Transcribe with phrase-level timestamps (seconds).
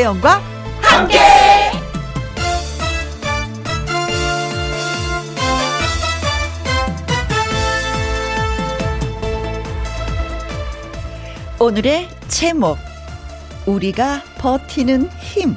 [0.00, 0.40] 김혜영과
[0.80, 1.18] 함께.
[11.58, 12.78] 오늘의 제목
[13.66, 15.54] 우리가 버티는 힘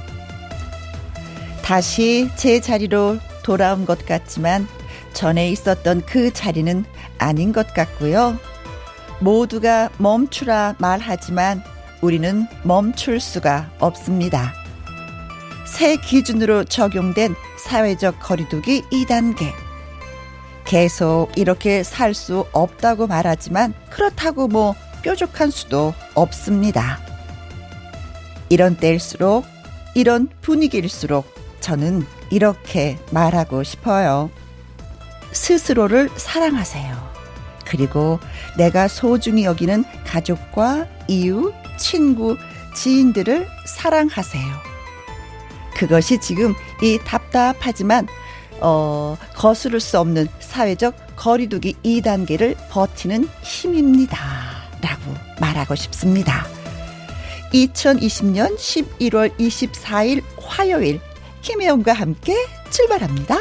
[1.63, 4.67] 다시 제 자리로 돌아온 것 같지만
[5.13, 6.83] 전에 있었던 그 자리는
[7.17, 8.37] 아닌 것 같고요.
[9.21, 11.63] 모두가 멈추라 말하지만
[12.03, 14.53] 우리는 멈출 수가 없습니다.
[15.65, 19.53] 새 기준으로 적용된 사회적 거리두기 2단계.
[20.65, 26.99] 계속 이렇게 살 수 없다고 말하지만 그렇다고 뭐 뾰족한 수도 없습니다.
[28.49, 29.45] 이런 때일수록,
[29.95, 34.29] 이런 분위기일수록 저는 이렇게 말하고 싶어요.
[35.31, 37.13] 스스로를 사랑하세요.
[37.65, 38.19] 그리고
[38.57, 42.37] 내가 소중히 여기는 가족과 이웃, 친구,
[42.75, 44.73] 지인들을 사랑하세요.
[45.75, 48.07] 그것이 지금 이 답답하지만
[48.59, 54.17] 어, 거스를 수 없는 사회적 거리두기 2단계를 버티는 힘입니다.
[54.81, 56.45] 라고 말하고 싶습니다.
[57.53, 60.99] 2020년 11월 24일 화요일
[61.41, 62.35] 김혜영과 함께
[62.69, 63.37] 출발합니다.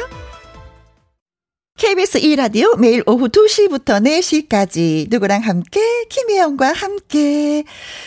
[1.77, 7.63] KBS 2라디오 매일 오후 2시부터 4시까지 누구랑 함께 김혜영과 함께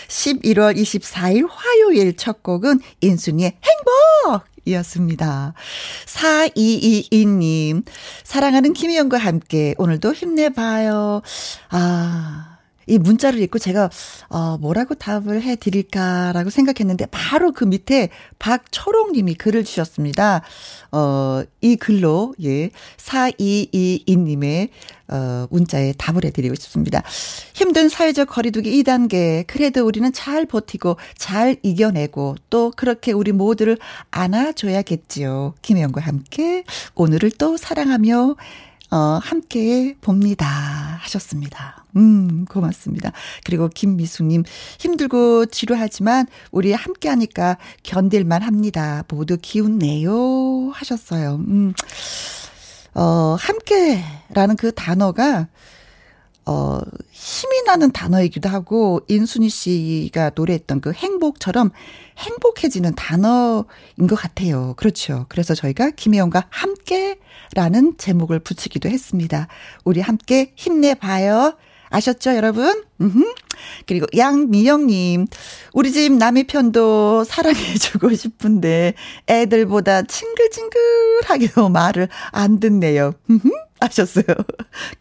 [0.06, 5.54] 11월 24일 화요일 첫 곡은 인순이의 행복 이었습니다.
[6.06, 7.84] 4222님,
[8.22, 11.22] 사랑하는 김혜영과 함께 오늘도 힘내봐요.
[11.70, 12.55] 아,
[12.86, 13.90] 이 문자를 읽고 제가
[14.28, 20.42] 어 뭐라고 답을 해 드릴까라고 생각했는데 바로 그 밑에 박철옥 님이 글을 주셨습니다.
[20.92, 24.70] 어이 글로 예 4222 님의
[25.08, 27.02] 어 문자에 답을 해 드리고 싶습니다.
[27.54, 33.78] 힘든 사회적 거리두기 2단계 그래도 우리는 잘 버티고 잘 이겨내고 또 그렇게 우리 모두를
[34.10, 35.54] 안아줘야겠지요.
[35.62, 38.36] 김혜영과 함께 오늘을 또 사랑하며
[38.90, 40.46] 어, 함께 봅니다.
[41.02, 41.85] 하셨습니다.
[41.96, 43.12] 음, 고맙습니다.
[43.44, 44.44] 그리고 김미수님,
[44.78, 49.04] 힘들고 지루하지만 우리 함께 하니까 견딜만 합니다.
[49.08, 50.70] 모두 기운 내요.
[50.72, 51.36] 하셨어요.
[51.48, 51.72] 음,
[52.94, 55.48] 어, 함께라는 그 단어가
[56.48, 56.78] 어,
[57.10, 61.72] 힘이 나는 단어이기도 하고, 인순이 씨가 노래했던 그 행복처럼
[62.18, 64.74] 행복해지는 단어인 것 같아요.
[64.76, 65.26] 그렇죠.
[65.28, 67.18] 그래서 저희가 김혜영과 함께
[67.54, 69.48] 라는 제목을 붙이기도 했습니다.
[69.84, 71.56] 우리 함께 힘내봐요.
[71.90, 72.84] 아셨죠, 여러분?
[73.00, 73.34] 음흠.
[73.86, 75.26] 그리고 양미영님,
[75.72, 78.94] 우리 집 남의 편도 사랑해주고 싶은데
[79.28, 83.12] 애들보다 칭글칭글하게 말을 안 듣네요.
[83.30, 83.48] 음흠.
[83.80, 84.24] 아셨어요.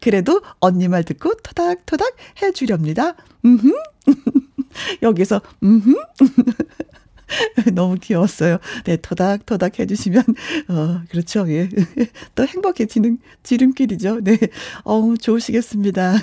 [0.00, 3.14] 그래도 언니 말 듣고 토닥토닥 해주렵니다.
[3.44, 3.72] 음흠.
[5.02, 5.94] 여기서, 음흠.
[7.74, 8.58] 너무 귀여웠어요.
[8.84, 10.24] 네, 토닥토닥 해주시면,
[10.68, 11.46] 어, 그렇죠.
[11.48, 11.68] 예.
[12.34, 14.20] 또 행복해지는 지름길이죠.
[14.22, 14.38] 네.
[14.84, 16.14] 어우, 좋으시겠습니다.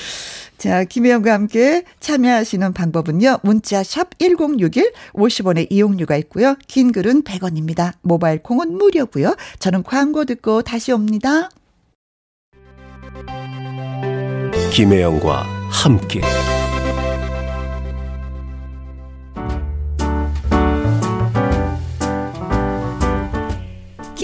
[0.58, 3.38] 자, 김혜영과 함께 참여하시는 방법은요.
[3.42, 6.56] 문자 샵 1061, 50원의 이용료가 있고요.
[6.66, 7.94] 긴 글은 100원입니다.
[8.02, 9.36] 모바일 콩은 무료고요.
[9.58, 11.48] 저는 광고 듣고 다시 옵니다.
[14.72, 16.20] 김혜영과 함께.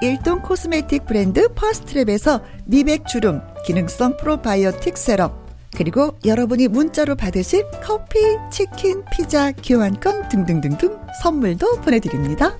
[0.00, 5.46] 일동 코스메틱 브랜드 퍼스트랩에서 미백 주름 기능성 프로바이오틱 세럼
[5.76, 12.56] 그리고 여러분이 문자로 받으실 커피, 치킨, 피자, 교환권 등등등등 선물도 보내드립니다.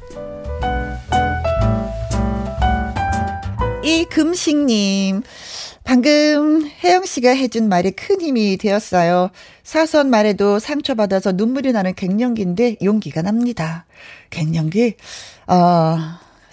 [3.83, 5.23] 이금식님,
[5.85, 9.31] 방금 혜영 씨가 해준 말이 큰 힘이 되었어요.
[9.63, 13.87] 사소한 말에도 상처받아서 눈물이 나는 갱년기인데 용기가 납니다.
[14.31, 14.95] 갱년기,
[15.47, 15.99] 어,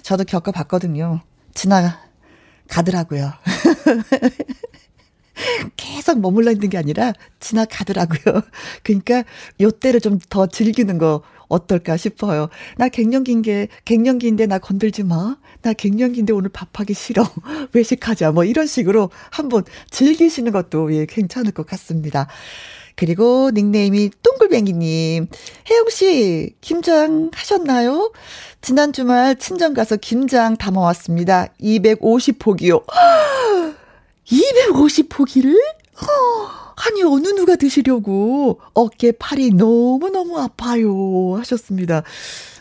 [0.06, 1.22] 저도 겪어봤거든요.
[1.56, 3.34] 지나가더라고요.
[5.76, 8.42] 계속 머물러 있는 게 아니라 지나가더라고요.
[8.84, 9.24] 그러니까
[9.62, 12.50] 요 때를 좀 더 즐기는 거 어떨까 싶어요.
[12.78, 15.38] 나 갱년기인 게 갱년기인데 나 건들지 마.
[15.64, 17.28] 나 갱년기인데 오늘 밥하기 싫어.
[17.74, 18.32] 외식하자.
[18.32, 22.28] 뭐 이런 식으로 한번 즐기시는 것도 예 괜찮을 것 같습니다.
[22.96, 25.28] 그리고 닉네임이 똥글뱅이님.
[25.70, 28.12] 혜영씨, 김장 하셨나요?
[28.62, 31.48] 지난 주말 친정 가서 김장 담아왔습니다.
[31.62, 32.84] 250포기요.
[34.26, 35.56] 250포기를?
[36.76, 41.36] 아니, 어느 누가 드시려고 어깨, 팔이 너무너무 아파요.
[41.38, 42.04] 하셨습니다.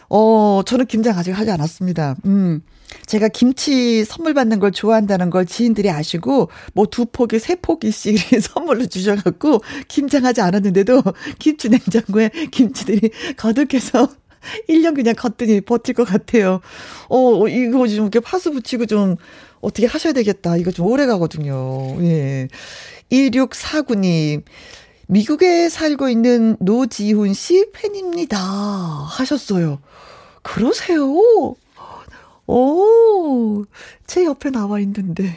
[0.08, 2.16] 어, 저는 김장 아직 하지 않았습니다.
[2.26, 2.62] 음.
[3.06, 8.86] 제가 김치 선물 받는 걸 좋아한다는 걸 지인들이 아시고 뭐 두 포기, 세 포기씩 선물로
[8.86, 11.02] 주셔갖고 김장하지 않았는데도
[11.40, 14.08] 김치 냉장고에 김치들이 거득해서
[14.68, 16.60] 1년 그냥 걷더니 버틸 것 같아요.
[17.08, 19.16] 어, 이거 좀 이렇게 파스 붙이고 좀
[19.60, 20.56] 어떻게 하셔야 되겠다.
[20.56, 21.96] 이거 좀 오래 가거든요.
[22.02, 22.48] 예.
[23.10, 24.42] 2649님.
[25.06, 28.38] 미국에 살고 있는 노지훈 씨 팬입니다.
[28.38, 29.80] 하셨어요.
[30.42, 31.12] 그러세요?
[32.46, 33.64] 오,
[34.06, 35.36] 제 옆에 나와 있는데.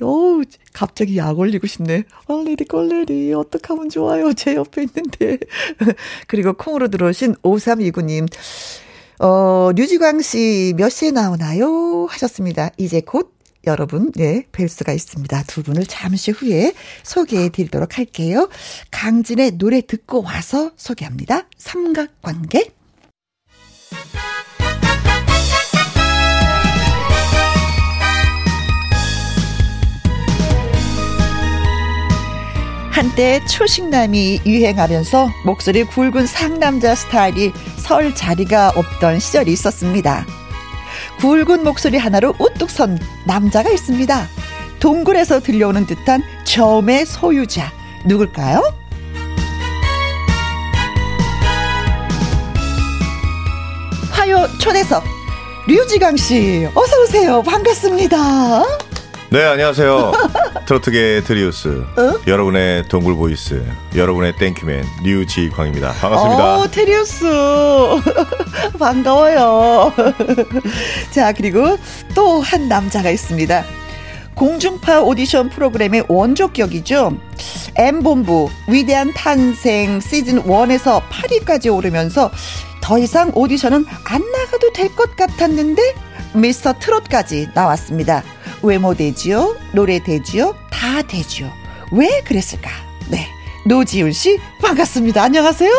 [0.00, 2.04] 오, 갑자기 약 올리고 싶네.
[2.26, 4.32] 얼레리 꼴레리, 어떡하면 좋아요.
[4.32, 5.38] 제 옆에 있는데.
[6.26, 8.28] 그리고 콩으로 들어오신 5329님.
[9.20, 12.06] 어, 류지광 씨 몇 시에 나오나요?
[12.06, 12.70] 하셨습니다.
[12.76, 13.32] 이제 곧
[13.64, 15.44] 여러분, 네, 뵐 수가 있습니다.
[15.44, 16.72] 두 분을 잠시 후에
[17.04, 18.48] 소개해 드리도록 할게요.
[18.90, 21.46] 강진의 노래 듣고 와서 소개합니다.
[21.58, 22.72] 삼각관계.
[32.92, 40.26] 한때 초식남이 유행하면서 목소리 굵은 상남자 스타일이 설 자리가 없던 시절이 있었습니다.
[41.18, 44.28] 굵은 목소리 하나로 우뚝 선 남자가 있습니다.
[44.78, 47.72] 동굴에서 들려오는 듯한 저음의 소유자
[48.04, 48.62] 누굴까요?
[54.10, 55.02] 화요 초대석
[55.66, 58.81] 류지강 씨 어서 오세요 반갑습니다.
[59.32, 60.12] 네, 안녕하세요.
[60.66, 61.68] 트로트계 트리우스.
[61.96, 62.20] 어?
[62.26, 63.64] 여러분의 동굴 보이스.
[63.96, 65.92] 여러분의 thank you man, 류지광입니다.
[65.92, 66.56] 반갑습니다.
[66.58, 67.24] 어, 테리우스.
[68.78, 69.92] 반가워요.
[71.10, 71.78] 자, 그리고
[72.14, 73.64] 또 한 남자가 있습니다.
[74.34, 77.16] 공중파 오디션 프로그램의 원조격이죠.
[77.76, 82.30] M본부 위대한 탄생 시즌 1에서 8위까지 오르면서
[82.82, 85.80] 더 이상 오디션은 안 나가도 될 것 같았는데
[86.34, 88.22] 미스터 트롯까지 나왔습니다.
[88.62, 89.56] 외모 되지요?
[89.72, 90.54] 노래 되지요?
[90.70, 91.50] 다 되지요.
[91.92, 92.70] 왜 그랬을까?
[93.08, 93.28] 네.
[93.66, 95.22] 노지훈 씨, 반갑습니다.
[95.22, 95.70] 안녕하세요.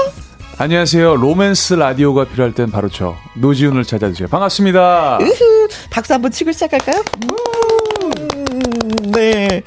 [0.57, 1.15] 안녕하세요.
[1.15, 4.27] 로맨스 라디오가 필요할 땐 바로 저 노지훈을 찾아주세요.
[4.27, 5.17] 반갑습니다.
[5.21, 7.03] 으흐, 박수 한번 치고 시작할까요?
[7.23, 9.63] 음, 네.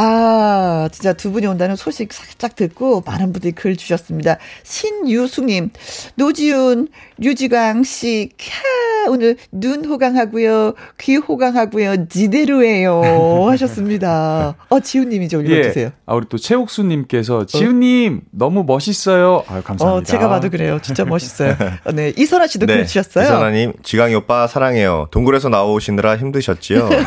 [0.00, 4.38] 아, 진짜 두 분이 온다는 소식 살짝 듣고 많은 분들이 글 주셨습니다.
[4.62, 5.70] 신유숙님,
[6.14, 6.86] 노지훈,
[7.18, 14.54] 류지광 씨, 캬, 오늘 눈 호강하고요, 귀 호강하고요, 지대로예요 하셨습니다.
[14.68, 15.86] 어, 지훈님이 좀 읽어주세요.
[15.86, 15.92] 예.
[16.06, 18.28] 아, 우리 또 최옥수님께서 지훈님 어?
[18.30, 19.42] 너무 멋있어요.
[19.48, 19.84] 아유, 감사합니다.
[19.84, 20.78] 어, 제가 봐도 그래요.
[20.80, 21.56] 진짜 멋있어요.
[21.84, 23.24] 어, 네, 이선아 씨도 네, 글 주셨어요.
[23.24, 25.08] 이선아님, 지광이 오빠 사랑해요.
[25.10, 26.88] 동굴에서 나오시느라 힘드셨지요?
[26.88, 26.98] 네.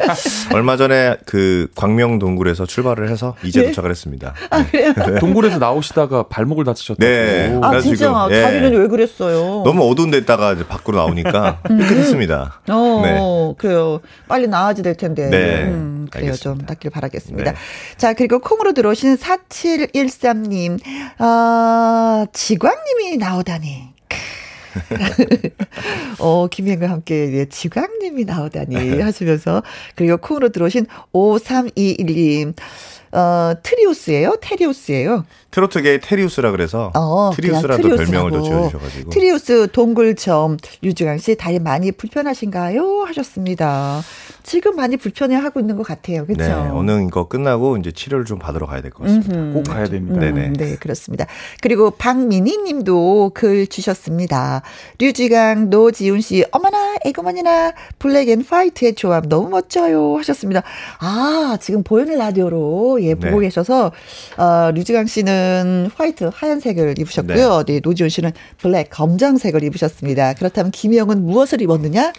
[0.54, 3.68] 얼마 전에 그 광명동 동굴에서 출발을 해서 이제 네?
[3.68, 4.34] 도착을 했습니다.
[4.50, 4.92] 아, 그래요?
[4.94, 5.18] 네.
[5.18, 7.04] 동굴에서 나오시다가 발목을 다치셨다고.
[7.04, 7.58] 네.
[7.62, 8.28] 아, 진짜?
[8.30, 8.42] 예.
[8.42, 9.62] 다리는 왜 그랬어요?
[9.64, 12.60] 너무 어두운 데다가 이제 밖으로 나오니까 삐끗했습니다.
[12.68, 13.54] 어, 네.
[13.58, 14.00] 그래요.
[14.28, 15.28] 빨리 나아지 될 텐데.
[15.28, 15.64] 네.
[15.64, 16.30] 음, 그래요.
[16.30, 16.42] 알겠습니다.
[16.42, 17.52] 좀 낫길 바라겠습니다.
[17.52, 17.58] 네.
[17.96, 20.78] 자, 그리고 콩으로 들어오신 4713님.
[21.18, 23.90] 아, 지광님이 나오다니.
[26.18, 29.62] 어, 김혜과 함께 예, 지광님이 나오다니 하시면서
[29.94, 32.54] 그리고 콩으로 들어오신 5321님
[33.12, 34.36] 어, 트리우스예요?
[34.40, 35.24] 테리우스예요?
[35.50, 41.90] 트로트계의 테리우스라 그래서 어, 트리우스라도 별명을 또 지어주셔가지고 트리우스 동굴 저음 류지광 씨 다리 많이
[41.90, 43.04] 불편하신가요?
[43.08, 44.00] 하셨습니다.
[44.42, 46.26] 지금 많이 불편해하고 있는 것 같아요.
[46.26, 46.42] 그렇죠?
[46.42, 49.34] 네, 오늘 이거 끝나고 이제 치료를 좀 받으러 가야 될 것 같습니다.
[49.34, 49.52] 음흠.
[49.54, 50.14] 꼭 가야 됩니다.
[50.16, 50.52] 음, 네네.
[50.54, 51.26] 네, 그렇습니다.
[51.60, 54.62] 그리고 박민희 님도 글 주셨습니다.
[54.98, 60.16] 류지광, 노지훈 씨, 어머나, 에그머니나, black and white의 조합 너무 멋져요.
[60.18, 60.62] 하셨습니다.
[60.98, 63.46] 아, 지금 보이는 라디오로, 예, 보고 네.
[63.46, 63.92] 계셔서,
[64.36, 67.64] 어, 류지광 씨는 white, 하얀색을 입으셨고요.
[67.64, 70.34] 네, 노지훈 씨는 black, 검정색을 입으셨습니다.
[70.34, 72.12] 그렇다면 김혜영은 무엇을 입었느냐?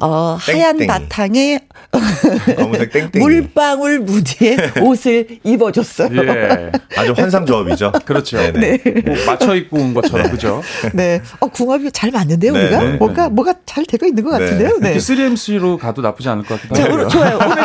[0.00, 0.78] 어, 하얀.
[0.86, 1.60] 바탕에
[2.56, 3.18] 검은색 땡땡이.
[3.18, 6.10] 물방울 무늬의 옷을 입어줬어요.
[6.22, 6.70] 예.
[6.96, 7.92] 아주 환상 조합이죠.
[8.04, 8.36] 그렇죠.
[8.38, 8.78] 네네.
[9.04, 10.62] 뭐 맞춰 입고 온 것처럼 그죠?
[10.92, 11.20] 네.
[11.40, 12.82] 어, 궁합이 잘 맞는데요, 네, 우리가?
[12.82, 12.90] 네.
[12.96, 14.44] 뭔가, 뭐가 잘 되고 있는 것 네.
[14.44, 14.78] 같은데요?
[14.80, 14.90] 네.
[14.92, 17.08] 이렇게 3MC로 가도 나쁘지 않을 것 같기도 자, 하고요.
[17.08, 17.38] 좋아요.
[17.42, 17.56] 오늘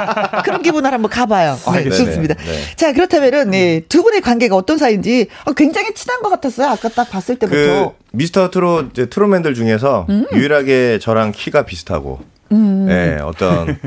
[0.44, 1.56] 그런 기분을 한번 가봐요.
[1.66, 2.06] 네, 알겠습니다.
[2.12, 2.34] 좋습니다.
[2.36, 2.76] 네, 네.
[2.76, 6.68] 자, 그렇다면은, 네, 두 분의 관계가 어떤 사이인지 어, 굉장히 친한 것 같았어요.
[6.70, 7.96] 아까 딱 봤을 그 때부터.
[8.14, 10.28] 미스터 트롯 이제 트롯맨들 중에서 음?
[10.32, 13.80] 유일하게 저랑 키가 비슷하고, 네 어떤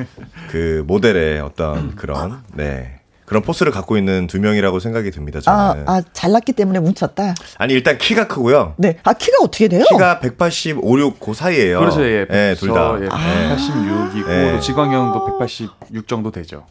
[0.51, 5.39] 그 모델의 어떤 그런 네 그런 포스를 갖고 있는 두 명이라고 생각이 듭니다.
[5.47, 7.35] 아, 저는 아, 잘났기 때문에 뭉쳤다.
[7.59, 8.75] 아니 일단 키가 크고요.
[8.79, 8.99] 네.
[9.05, 9.85] 아, 키가 어떻게 돼요?
[9.89, 11.79] 키가 185, 6, 그 사이예요.
[11.79, 12.05] 그렇죠.
[12.05, 12.27] 예.
[12.29, 12.97] 네, 둘 다.
[13.01, 13.57] 예, 아.
[13.57, 14.53] 186이고 네.
[14.53, 16.67] 또 지광형도 186 정도 되죠.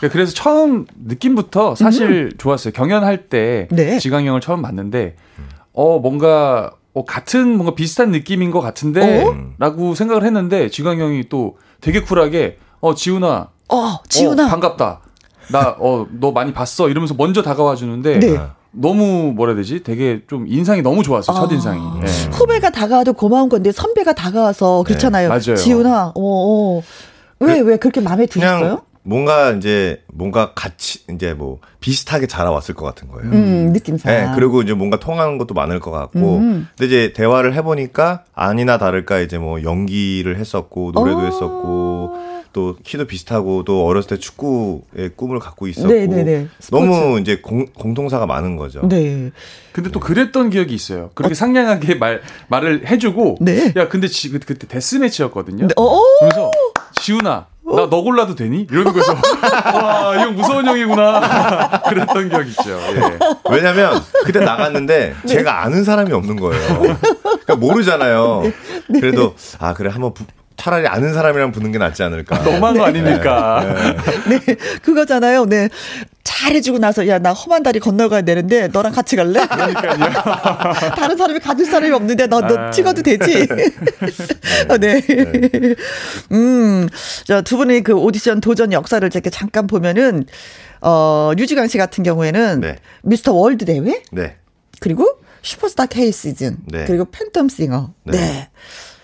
[0.00, 0.08] 네.
[0.08, 2.72] 그래서 처음 느낌부터 사실 좋았어요.
[2.72, 3.76] 경연할 때 음.
[3.76, 3.98] 네.
[3.98, 5.16] 지광형을 처음 봤는데
[5.72, 12.02] 어 뭔가 어, 같은 뭔가 비슷한 느낌인 것 같은데라고 생각을 했는데 지광 형이 또 되게
[12.02, 14.46] 쿨하게 어 지훈아 어, 지훈아.
[14.46, 15.00] 어, 반갑다.
[15.50, 18.38] 나 어 너 많이 봤어 이러면서 먼저 다가와 주는데 네.
[18.70, 19.82] 너무 뭐라 해야 되지?
[19.82, 21.36] 되게 좀 인상이 너무 좋았어요.
[21.36, 21.40] 아.
[21.40, 21.80] 첫 인상이.
[22.02, 22.06] 예.
[22.30, 25.28] 후배가 다가와도 고마운 건데 선배가 다가와서 그렇잖아요.
[25.28, 25.56] 네, 맞아요.
[25.56, 26.82] 지훈아, 어, 어.
[27.40, 28.82] 왜, 왜 그렇게 마음에 드셨어요?
[29.04, 33.30] 뭔가 이제 뭔가 같이 이제 뭐 비슷하게 자라왔을 것 같은 거예요.
[33.32, 34.12] 음, 느낌상.
[34.12, 36.36] 네, 그리고 이제 뭔가 통하는 것도 많을 것 같고.
[36.36, 36.68] 음.
[36.78, 41.24] 근데 이제 대화를 해보니까 아니나 다를까 이제 뭐 연기를 했었고, 노래도 어.
[41.24, 42.16] 했었고,
[42.52, 45.88] 또 키도 비슷하고, 또 어렸을 때 축구의 꿈을 갖고 있었고.
[45.88, 46.46] 네네네.
[46.70, 48.86] 너무 이제 공, 공통사가 많은 거죠.
[48.88, 49.32] 네.
[49.72, 51.10] 근데 또 그랬던 기억이 있어요.
[51.14, 53.72] 그렇게 상냥하게 말 말을 해주고 네.
[53.74, 55.66] 야 근데 지, 그- 그때 데스매치였거든요.
[55.68, 56.00] 네, 어?
[56.20, 56.50] 그래서
[57.00, 58.66] 지훈아 나 너 골라도 되니?
[58.70, 59.12] 이러는 거에서
[59.82, 62.70] 와 이 형 무서운 형이구나 그랬던 기억 있죠.
[62.70, 63.18] 예.
[63.50, 65.26] 왜냐면 그때 나갔는데 네.
[65.28, 66.78] 제가 아는 사람이 없는 거예요.
[67.22, 68.42] 그러니까 모르잖아요.
[68.88, 69.00] 네.
[69.00, 70.24] 그래도 아 그래 한번 부-
[70.56, 72.38] 차라리 아는 사람이랑 붙는 게 낫지 않을까.
[72.42, 73.96] 너무한 거 아닙니까?
[74.28, 74.38] 네.
[74.38, 75.46] 네, 그거잖아요.
[75.46, 75.68] 네.
[76.22, 79.44] 잘해주고 나서, 야, 나 험한 다리 건너가야 되는데, 너랑 같이 갈래?
[80.96, 82.70] 다른 사람이 가질 사람이 없는데, 너, 너 아.
[82.70, 83.48] 찍어도 되지?
[84.68, 85.02] 어, 네.
[86.30, 86.88] 음,
[87.24, 90.26] 저두 분의 그 오디션 도전 역사를 이렇게 잠깐 보면은,
[90.80, 92.76] 어, 류지강 씨 같은 경우에는, 네.
[93.02, 94.02] 미스터 월드 대회?
[94.12, 94.36] 네.
[94.80, 96.84] 그리고 슈퍼스타 K 시즌, 네.
[96.86, 98.48] 그리고 팬텀 싱어, 네.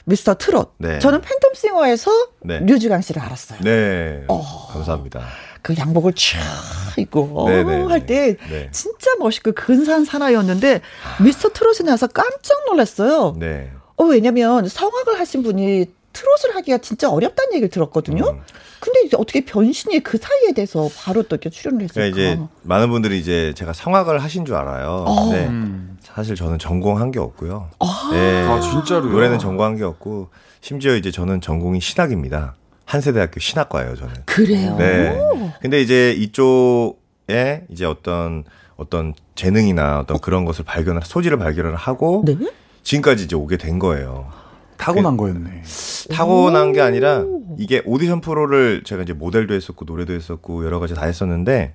[0.08, 0.12] 네.
[0.12, 0.74] 미스터 트롯.
[0.78, 0.98] 네.
[0.98, 2.10] 저는 팬텀 싱어에서
[2.40, 2.60] 네.
[2.60, 3.60] 류지광 씨를 알았어요.
[3.62, 4.24] 네.
[4.28, 4.42] 어.
[4.72, 5.22] 감사합니다.
[5.60, 8.68] 그 양복을 쫙 입고 네, 네, 할때 네.
[8.70, 10.80] 진짜 멋있고 근사한 사나이였는데
[11.22, 13.34] 미스터 트롯에 나와서 깜짝 놀랐어요.
[13.38, 13.70] 네.
[13.96, 18.30] 어 왜냐면 성악을 하신 분이 트롯을 하기가 진짜 어렵다는 얘기를 들었거든요.
[18.30, 18.40] 음.
[18.80, 22.00] 근데 이제 어떻게 변신이 그 사이에 대해서 바로 또 이렇게 출연을 했을까?
[22.00, 25.04] 그러니까 이제 많은 분들이 이제 제가 성악을 하신 줄 알아요.
[25.06, 25.32] 어.
[25.32, 25.46] 네.
[25.46, 25.97] 음.
[26.18, 27.70] 사실 저는 전공한 게 없고요.
[27.78, 28.08] 아.
[28.10, 28.44] 네.
[28.44, 29.12] 아 진짜로요?
[29.12, 32.56] 노래는 전공한 게 없고 심지어 이제 저는 전공이 신학입니다.
[32.86, 34.14] 한세대학교 신학과예요, 저는.
[34.24, 34.74] 그래요.
[34.78, 35.16] 네.
[35.62, 38.42] 근데 이제 이쪽에 이제 어떤
[38.74, 42.36] 어떤 재능이나 어떤 그런 것을 발견을 소지를 발견을 하고 네.
[42.82, 44.28] 지금까지 이제 오게 된 거예요.
[44.76, 45.62] 타고난 거였네.
[46.10, 47.24] 타고난 게 아니라
[47.58, 51.74] 이게 오디션 프로를 제가 이제 모델도 했었고 노래도 했었고 여러 가지 다 했었는데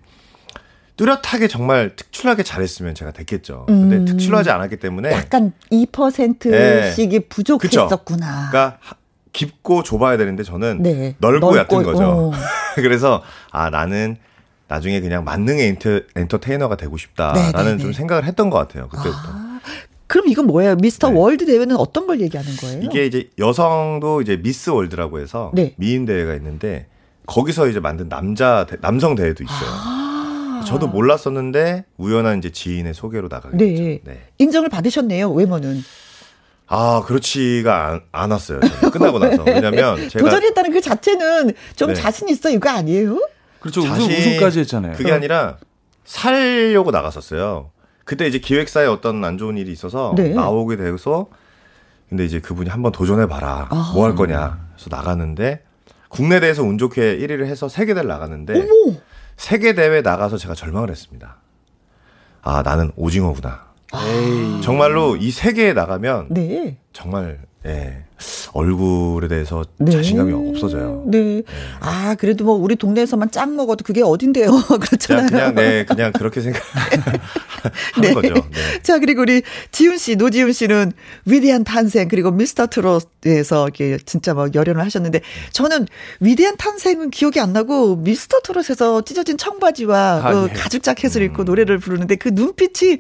[0.96, 3.66] 뚜렷하게 정말 특출나게 잘했으면 제가 됐겠죠.
[3.68, 4.06] 근데 음.
[4.06, 7.20] 특출하지 않았기 때문에 약간 2%씩이 네.
[7.28, 8.50] 부족했었구나.
[8.52, 8.96] 그러니까 하-
[9.32, 11.16] 깊고 좁아야 되는데 저는 네.
[11.18, 12.04] 넓고 얕은 넓고, 거죠.
[12.06, 12.32] 어.
[12.76, 14.18] 그래서 아 나는
[14.68, 17.98] 나중에 그냥 만능의 엔터, 엔터테이너가 되고 싶다라는 네, 네, 좀 네.
[17.98, 19.18] 생각을 했던 것 같아요 그때부터.
[19.26, 19.60] 아,
[20.06, 20.76] 그럼 이건 뭐예요?
[20.76, 21.18] 미스터 네.
[21.20, 22.82] 월드 대회는 어떤 걸 얘기하는 거예요?
[22.84, 25.74] 이게 이제 여성도 이제 미스 월드라고 해서 네.
[25.78, 26.86] 미인 대회가 있는데
[27.26, 29.70] 거기서 이제 만든 남자 대- 남성 대회도 있어요.
[29.70, 30.03] 아.
[30.66, 33.66] 저도 몰랐었는데 우연한 이제 지인의 소개로 나가게 네.
[33.76, 34.04] 됐죠.
[34.06, 34.22] 네.
[34.38, 35.32] 인정을 받으셨네요.
[35.32, 35.84] 외모는
[36.68, 38.60] 아 그렇지가 않, 않았어요.
[38.62, 41.94] 저는 끝나고 나서 왜냐면 제가 도전했다는 그 자체는 좀 네.
[41.94, 43.20] 자신 있어 이거 아니에요?
[43.60, 43.82] 그렇죠.
[43.82, 44.94] 자신- 우승까지 했잖아요.
[44.98, 45.58] 그게 아니라
[46.06, 47.72] 살려고 나갔었어요.
[48.06, 50.30] 그때 이제 기획사에 어떤 안 좋은 일이 있어서 네.
[50.30, 51.28] 나오게 돼서
[52.10, 53.68] 근데 이제 그분이 한번 도전해 봐라.
[53.72, 53.92] 아.
[53.96, 54.68] 뭐할 거냐.
[54.76, 55.64] 그래서 나갔는데
[56.10, 58.98] 국내 대회에서 운 좋게 1위를 해서 세계 대회를 나갔는데 어머.
[59.38, 61.38] 세계 대회 나가서 제가 절망을 했습니다.
[62.42, 63.66] 아, 나는 오징어구나.
[63.92, 64.62] 아.
[64.64, 66.78] 정말로 이 세계에 나가면 네.
[66.92, 68.04] 정말 예.
[68.54, 69.92] 얼굴에 대해서 네.
[69.92, 71.04] 자신감이 없어져요.
[71.08, 71.20] 네.
[71.20, 71.44] 네.
[71.80, 74.52] 아, 그래도 뭐 우리 동네에서만 짱 먹어도 그게 어딘데요.
[74.80, 75.28] 그렇잖아요.
[75.28, 76.62] 그냥, 그냥, 네, 그냥 그렇게 생각
[77.94, 78.14] 하는 네.
[78.14, 78.34] 거죠.
[78.34, 78.82] 네.
[78.82, 79.42] 자, 그리고 우리
[79.72, 80.92] 지훈 씨, 노지훈 씨는
[81.26, 85.88] 위대한 탄생, 그리고 미스터 트롯에서 이렇게 진짜 막 열연을 하셨는데, 저는
[86.20, 90.54] 위대한 탄생은 기억이 안 나고, 미스터 트롯에서 찢어진 청바지와 아, 그 네.
[90.54, 91.46] 가죽 자켓을 입고 음.
[91.46, 93.00] 노래를 부르는데, 그 눈빛이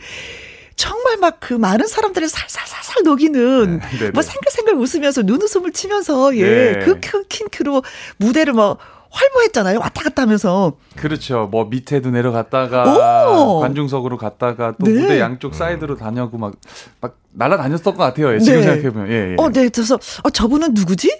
[0.75, 6.85] 정말 막 그 많은 사람들을 살살살살 녹이는 네, 뭐 생글생글 웃으면서 눈웃음을 치면서 예, 네.
[6.85, 7.83] 그 윙크로
[8.17, 8.77] 무대를 뭐
[9.13, 9.79] 활보했잖아요.
[9.79, 10.73] 왔다 갔다 하면서.
[10.95, 11.47] 그렇죠.
[11.51, 13.59] 뭐 밑에도 내려갔다가 오!
[13.59, 14.99] 관중석으로 갔다가 또 네.
[15.01, 16.53] 무대 양쪽 사이드로 다니고 막
[16.99, 18.37] 막 날아다녔던 것 같아요.
[18.39, 18.63] 지금 네.
[18.63, 19.09] 생각해보면.
[19.09, 19.35] 예, 예.
[19.37, 19.69] 어, 네.
[19.69, 21.11] 그래서 어, 저분은 누구지?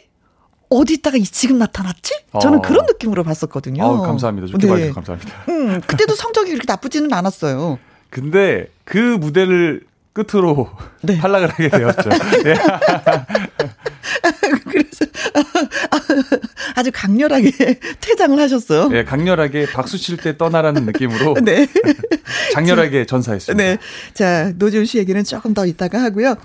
[0.70, 2.14] 어디 있다가 지금 나타났지?
[2.42, 2.62] 저는 어.
[2.62, 3.84] 그런 느낌으로 봤었거든요.
[3.84, 4.48] 어, 감사합니다.
[4.48, 4.72] 좋게 네.
[4.72, 5.32] 봐주셔서 감사합니다.
[5.50, 7.78] 음, 그때도 성적이 그렇게 나쁘지는 않았어요.
[8.10, 9.84] 근데 그 무대를
[10.14, 10.70] 끝으로
[11.02, 11.18] 네.
[11.20, 12.10] 탈락을 하게 되었죠.
[12.44, 12.56] 네.
[14.69, 15.05] 그래서
[16.75, 17.51] 아주 강렬하게
[18.01, 18.89] 퇴장을 하셨어요.
[18.89, 21.67] 네, 강렬하게 박수 칠 때 떠나라는 느낌으로 네.
[22.53, 23.63] 장렬하게 전사했습니다.
[23.63, 23.77] 네.
[24.13, 26.36] 자, 노지훈 씨 얘기는 조금 더 이따가 하고요.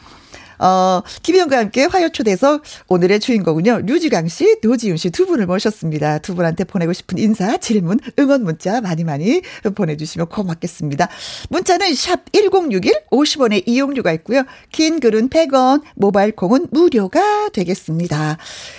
[0.58, 6.18] 어, 김희영과 함께 화요 초대서 오늘의 주인공은요, 류지강 씨, 노지윤 씨 두 분을 모셨습니다.
[6.18, 9.40] 두 분한테 보내고 싶은 인사, 질문, 응원 문자 많이 많이
[9.74, 11.08] 보내주시면 고맙겠습니다.
[11.50, 14.42] 문자는 샵 1061, 50원의 이용료가 있고요.
[14.72, 18.36] 긴 글은 100원, 모바일 콩은 무료가 되겠습니다.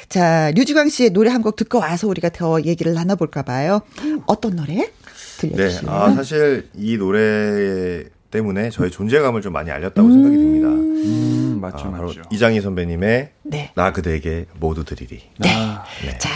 [0.09, 3.81] 자, 류지강 씨의 노래 한 곡 듣고 와서 우리가 더 얘기를 나눠볼까 봐요.
[4.25, 4.91] 어떤 노래?
[5.39, 5.85] 들려주시면.
[5.85, 10.67] 네, 아, 사실 이 노래 때문에 저의 존재감을 좀 많이 알렸다고 음~ 생각이 듭니다.
[10.69, 12.21] 음, 맞죠, 아, 맞죠.
[12.31, 13.71] 이장희 선배님의 네.
[13.75, 15.21] 나 그대에게 모두 드리리.
[15.37, 15.49] 네.
[15.55, 16.17] 아, 네.
[16.17, 16.29] 자,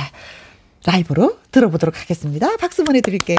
[0.85, 2.57] 라이브로 들어보도록 하겠습니다.
[2.57, 3.37] 박수 보내드릴게요.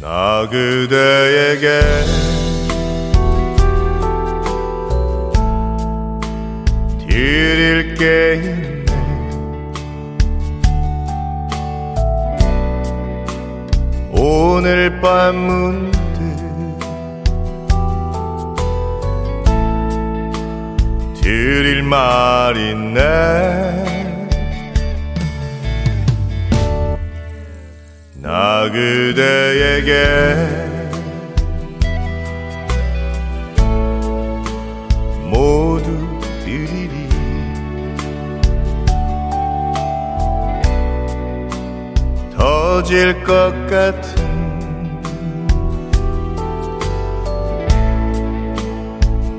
[0.00, 2.17] 나 그대에게
[7.98, 8.84] 게 있네.
[14.12, 15.98] 오늘 밤 문득
[21.20, 22.98] 드릴 말 있네.
[28.22, 30.67] 나 그대에게
[42.78, 44.14] 터질 것 같은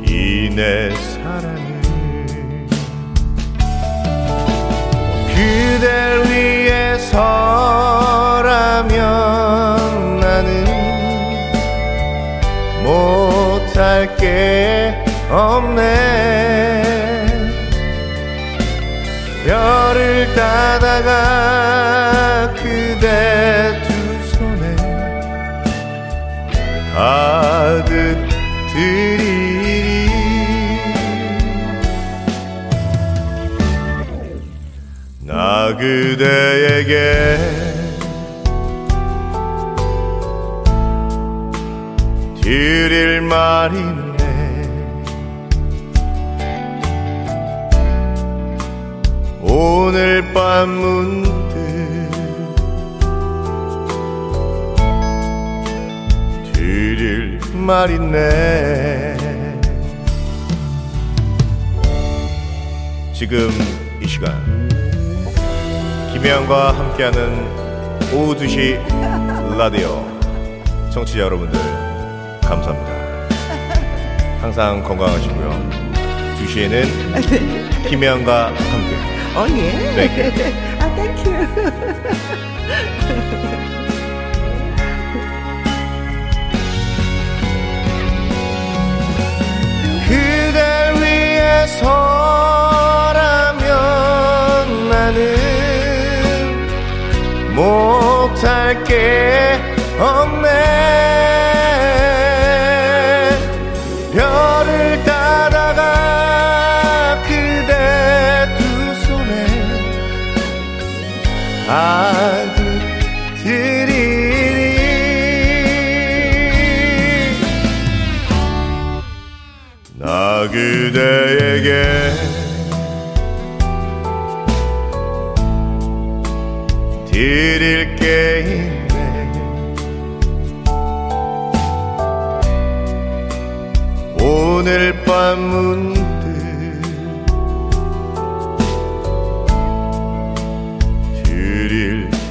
[0.05, 1.79] 이 내 사랑을
[5.33, 6.99] 그댈 위해서라면
[10.19, 10.65] 나는
[12.83, 15.79] 못할 게 없네.
[19.45, 21.78] 별을 따다가
[35.79, 37.37] 그대에게
[42.41, 43.77] 드릴 말이
[49.41, 51.29] 오늘 밤 문득
[56.51, 59.15] 드릴 말 있네.
[63.13, 63.49] 지금
[66.19, 70.05] 김혜영과 함께하는 오후 2시 라디오
[70.91, 71.57] 청취자 여러분들
[72.41, 72.91] 감사합니다
[74.41, 75.69] 항상 건강하시고요
[76.43, 78.97] 2시에는 김혜영과 함께.
[79.95, 80.31] Thank you.
[80.81, 81.47] oh, thank you.
[90.07, 93.48] 그댈 위해 서라
[97.59, 99.59] 못할 게.
[99.99, 100.28] 없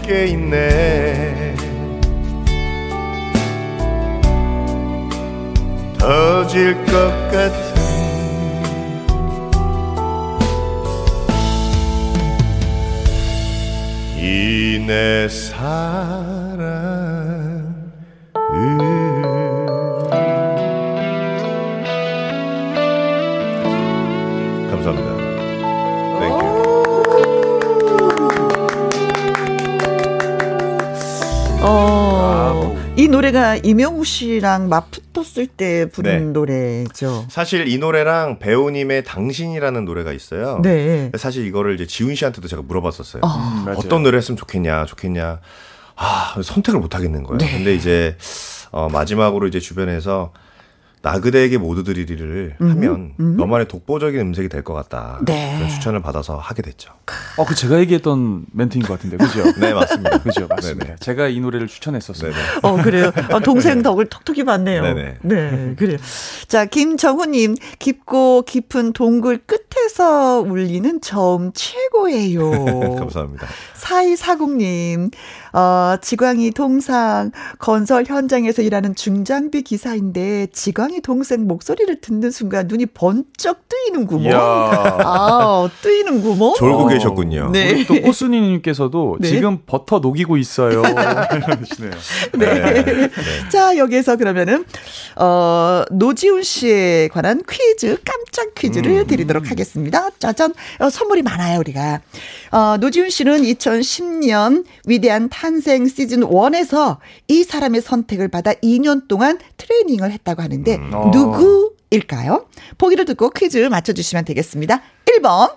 [0.09, 1.55] 게 있네.
[5.99, 7.77] 터질 것 같은
[14.17, 15.59] 이내사
[33.09, 36.33] 이 노래가 이명우 씨랑 맞붙었을 때 부른 네.
[36.33, 37.25] 노래죠.
[37.31, 40.61] 사실 이 노래랑 배우님의 당신이라는 노래가 있어요.
[40.63, 41.11] 네.
[41.17, 43.23] 사실 이거를 이제 지훈 씨한테도 제가 물어봤었어요.
[43.25, 43.29] 어.
[43.29, 43.75] 음.
[43.79, 45.41] 어떤 노래 했으면 좋겠냐, 좋겠냐.
[45.97, 47.39] 아, 선택을 못 하겠는 거예요.
[47.39, 47.51] 네.
[47.51, 48.19] 근데 이제,
[48.73, 50.35] 어, 마지막으로 이제 주변에서
[51.13, 55.21] 나 그대에게 모두 드리리를 하면 너만의 독보적인 음색이 될 것 같다.
[55.25, 55.55] 네.
[55.57, 56.93] 그런 추천을 받아서 하게 됐죠.
[57.39, 59.43] 어, 그 제가 얘기했던 멘트인 것 같은데, 그죠?
[59.59, 60.19] 네, 맞습니다.
[60.23, 60.85] 그죠, 맞습니다.
[60.85, 60.97] 네네.
[61.01, 62.33] 제가 이 노래를 추천했었어요.
[62.33, 62.45] 네네.
[62.63, 63.11] 어, 그래요.
[63.33, 64.83] 어, 동생 덕을 톡톡히 봤네요.
[64.83, 65.15] 네네.
[65.23, 65.97] 네, 그래요.
[66.49, 72.97] 자, 김정훈님, 깊고 깊은 동굴 끝에서 울리는 저음 최고예요.
[72.99, 73.47] 감사합니다.
[73.77, 75.11] 4240님,
[75.53, 83.69] 어, 지광이 동상 건설 현장에서 일하는 중장비 기사인데 지광이 동생 목소리를 듣는 순간 눈이 번쩍
[83.69, 84.25] 뜨이는구먼.
[84.25, 84.39] 이야.
[84.39, 86.55] 아, 뜨이는구먼.
[86.57, 87.51] 졸고 어, 계셨군요.
[87.53, 87.73] 네.
[87.73, 89.29] 우리 또 꽃순이 님께서도 네.
[89.29, 90.83] 지금 버터 녹이고 있어요.
[90.83, 91.91] 이러시네요.
[92.39, 92.85] 네.
[92.85, 93.11] 네.
[93.51, 94.65] 자, 여기서 그러면은,
[95.17, 100.11] 어, 노지훈 씨에 관한 퀴즈, 깜짝 퀴즈를 드리도록 하겠습니다.
[100.19, 100.53] 짜잔.
[100.81, 102.01] 어, 선물이 많아요, 우리가.
[102.51, 106.99] 어, 노지훈 씨는 2010년 위대한 탄생 시즌 1에서
[107.29, 111.13] 이 사람의 선택을 받아 2년 동안 트레이닝을 했다고 하는데, 어.
[111.15, 112.47] 누구일까요?
[112.77, 114.83] 보기를 듣고 퀴즈 맞춰주시면 되겠습니다.
[115.07, 115.55] 1번.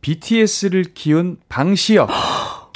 [0.00, 2.10] BTS를 키운 방시혁.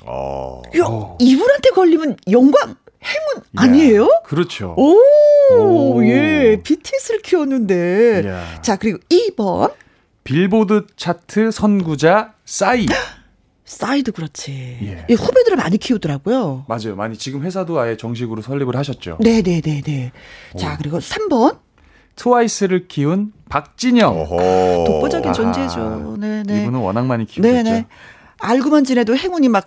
[0.05, 0.63] 어.
[0.79, 4.09] 야, 이분한테 걸리면 영광, 행운 아니에요?
[4.25, 4.73] 그렇죠.
[4.79, 4.95] 오,
[5.53, 6.05] 오.
[6.05, 8.23] 예, BTS를 키웠는데.
[8.25, 8.63] 이야.
[8.63, 9.73] 자, 그리고 2번.
[10.23, 12.87] 빌보드 차트 선구자 싸이.
[13.67, 14.79] 싸이도 그렇지.
[14.83, 15.05] 예.
[15.11, 16.65] 예, 후배들을 많이 키우더라고요.
[16.69, 16.95] 맞아요.
[16.97, 19.19] 많이 지금 회사도 아예 정식으로 설립을 하셨죠.
[19.21, 20.13] 네 네 네 네.
[20.59, 21.59] 자, 그리고 3번.
[22.15, 24.17] 트와이스를 키운 박진영.
[24.21, 24.85] 어허.
[24.87, 25.33] 독보적인.
[25.33, 26.17] 존재죠.
[26.19, 26.63] 네 네.
[26.63, 27.53] 이분은 워낙 많이 키우셨죠.
[27.55, 27.87] 네 네.
[28.39, 29.67] 알고만 지내도 행운이 막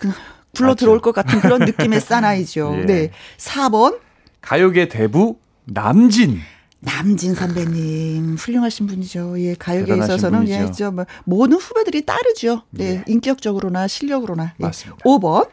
[0.56, 0.76] 굴러 맞죠.
[0.76, 2.76] 들어올 것 같은 그런 느낌의 사나이죠.
[2.80, 2.86] 예.
[2.86, 3.12] 네.
[3.38, 4.00] 4번.
[4.42, 6.40] 가요계 대부 남진.
[6.82, 9.36] 남진 선배님 훌륭하신 분이죠.
[9.40, 10.54] 예, 가요계에 있어서는 분이죠.
[10.54, 12.64] 예, 저 뭐, 모든 후배들이 따르죠.
[12.70, 13.04] 네, 예.
[13.08, 14.54] 인격적으로나 실력으로나.
[14.60, 14.64] 예.
[14.64, 15.04] 맞습니다.
[15.04, 15.50] 5번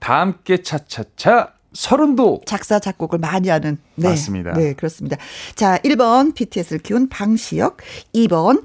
[0.00, 2.40] 다 함께 차차차 서른도.
[2.46, 4.08] 작사 작곡을 많이 하는 네.
[4.08, 4.52] 맞습니다.
[4.52, 5.16] 네, 그렇습니다.
[5.54, 7.78] 자, 1번 BTS를 키운 방시혁,
[8.14, 8.62] 2번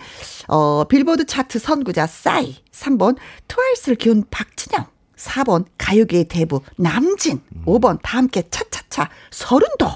[0.48, 3.18] 어 빌보드 차트 선구자 싸이, 3번
[3.48, 9.88] 트와이스를 키운 박진영, 4번 가요계의 대부 남진, 5번 다 함께 차차차 서른도.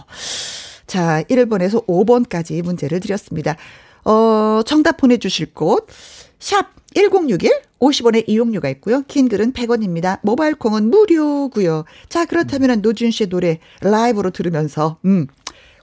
[0.88, 3.56] 자, 1번에서 5번까지 문제를 드렸습니다.
[4.06, 5.88] 어, 정답 보내주실 곳,
[6.40, 9.04] 샵 1061, 50원의 이용료가 있고요.
[9.08, 10.20] 긴 글은 100원입니다.
[10.22, 11.86] 모바일 콩은 무료고요.
[12.10, 15.28] 자, 그렇다면 노준 씨의 노래 라이브로 들으면서, 음,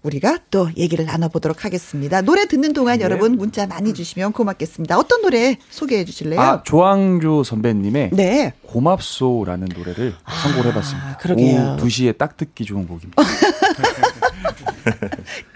[0.03, 2.23] 우리가 또 얘기를 나눠보도록 하겠습니다.
[2.23, 3.05] 노래 듣는 동안 네.
[3.05, 4.99] 여러분 문자 많이 주시면 고맙겠습니다.
[4.99, 6.41] 어떤 노래 소개해 주실래요?
[6.41, 8.55] 아, 조항조 선배님의 네.
[8.63, 11.19] 고맙소라는 노래를 선곡을 해봤습니다.
[11.19, 11.77] 그러게요.
[11.79, 13.23] 오후 2시에 딱 듣기 좋은 곡입니다.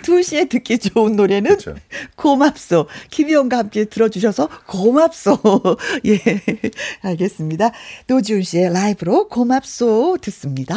[0.02, 1.74] 2시에 듣기 좋은 노래는 그렇죠.
[2.16, 2.88] 고맙소.
[3.10, 5.38] 김희영과 함께 들어주셔서 고맙소.
[6.06, 6.20] 예.
[7.02, 7.70] 알겠습니다.
[8.06, 10.76] 노지훈 씨의 라이브로 고맙소 듣습니다.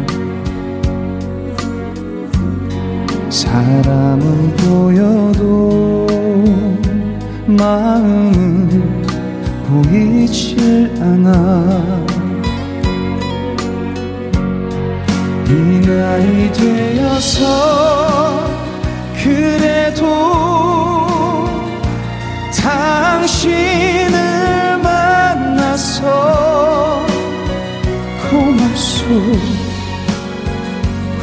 [3.31, 6.05] 사람은 보여도
[7.45, 9.03] 마음은
[9.67, 11.95] 보이질 않아.
[15.47, 15.51] 이
[15.87, 17.39] 나이 되어서
[19.23, 20.05] 그래도
[22.61, 24.17] 당신을
[24.83, 26.03] 만나서
[28.29, 29.05] 고맙소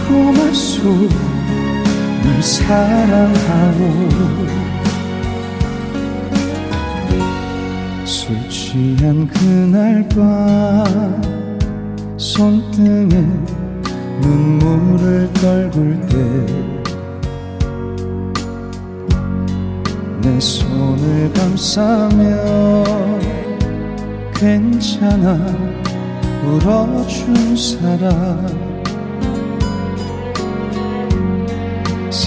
[0.09, 1.28] 고맙소.
[1.28, 1.28] 늘
[2.59, 3.79] 사랑하오
[8.05, 11.23] 술 취한 그날 밤
[12.17, 13.15] 손등에
[14.21, 16.69] 눈물을 떨굴 때
[20.29, 22.85] 내 손을 감싸며
[24.35, 25.39] 괜찮아
[26.45, 28.68] 울어준 사람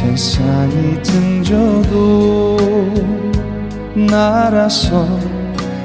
[0.01, 2.57] 세상이 등져도
[3.93, 5.07] 날아서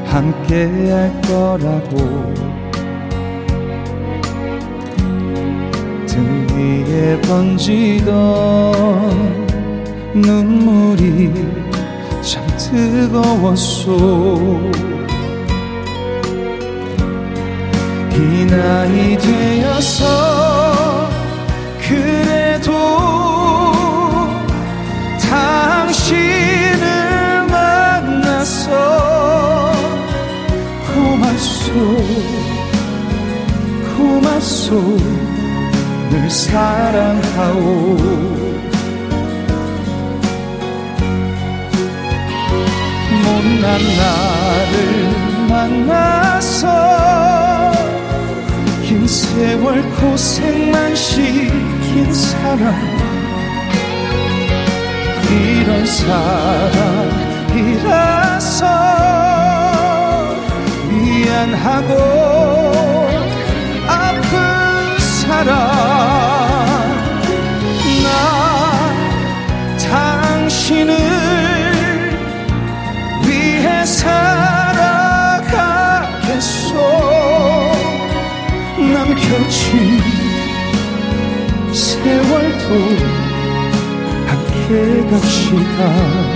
[0.07, 1.97] 함께 할 거라고.
[6.07, 8.07] 등 뒤에 번지던
[10.15, 11.35] 눈물이
[12.23, 13.93] 참 뜨거웠소.
[18.15, 20.05] 이 나이 되어서
[21.87, 22.16] 그
[33.97, 34.97] 고맙소
[36.11, 37.97] 늘 사랑하오.
[43.25, 43.65] 못난
[43.99, 44.75] 나를
[45.49, 46.65] 만나서
[48.83, 52.75] 긴 세월 고생만 시킨 사람.
[55.29, 55.85] 이런
[57.47, 59.26] 사람이라서
[61.27, 61.91] 미안하고
[63.89, 64.29] 아픈
[64.99, 65.49] 사람
[68.05, 68.09] 나
[69.91, 70.95] 당신을
[73.27, 74.71] 위해 살아가겠소.
[78.79, 80.01] 남겨진
[81.73, 82.69] 세월도
[84.29, 84.71] 함께
[85.11, 86.36] 갑시다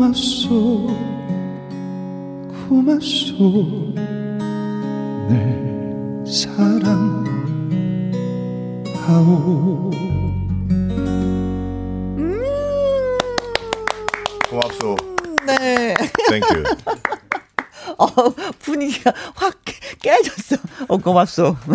[0.00, 0.86] 고맙소
[2.70, 3.36] 고맙소
[5.28, 7.20] 늘 사랑하오
[14.48, 14.96] 고맙소.
[15.46, 15.94] 네.
[16.30, 16.64] Thank you.
[17.98, 18.06] 어,
[18.58, 19.69] 분위기가 확
[20.00, 20.56] 깨졌어.
[20.88, 21.44] 어, 고맙소.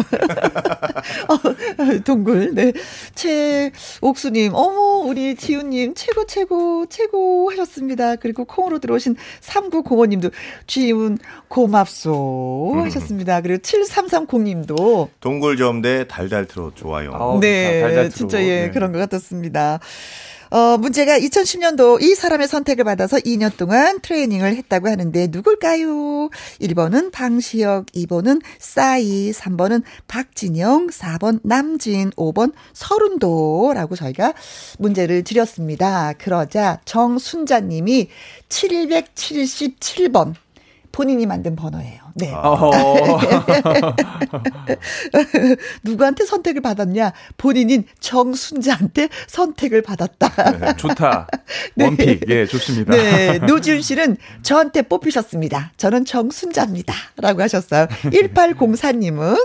[1.29, 2.73] 어, 동굴, 네.
[3.13, 8.15] 최옥수님, 어머, 우리 지훈님, 최고, 최고, 최고 하셨습니다.
[8.15, 10.31] 그리고 콩으로 들어오신 3905님도,
[10.67, 13.41] 지훈, 고맙소 하셨습니다.
[13.41, 17.11] 그리고 7330님도, 동굴 점대 달달 트롯 좋아요.
[17.13, 18.41] 아우, 네, 달달 진짜.
[18.41, 18.71] 예, 네.
[18.71, 19.79] 그런 것 같았습니다.
[20.56, 26.30] 어, 문제가 2010년도 이 사람의 선택을 받아서 2년 동안 트레이닝을 했다고 하는데 누굴까요?
[26.62, 34.34] 1번은 방시혁, 2번은 싸이, 3번은 박진영, 4번 남진, 5번 서른도라고 저희가
[34.80, 36.13] 문제를 드렸습니다.
[36.13, 38.08] 그러자 정순자님이
[38.48, 40.36] 777번
[40.94, 42.05] 본인이 만든 번호예요.
[42.17, 42.32] 네.
[42.34, 42.71] 어허.
[45.84, 47.12] 누구한테 선택을 받았냐?
[47.36, 50.75] 본인인 정순자한테 선택을 받았다.
[50.78, 51.28] 좋다.
[51.75, 51.86] 네.
[51.86, 52.21] 원픽.
[52.30, 52.95] 예, 좋습니다.
[52.95, 55.73] 네, 노지훈 씨는 저한테 뽑히셨습니다.
[55.75, 56.93] 저는 정순자입니다.
[57.17, 57.88] 라고 하셨어요.
[58.08, 59.38] 1804님은,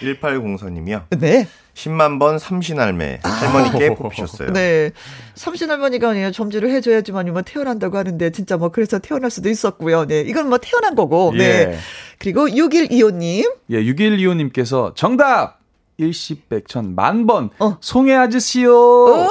[0.00, 1.04] 1804님이요.
[1.20, 1.46] 네,
[1.76, 4.52] 10만 번 삼신할매 할머니께 뽑히셨어요.
[4.52, 4.92] 네.
[5.34, 6.32] 삼신할머니가 아니에요.
[6.32, 10.06] 점지를 해줘야지만 뭐 태어난다고 하는데, 진짜 뭐 그래서 태어날 수도 있었고요.
[10.06, 11.44] 네, 이건 뭐 태어난 거고, 네.
[11.44, 11.78] 예.
[12.18, 15.58] 그리고 6125님, 예, 6125님께서 정답!
[15.98, 17.78] 일십백천 만번 어.
[17.80, 18.70] 송혜 아저씨요.
[18.70, 19.26] 오,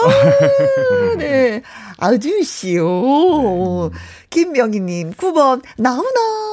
[1.15, 1.61] 네.
[1.99, 3.91] 아주씨요.
[4.31, 6.44] 김명희님, 9번, 나훈아.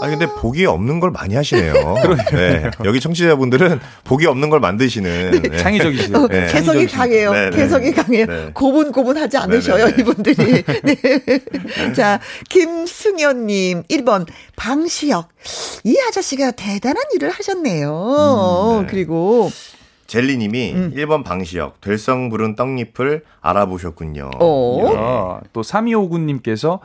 [0.00, 1.74] 아 근데 복이 없는 걸 많이 하시네요.
[2.32, 2.70] 네.
[2.84, 5.56] 여기 청취자분들은 복이 없는 걸 만드시는 네.
[5.58, 6.18] 창의적이시죠.
[6.18, 6.46] 어, 네.
[6.50, 7.32] 개성이 강해요.
[7.32, 7.56] 네, 네.
[7.56, 8.26] 개성이 강해요.
[8.26, 8.50] 네.
[8.54, 10.02] 고분고분하지 않으셔요, 네, 네, 네.
[10.02, 10.62] 이분들이.
[10.82, 11.92] 네.
[11.94, 15.28] 자, 김승현님, 1번, 방시혁.
[15.84, 18.78] 이 아저씨가 대단한 일을 하셨네요.
[18.78, 18.86] 음, 네.
[18.90, 19.50] 그리고,
[20.06, 24.30] 젤리님이 1번 방시혁 될성 부른 떡잎을 알아보셨군요.
[24.40, 24.94] 어.
[24.96, 26.80] 아, 또 3259님께서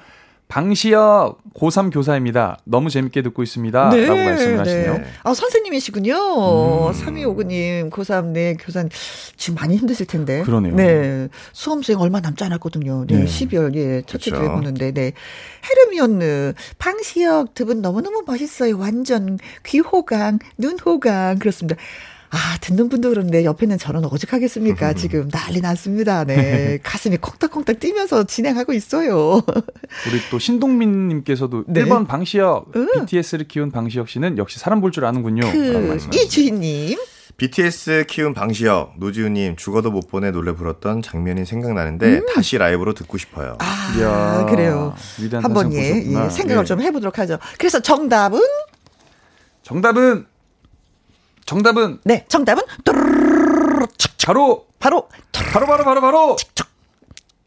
[0.47, 2.57] 방시혁 고3 교사입니다.
[2.65, 3.89] 너무 재밌게 듣고 있습니다.
[3.89, 5.01] 네, 라고 말씀을 하시네요.
[5.23, 6.13] 아, 선생님이시군요.
[6.13, 6.91] 음.
[6.91, 8.89] 3259님, 고3, 네, 교사님.
[9.37, 10.43] 지금 많이 힘드실 텐데.
[10.43, 10.75] 그러네요.
[10.75, 11.27] 네.
[11.53, 13.05] 수험생 얼마 남지 않았거든요.
[13.07, 13.25] 네, 네.
[13.25, 14.31] 12월, 예, 첫째.
[14.31, 15.13] 주에 보는데, 네.
[15.69, 18.77] 헤르미온느, 방시혁 두 분 너무너무 멋있어요.
[18.77, 21.39] 완전 귀호강, 눈호강.
[21.39, 21.75] 그렇습니다.
[22.35, 24.91] 아, 듣는 분도 그런데 옆에는 저는 오죽하겠습니까?
[24.93, 26.25] 지금 난리 났습니다.
[26.25, 26.79] 네.
[26.83, 29.41] 가슴이 콩닥콩닥 뛰면서 진행하고 있어요.
[29.45, 31.85] 우리 또 신동민 님께서도 네.
[31.85, 32.87] 1번 방시혁, 응.
[33.05, 35.49] BTS를 키운 방시혁 씨는 역시 사람 볼 줄 아는군요.
[35.49, 35.97] 그.
[36.13, 36.97] 이주희님.
[37.37, 43.57] BTS 키운 방시혁, 노지우님 죽어도 못 보내 노래 불었던 장면이 생각나는데 다시 라이브로 듣고 싶어요.
[43.59, 44.93] 아, 이야, 그래요.
[45.41, 46.01] 한번 예.
[46.05, 46.65] 예, 생각을 예.
[46.65, 47.37] 좀 해보도록 하죠.
[47.57, 48.39] 그래서 정답은
[49.63, 50.25] 정답은
[51.45, 52.63] 정답은 네, 정답은
[54.25, 55.07] 바로 바로
[55.53, 56.35] 바로 바로 바로 바로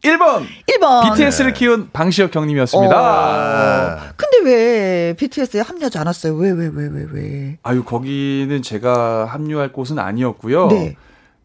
[0.01, 1.03] 1번 1번.
[1.13, 2.95] BTS를 키운 방시혁 형님이었습니다.
[2.97, 6.35] 아, 근데 왜 BTS에 합류하지 않았어요?
[6.35, 7.57] 왜 왜 왜 왜 왜?
[7.63, 10.67] 아유 거기는 제가 합류할 곳은 아니었고요.
[10.69, 10.95] 네.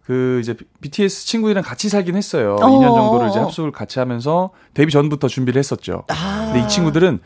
[0.06, 2.56] 그 이제 BTS 친구들이랑 같이 살긴 했어요.
[2.60, 2.66] 어.
[2.66, 6.04] 2년 정도를 이제 합숙을 같이 하면서 데뷔 전부터 준비를 했었죠.
[6.08, 6.50] 아.
[6.52, 7.20] 근데 이 친구들은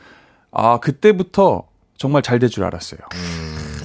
[0.52, 1.64] 아 그때부터
[1.98, 3.00] 정말 잘 될 줄 알았어요.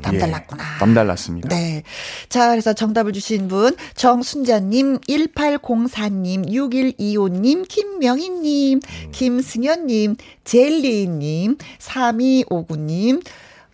[0.04, 0.64] 남달랐구나.
[0.64, 1.50] 예, 남달랐습니다.
[1.50, 1.84] 네.
[2.30, 8.80] 자, 그래서 정답을 주신 분, 정순자님, 1804님, 6125님, 김명희님,
[9.12, 13.24] 김승현님, 젤리님, 3259님,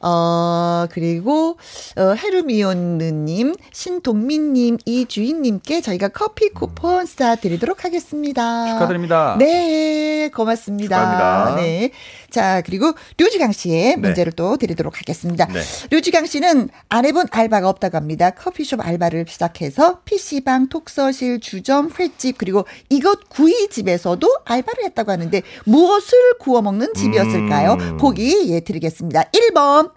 [0.01, 1.57] 어, 그리고,
[1.97, 8.73] 어, 헤르미온느님, 신동민님, 이주인님께 저희가 커피 쿠폰 쏴 드리도록 하겠습니다.
[8.73, 9.35] 축하드립니다.
[9.37, 10.97] 네, 고맙습니다.
[10.97, 11.61] 축하합니다.
[11.61, 11.91] 네.
[12.29, 13.95] 자, 그리고 류지강 씨의 네.
[13.97, 15.45] 문제를 또 드리도록 하겠습니다.
[15.47, 15.61] 네.
[15.89, 18.29] 류지강 씨는 안 해본 알바가 없다고 합니다.
[18.29, 26.61] 커피숍 알바를 시작해서 PC방, 톡서실, 주점, 횟집, 그리고 이것 구이집에서도 알바를 했다고 하는데 무엇을 구워
[26.61, 27.73] 먹는 집이었을까요?
[27.73, 27.97] 음.
[27.97, 29.23] 보기 예 드리겠습니다.
[29.31, 29.88] 1번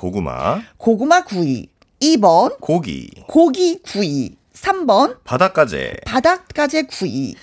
[0.00, 1.68] 고구마, 고구마 구이,
[2.00, 2.58] 2번.
[2.60, 5.18] 고기, 고기 구이, 3번.
[5.24, 7.34] 바닷가재, 바닷가재 구이,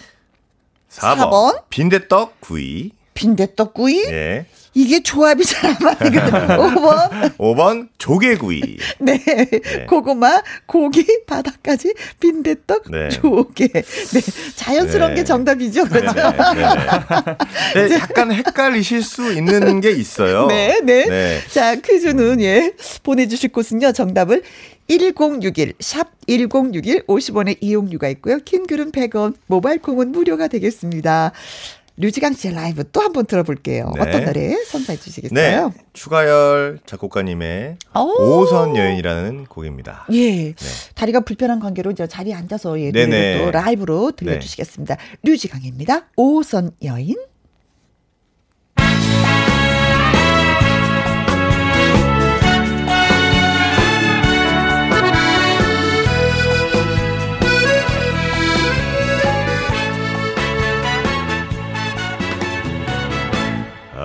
[0.90, 1.60] 4번, 사 번.
[1.70, 4.48] 빈대떡 구이, 빈대떡 구이, 예.
[4.78, 6.22] 이게 조합이 잘 안 맞거든요.
[6.22, 8.78] 5번, 5번 조개구이.
[9.00, 9.20] 네.
[9.90, 13.10] 고구마, 고기, 바닥까지, 빈대떡, 네.
[13.10, 13.68] 조개.
[13.68, 13.84] 네.
[14.56, 15.22] 자연스러운 네.
[15.22, 15.86] 게 정답이죠.
[15.86, 16.14] 그렇죠.
[17.74, 20.46] 네, 약간 헷갈리실 수 있는 게 있어요.
[20.46, 21.06] 네, 네.
[21.06, 21.40] 네.
[21.50, 24.44] 자, 퀴즈는, 예, 보내 주실 곳은요, 정답을
[24.88, 28.38] 1061, 샵 1061, 50원의 이용료가 있고요.
[28.40, 31.34] 킹글은 100원, 모바일 콩은 무료가 되겠습니다.
[31.98, 33.92] 류지강 씨의 라이브 또 한 번 들어볼게요.
[33.96, 34.02] 네.
[34.02, 35.04] 어떤 노래 선사해 네.
[35.04, 35.74] 주시겠어요?
[35.94, 38.40] 추가열 작곡가님의 오.
[38.42, 40.06] 오선 여인이라는 곡입니다.
[40.14, 40.54] 예.
[40.96, 42.92] 다리가 불편한 관계로 이제 자리에 앉아서 예.
[42.92, 44.98] 노래를 또 라이브로 들려주시겠습니다.
[45.24, 46.08] 류지강입니다.
[46.16, 47.16] 오선 여인.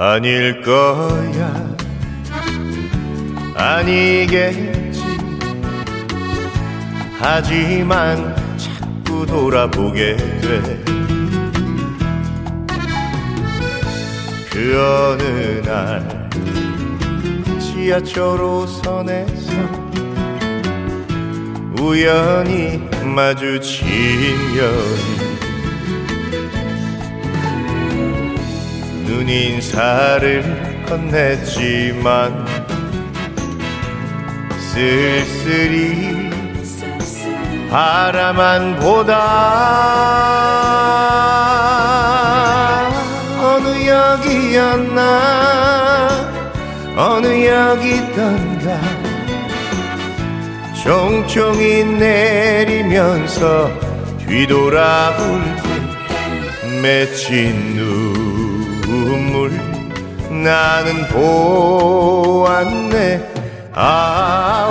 [0.04, 1.76] 아닐 거야.
[3.54, 5.00] 아니겠지.
[7.20, 10.84] 하지만 자꾸 돌아보게 돼.
[14.50, 16.28] 그 어느 날
[17.60, 19.52] 지하철 5선에서
[21.80, 23.86] 우연히 마주친
[24.58, 25.21] 여인
[29.12, 30.42] 눈인사를
[30.86, 32.46] 건넸지만
[34.72, 36.30] 쓸쓸히
[37.70, 39.12] 바라만 보다
[43.42, 45.00] 어느 역이었나
[46.96, 48.80] 어느 역이던가.
[50.82, 53.70] 종종이 내리면서
[54.26, 55.72] 뒤돌아볼 때
[56.80, 58.11] 맺힌 눈
[59.18, 59.50] 물
[60.42, 62.52] 나는 보았네.
[63.74, 64.68] 아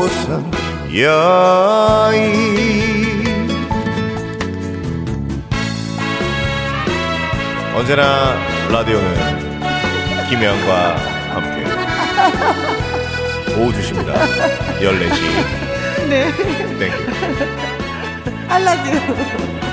[0.00, 0.50] 오선
[0.96, 2.24] 여인.
[7.76, 8.36] 언제나
[8.70, 10.96] 라디오는 김혜영과
[11.34, 11.64] 함께
[13.54, 14.14] 보호주십니다.
[14.80, 16.08] 14시.
[16.08, 16.32] 네.
[16.78, 16.96] 땡큐
[18.48, 19.63] 알라뷰.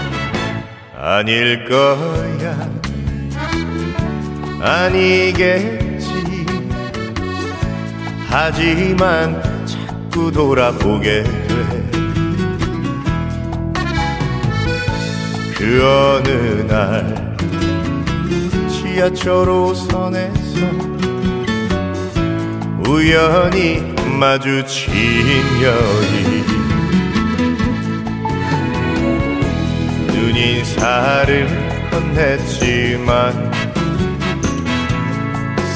[1.03, 2.69] 아닐 거야.
[4.61, 6.45] 아니겠지.
[8.27, 11.89] 하지만 자꾸 돌아보게 돼.
[15.57, 16.29] 그 어느
[16.67, 17.35] 날
[18.69, 20.61] 지하철 5선에서
[22.87, 23.81] 우연히
[24.19, 24.93] 마주친
[25.63, 26.50] 여인
[30.31, 31.45] 눈 인사를
[31.91, 33.51] 건넸지만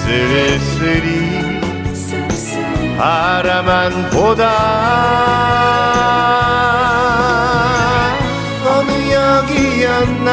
[0.05, 1.59] 쓸쓸히
[2.97, 4.47] 바라만 보다
[8.65, 10.29] 어느 역이었나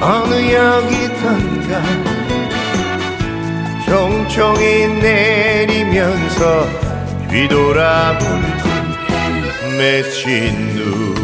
[0.00, 1.80] 어느 역이던가.
[3.84, 6.42] 총총히 내리면서
[7.30, 8.26] 뒤돌아볼
[9.78, 11.15] 맺힌 눈물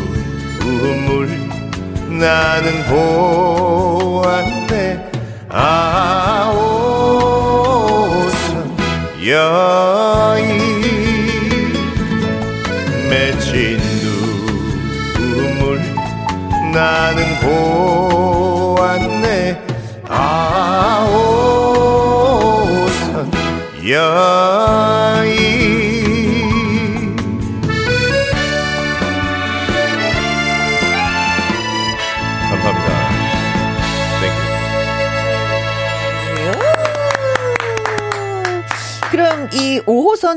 [2.22, 4.72] 나는 보았네.
[5.48, 8.22] 아 오선
[9.26, 10.46] 여인
[13.10, 13.80] 맺힌
[15.18, 15.80] 눈물
[16.72, 17.18] 나는
[18.70, 19.60] 보았네.
[20.08, 21.04] 아
[22.72, 23.32] 오선
[23.88, 24.91] 여인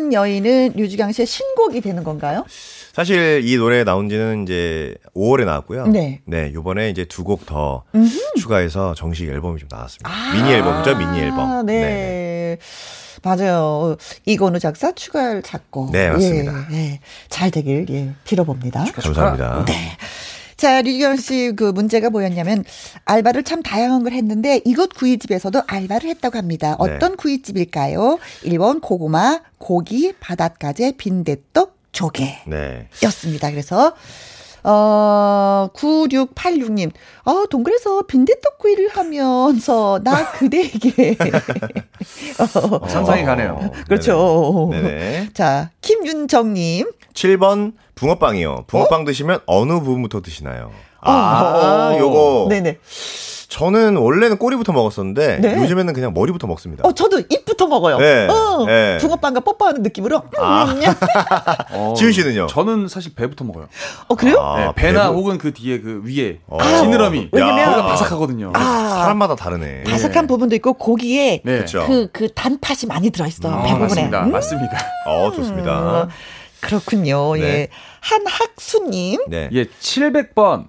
[0.05, 2.45] 5호선 여인은 류지강 씨의 신곡이 되는 건가요?
[2.93, 5.87] 사실 이 노래 나온 지는 이제 5월에 나왔고요.
[5.87, 6.21] 네.
[6.25, 7.83] 네, 요번에 이제 두 곡 더
[8.37, 10.09] 추가해서 정식 앨범이 좀 나왔습니다.
[10.33, 11.39] 미니 앨범이죠, 미니 앨범.
[11.39, 11.79] 아, 네.
[11.81, 12.57] 네네.
[13.23, 13.97] 맞아요.
[14.25, 15.91] 이건우 작사, 추가열 작곡.
[15.91, 16.67] 네, 맞습니다.
[16.71, 16.99] 예, 예.
[17.27, 18.85] 잘 되길, 예, 빌어봅니다.
[18.93, 19.65] 감사합니다.
[19.65, 19.97] 네.
[20.57, 22.63] 자, 류경 씨 그 문제가 뭐였냐면
[23.05, 26.69] 알바를 참 다양한 걸 했는데 이곳 구이집에서도 알바를 했다고 합니다.
[26.69, 26.75] 네.
[26.95, 28.19] 어떤 구이집일까요?
[28.43, 32.39] 1번 고구마, 고기, 바닷가재, 빈대떡, 조개.
[32.47, 32.87] 네.
[33.03, 33.51] 였습니다.
[33.51, 33.93] 그래서
[34.63, 36.91] 어 9686님.
[37.25, 41.15] 어 동굴에서 빈대떡 구이를 하면서 나 그대에게
[42.39, 43.71] 어, 상상이 가네요.
[43.87, 44.69] 그렇죠.
[44.71, 45.29] 네네.
[45.33, 46.91] 자, 김윤정 님.
[47.13, 48.65] 7번 붕어빵이요.
[48.67, 50.71] 붕어빵 드시면 어느 부분부터 드시나요?
[51.01, 51.99] 아, 어.
[51.99, 52.47] 요거.
[52.49, 52.79] 네네.
[53.47, 55.55] 저는 원래는 꼬리부터 먹었었는데 네.
[55.55, 56.85] 요즘에는 그냥 머리부터 먹습니다.
[56.85, 57.99] 어, 저도 입부터 먹어요.
[57.99, 58.97] 네, 어, 네.
[58.97, 60.23] 붕어빵과 뽀뽀하는 느낌으로.
[60.37, 60.65] 아.
[60.65, 60.81] 음,
[61.71, 62.47] 어, 지훈 씨는요?
[62.47, 63.67] 저는 사실 배부터 먹어요.
[64.09, 64.39] 어, 그래요?
[64.41, 66.57] 아, 네, 배나 배부- 혹은 그 뒤에 그 위에 어.
[66.61, 67.29] 지느러미.
[67.31, 68.51] 왜냐면- 거기가 바삭하거든요.
[68.55, 68.89] 아.
[69.03, 69.83] 사람마다 다르네.
[69.83, 71.59] 바삭한 부분도 있고 고기에 네.
[71.59, 71.85] 그쵸.
[71.87, 73.49] 그, 그 단팥이 많이 들어있어.
[73.49, 73.79] 아, 배부분에.
[73.87, 74.23] 맞습니다.
[74.25, 74.77] 음, 맞습니다.
[75.07, 76.09] 어, 좋습니다.
[76.65, 77.35] 그렇군요.
[77.35, 77.41] 네.
[77.41, 77.67] 예.
[78.01, 79.21] 한학수님.
[79.27, 79.49] 네.
[79.51, 80.65] 예, 700번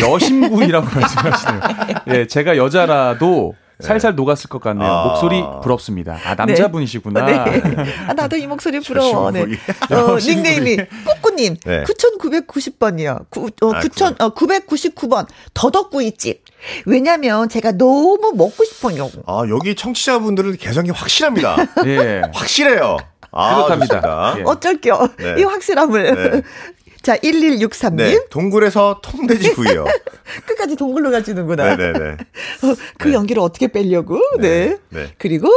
[0.00, 1.60] 여심구이라고 말씀하시네요.
[2.08, 4.90] 예, 제가 여자라도 살살 녹았을 것 같네요.
[4.90, 5.04] 아.
[5.06, 6.18] 목소리 부럽습니다.
[6.24, 7.24] 아, 남자분이시구나.
[7.24, 7.62] 네.
[8.08, 9.30] 아, 나도 이 목소리 부러워.
[9.30, 9.42] 네.
[9.42, 10.16] 어.
[10.20, 11.56] 닉네임이 꾸꾸님.
[11.64, 11.84] 네.
[11.84, 13.26] 9,990번이요.
[13.30, 15.26] 구, 어, 아, 9,000, 어, 999번.
[15.54, 16.42] 더덕구이집.
[16.86, 19.10] 왜냐면 제가 너무 먹고 싶어요.
[19.26, 21.56] 아, 여기 청취자분들은 개성이 확실합니다.
[21.86, 22.22] 예.
[22.34, 22.96] 확실해요.
[23.32, 24.34] 아, 그렇답니다.
[24.38, 24.42] 예.
[24.44, 25.08] 어쩔게요.
[25.18, 25.36] 네.
[25.38, 26.30] 이 확실함을.
[26.32, 26.42] 네.
[27.02, 27.96] 자, 1163님.
[27.96, 28.20] 네.
[28.30, 29.84] 동굴에서 통돼지 구이요.
[30.46, 31.76] 끝까지 동굴로 가주는구나.
[31.76, 32.10] 네네네.
[32.12, 33.14] 어, 그 네.
[33.14, 34.20] 연기를 어떻게 빼려고?
[34.38, 34.76] 네.
[34.90, 35.06] 네.
[35.18, 35.48] 그리고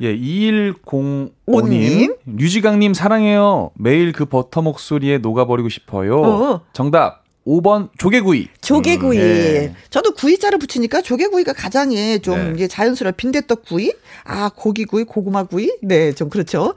[0.00, 1.30] 예, 2105님.
[1.46, 2.14] 오님.
[2.26, 3.70] 류지강님 사랑해요.
[3.74, 6.20] 매일 그 버터 목소리에 녹아버리고 싶어요.
[6.20, 6.60] 어.
[6.72, 7.21] 정답.
[7.46, 8.48] 5번 조개구이.
[8.60, 9.18] 조개구이.
[9.18, 9.74] 음, 예.
[9.90, 12.52] 저도 구이자를 붙이니까 조개구이가 가장 예, 좀 네.
[12.54, 13.92] 이게 자연스러운 빈대떡 구이.
[14.24, 15.70] 아, 고기구이, 고구마 구이.
[15.82, 16.74] 네, 좀 그렇죠.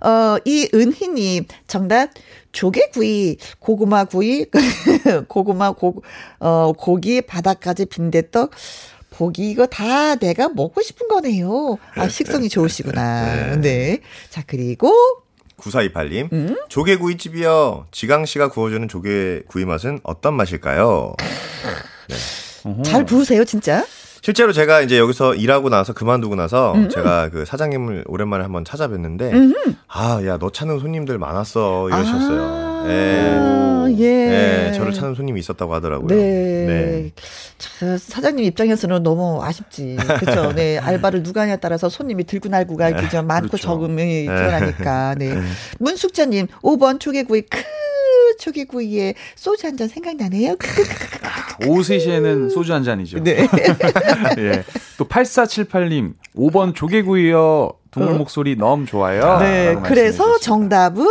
[0.00, 2.10] 어, 이 은희님, 정답,
[2.52, 4.46] 조개구이, 고구마 구이,
[5.28, 6.02] 고구마, 고,
[6.38, 8.50] 어, 고기, 바닥까지 빈대떡.
[9.10, 11.78] 고기 이거 다 내가 먹고 싶은 거네요.
[11.94, 13.56] 아, 식성이 좋으시구나.
[13.60, 14.00] 네.
[14.28, 14.92] 자, 그리고
[15.64, 16.32] 9428님.
[16.32, 16.56] 음?
[16.68, 17.86] 조개구이집이요.
[17.90, 21.14] 지강 씨가 구워주는 조개구이 맛은 어떤 맛일까요?
[22.84, 23.84] 잘 부으세요, 진짜.
[24.22, 26.88] 실제로 제가 이제 여기서 일하고 나서 그만두고 나서 음.
[26.88, 29.54] 제가 그 사장님을 오랜만에 한번 찾아뵀는데
[29.86, 31.88] 아, 야, 너 찾는 손님들 많았어.
[31.88, 32.40] 이러셨어요.
[32.42, 33.94] 아, 예.
[33.98, 34.68] 예.
[34.68, 36.08] 예, 저를 찾는 손님이 있었다고 하더라고요.
[36.08, 37.12] 네.
[37.58, 39.96] 자, 사장님 입장에서는 너무 아쉽지.
[40.18, 40.52] 그렇죠.
[40.56, 40.78] 네.
[40.78, 43.68] 알바를 누가 하냐에 따라서 손님이 들고 날고가 이렇게 좀 많고 그렇죠.
[43.68, 45.14] 적음이 드러나니까.
[45.18, 45.34] 네.
[45.78, 47.60] 문숙자님, 5번 초계구이 크
[48.40, 50.56] 초계구이에 소주 한 잔 생각나네요.
[51.68, 53.22] 오후 3시에는 소주 한 잔이죠.
[53.22, 53.46] 네.
[54.38, 54.64] 예.
[54.98, 57.72] 또 8478님, 5번 조개구이요.
[57.92, 59.38] 동물 목소리 너무 좋아요.
[59.38, 59.76] 네.
[59.84, 60.38] 그래서.
[60.40, 61.06] 정답은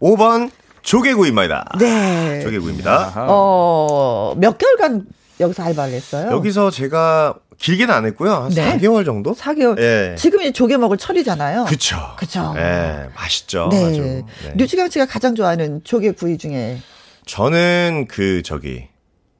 [0.00, 0.50] 5번
[0.82, 1.64] 조개구이입니다.
[1.78, 2.40] 네.
[2.40, 3.12] 조개구이입니다.
[3.28, 5.04] 어, 몇 개월간
[5.40, 6.30] 여기서 알바를 했어요?
[6.32, 8.32] 여기서 제가 길게는 안 했고요.
[8.32, 8.76] 한 네.
[8.78, 9.34] 4개월 정도?
[9.34, 9.78] 4개월.
[9.80, 10.14] 예.
[10.16, 11.64] 지금 이제 조개 먹을 철이잖아요.
[11.64, 11.96] 그쵸.
[12.16, 12.54] 그쵸.
[12.56, 13.68] 예, 맛있죠.
[13.70, 13.84] 네.
[13.84, 14.00] 아주.
[14.02, 14.22] 네.
[14.56, 16.78] 류지경 씨가 가장 좋아하는 조개 구이 중에
[17.26, 18.88] 저는 그, 저기,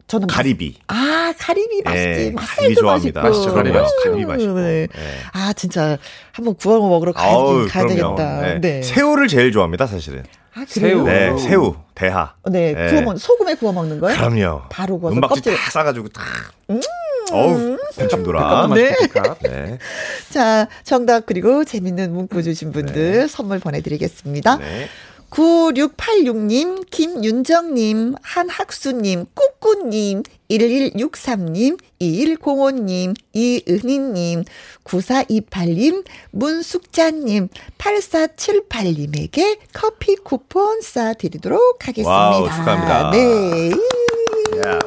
[0.08, 0.78] 저는 가리비.
[0.88, 2.08] 아, 가리비 맛있지.
[2.26, 3.22] 예, 맛살도 가리비 좋아합니다.
[3.22, 3.38] 맛있고.
[3.38, 3.54] 맛있죠.
[3.54, 4.02] 가리비 맛있죠.
[4.04, 4.54] 가리비 음, 맛있고.
[4.60, 4.80] 네.
[4.82, 4.88] 예.
[5.32, 5.96] 아, 진짜
[6.32, 8.16] 한번 구워 먹으러 가야, 아우, 가야 그럼요.
[8.16, 8.40] 되겠다.
[8.42, 8.60] 네.
[8.60, 8.82] 네.
[8.82, 10.24] 새우를 제일 좋아합니다, 사실은.
[10.58, 10.64] 아?
[10.66, 11.04] 새우.
[11.04, 11.38] 네, 오.
[11.38, 12.34] 새우, 대하.
[12.50, 12.90] 네, 예.
[12.90, 14.16] 구워 먹 소금에 구워 먹는 거예요?
[14.18, 14.62] 그럼요.
[14.68, 15.56] 바로 구워서 은박지 껍질.
[15.56, 16.24] 다 싸가지고 딱.
[17.30, 18.66] 어우, 뱀참 돌아.
[18.74, 18.94] 네.
[19.42, 19.78] 네.
[20.30, 24.56] 자, 정답 그리고 재밌는 문구 주신 분들 선물 보내드리겠습니다.
[24.56, 24.88] 네.
[25.30, 34.44] 9686님, 김윤정님, 한학수님, 꾸꾸님, 1163님, 2105님, 이은희님,
[34.84, 42.10] 9428님, 문숙자님, 8478님에게 커피 쿠폰 쏴드리도록 하겠습니다.
[42.10, 43.10] 와우, 축하합니다.
[43.10, 43.70] 네.
[44.66, 44.78] 야.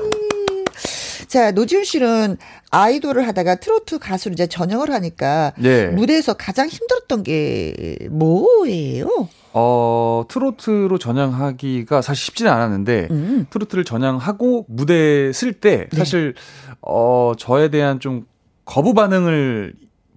[1.28, 2.38] 자, 노지훈 씨는
[2.72, 5.88] 아이돌을 하다가 트로트 가수로 이제 전향을 하니까 네.
[5.88, 9.30] 무대에서 가장 힘들었던 게 뭐예요?
[9.54, 13.48] 어, 트로트로 전향하기가 사실 쉽지는 않았는데, 음.
[13.50, 15.98] 트로트를 전향하고 무대에 설 때, 네.
[15.98, 16.34] 사실,
[16.82, 18.26] 어, 저에 대한 좀
[18.66, 19.74] 거부 반응을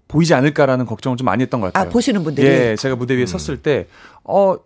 [0.06, 1.90] 보이지 않을까라는 걱정을 좀 많이 했던 것 아, 같아요.
[1.90, 2.46] 보시는 분들이.
[2.46, 3.86] 예, 제가 무대 위에 섰을 때,
[4.22, 4.56] 어,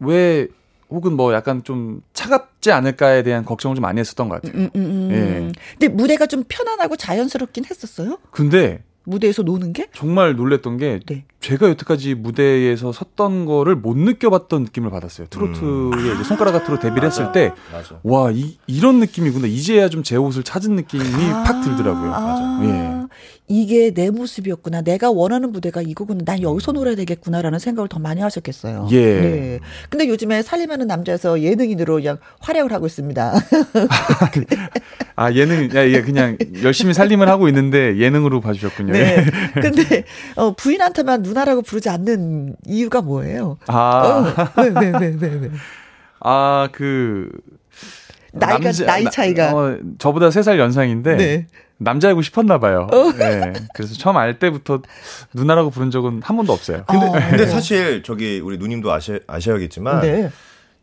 [0.00, 0.48] 왜,
[0.90, 4.62] 혹은 뭐 약간 좀 차갑지 않을까에 대한 걱정을 좀 많이 했었던 것 같아요.
[4.62, 5.10] 음, 음, 음.
[5.12, 5.52] 예.
[5.78, 8.18] 근데 무대가 좀 편안하고 자연스럽긴 했었어요?
[8.30, 9.88] 근데 무대에서 노는 게?
[9.94, 11.24] 정말 놀랬던 게 네.
[11.40, 15.26] 제가 여태까지 무대에서 섰던 거를 못 느껴봤던 느낌을 받았어요.
[15.28, 18.00] 트로트에 이제 손가락 같으로 데뷔를 했을 때, 맞아.
[18.02, 19.46] 와, 이, 이런 느낌이구나.
[19.46, 21.02] 이제야 좀 제 옷을 찾은 느낌이
[21.44, 22.12] 팍 들더라고요.
[22.14, 23.33] 아, 예.
[23.46, 24.80] 이게 내 모습이었구나.
[24.80, 26.22] 내가 원하는 무대가 이거구나.
[26.24, 28.88] 난 여기서 놀아야 되겠구나라는 생각을 더 많이 하셨겠어요.
[28.90, 29.20] 예.
[29.20, 29.60] 네.
[29.90, 33.34] 근데 요즘에 살림하는 남자에서 예능인으로 그냥 활약을 하고 있습니다.
[35.16, 38.92] 아, 예능, 야, 이게 그냥 열심히 살림을 하고 있는데 예능으로 봐주셨군요.
[38.94, 39.24] 네.
[39.60, 40.04] 근데
[40.36, 43.58] 어, 부인한테만 누나라고 부르지 않는 이유가 뭐예요?
[43.66, 45.50] 아, 어, 왜, 왜, 왜, 왜, 왜?
[46.20, 47.28] 아, 그.
[48.32, 49.52] 나이가 나이 차이가.
[49.52, 51.16] 나, 어, 저보다 3살 연상인데.
[51.16, 51.46] 네.
[51.78, 52.88] 남자이고 싶었나 봐요.
[53.18, 53.52] 네.
[53.74, 54.80] 그래서 처음 알 때부터
[55.32, 56.84] 누나라고 부른 적은 한 번도 없어요.
[56.86, 60.30] 근데, 근데 사실 저기 우리 누님도 아시, 아셔야겠지만 네.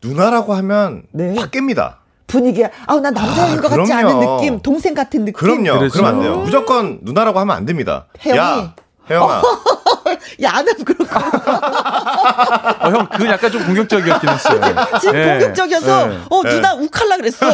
[0.02, 1.34] 누나라고 하면 네.
[1.38, 1.96] 확 깹니다.
[2.26, 4.20] 분위기가 아우 나 남자인 아, 것 같지 않은.
[4.20, 5.32] 느낌, 동생 같은 느낌.
[5.34, 5.78] 그럼요.
[5.78, 5.92] 그렇죠.
[5.92, 6.36] 그러면 안 돼요.
[6.38, 8.06] 무조건 누나라고 하면 안 됩니다.
[8.24, 8.38] 혜영이.
[8.38, 8.74] 야,
[9.10, 9.42] 혜영아.
[10.40, 14.60] 야는 그렇고 어, 형, 그건 약간 좀 공격적이었긴 했어요.
[15.00, 15.26] 지금 예.
[15.38, 16.18] 공격적이어서 예.
[16.30, 17.46] 어 누나 욱할라 그랬어.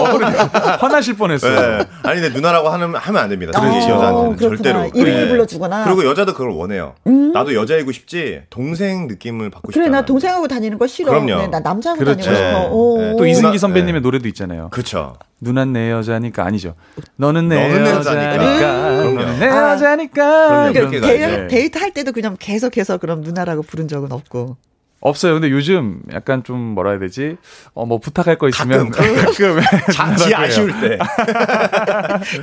[0.78, 1.78] 화나실 뻔했어요.
[1.78, 1.84] 네.
[2.02, 3.52] 아니 근데 누나라고 하면 하면 안 됩니다.
[3.54, 4.56] 특히 어, 여자한테는 그렇구나.
[4.56, 4.90] 절대로.
[4.94, 5.28] 이름을 네.
[5.28, 5.82] 불러주거나.
[5.82, 5.84] 음.
[5.84, 6.94] 그리고 여자도 그걸 원해요.
[7.04, 10.00] 나도 여자이고 싶지 동생 느낌을 받고 그래 싶잖아.
[10.00, 11.10] 나 동생하고 다니는 거 싫어.
[11.10, 11.42] 그럼요.
[11.42, 12.22] 네, 나 남자하고 그렇죠.
[12.22, 12.58] 다니고 싶어.
[12.60, 12.68] 네.
[12.70, 12.98] 오.
[13.00, 13.16] 네.
[13.18, 14.00] 또 이승기 선배님의 네.
[14.00, 14.68] 노래도 있잖아요.
[14.70, 15.16] 그렇죠.
[15.40, 16.74] 누난 내 여자니까 아니죠.
[17.16, 18.34] 너는 내 너는 내 여자니까.
[18.34, 19.02] 여자니까.
[19.04, 19.38] 너는.
[19.38, 19.72] 내 아.
[19.72, 20.72] 여자니까.
[20.72, 21.46] 네.
[21.48, 24.56] 데이트 할 때도 그냥 계속해서 그럼 누나라고 부른 적은 없고.
[25.00, 25.34] 없어요.
[25.34, 27.36] 근데 요즘 약간 좀 뭐라 해야 되지?
[27.72, 29.14] 어, 뭐 부탁할 거 있으면 가끔.
[29.16, 29.60] 가끔
[29.94, 30.98] 자, 지 아쉬울 때.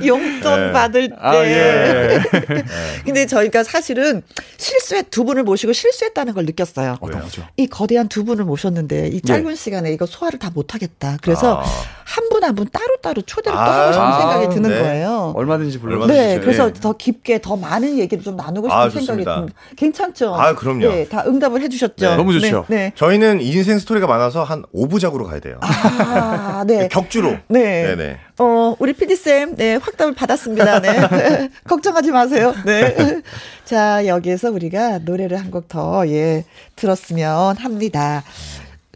[0.06, 0.72] 용돈 네.
[0.72, 1.14] 받을 때.
[1.18, 2.20] 아, 예.
[3.04, 4.22] 근데 저희가 사실은
[4.56, 6.96] 실수에 두 분을 모시고 실수했다는 걸 느꼈어요.
[7.00, 7.42] 어떤 거죠?
[7.56, 11.18] 이 거대한 두 분을 모셨는데 이 짧은 시간에 이거 소화를 다 못하겠다.
[11.22, 11.64] 그래서 아.
[12.04, 14.80] 한분 한 분 따로따로 초대를 또 아, 하고 싶은 아, 생각이 드는 네.
[14.80, 15.34] 거예요.
[15.36, 16.38] 얼마든지 불러 얼마든지 네, 예.
[16.40, 19.06] 그래서 더 깊게 더 많은 얘기를 좀 나누고 싶은 아, 생각이.
[19.06, 19.46] 듭니다.
[19.76, 20.34] 괜찮죠?
[20.34, 20.88] 아, 그럼요.
[20.88, 21.94] 네, 다 응답을 해주셨죠.
[22.08, 22.16] 네.
[22.16, 22.45] 너무 좋죠.
[22.50, 22.64] 네.
[22.68, 22.92] 네.
[22.94, 25.58] 저희는 인생 스토리가 많아서 한 5부작으로 가야 돼요.
[25.62, 26.88] 아, 네.
[26.92, 27.36] 격주로.
[27.48, 27.94] 네.
[27.94, 28.18] 네네.
[28.38, 30.80] 어, 우리 PD쌤, 네, 확답을 받았습니다.
[30.80, 31.48] 네.
[31.68, 32.54] 걱정하지 마세요.
[32.64, 32.94] 네.
[33.64, 36.44] 자, 여기에서 우리가 노래를 한 곡 더, 예,
[36.76, 38.22] 들었으면 합니다.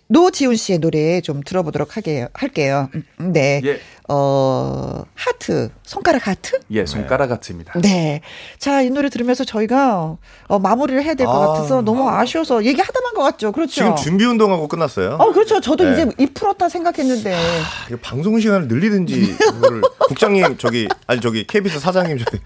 [0.09, 2.89] 노지훈 씨의 노래 좀 들어보도록 하게, 할게요.
[3.21, 3.61] 음, 네.
[3.65, 3.79] 예.
[4.13, 6.59] 어, 하트, 손가락 하트?
[6.73, 7.75] 예, 손가락 하트입니다.
[7.81, 8.23] 네.
[8.59, 10.17] 자, 이 노래 들으면서 저희가
[10.49, 11.47] 어, 마무리를 해야 될것 아.
[11.47, 13.53] 같아서 너무 아쉬워서 얘기하다만 것 같죠.
[13.53, 13.73] 그렇죠.
[13.73, 15.17] 지금 준비 운동하고 끝났어요.
[15.21, 15.61] 어, 그렇죠.
[15.61, 15.93] 저도 네.
[15.93, 17.33] 이제 입 풀었다 생각했는데.
[17.35, 17.39] 아,
[17.89, 22.41] 이거 방송 시간을 늘리든지 그거를 국장님 저기 아니 저기 KBS 사장님 저기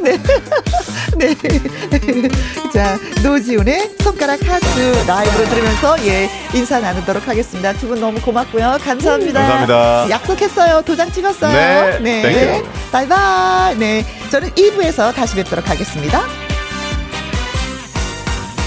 [0.02, 0.18] 네.
[2.72, 7.74] 자, 노지훈의 손가락 하트 라이브로 들으면서 예, 인사 나누도록 하겠습니다.
[7.74, 8.78] 두 분 너무 고맙고요.
[8.82, 9.40] 감사합니다.
[9.40, 10.10] 감사합니다.
[10.10, 10.82] 약속했어요.
[10.82, 11.98] 도장 찍었어요.
[12.00, 12.68] 네, thank you.
[12.92, 13.76] 바이바이.
[13.76, 14.04] 네.
[14.30, 16.22] 저는 2부에서 다시 뵙도록 하겠습니다.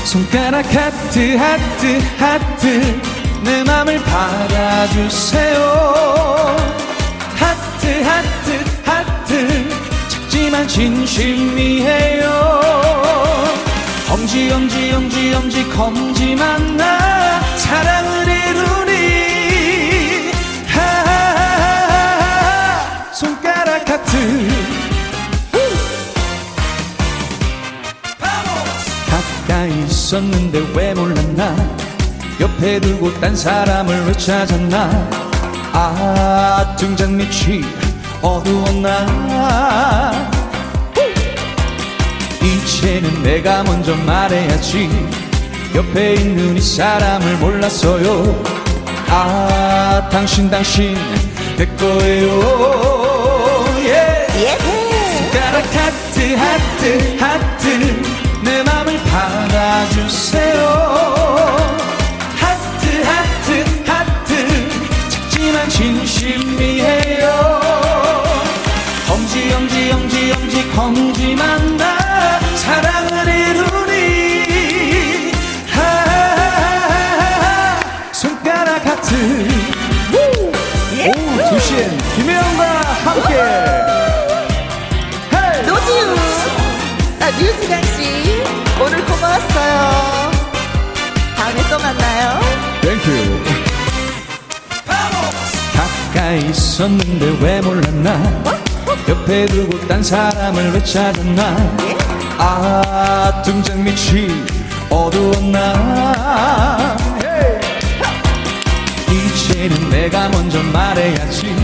[0.06, 3.02] 손가락 하트 하트 하트
[3.44, 5.58] 내 맘을 받아주세요
[7.36, 9.70] 하트 하트 하트
[10.10, 12.30] 작지만 진심이에요
[14.12, 18.93] 엄지 엄지 엄지 엄지 검지 만나 사랑을 이루니
[29.10, 31.56] 가까이 있었는데 왜 몰랐나?
[32.40, 35.10] 옆에 두고 딴 사람을 왜 찾았나?
[35.74, 37.64] 아 등장 밑이
[38.22, 40.12] 어두웠나?
[42.42, 44.90] 이제는 내가 먼저 말해야지.
[45.76, 48.44] 옆에 있는 이 사람을 몰랐어요.
[49.10, 50.96] 아 당신 당신
[51.58, 53.03] 내 거예요.
[54.38, 54.58] 예.
[55.18, 58.02] 손가락 하트 하트 하트.
[58.44, 60.60] 내 맘을 받아주세요.
[62.40, 63.48] 하트 하트
[63.90, 64.30] 하트.
[65.10, 67.62] 작지만 진심이에요.
[69.10, 71.03] 엄지 엄지 엄지 엄지 검
[96.84, 98.44] 있었는데 왜 몰랐나?
[99.08, 101.56] 옆에 두고 딴 사람을 왜 찾았나?
[102.38, 104.30] 아 등장 밑이
[104.90, 106.98] 어두웠나?
[109.10, 111.56] 이제는 내가 먼저 말해야지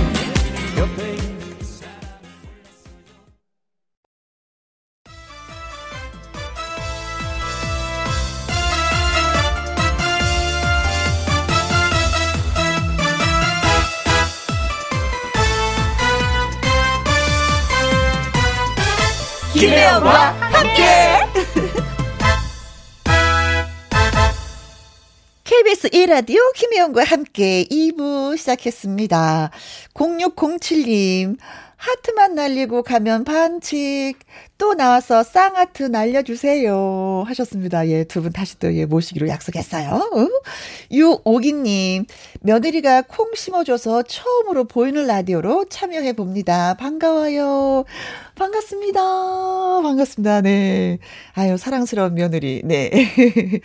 [26.19, 29.51] 라디오 김혜영과 함께 2부 시작했습니다.
[29.93, 31.37] 0607님,
[31.77, 34.19] 하트만 날리고 가면 반칙.
[34.59, 37.23] 또 나와서 쌍하트 날려주세요.
[37.25, 37.87] 하셨습니다.
[37.87, 39.89] 예, 두 분 다시 또 예, 모시기로 약속했어요.
[39.89, 40.27] 어?
[40.91, 42.05] 유오기님,
[42.41, 46.73] 며느리가 콩 심어줘서 처음으로 보이는 라디오로 참여해봅니다.
[46.73, 47.85] 반가워요.
[48.35, 49.01] 반갑습니다.
[49.81, 50.41] 반갑습니다.
[50.41, 50.99] 네.
[51.33, 52.61] 아유, 사랑스러운 며느리.
[52.65, 52.89] 네.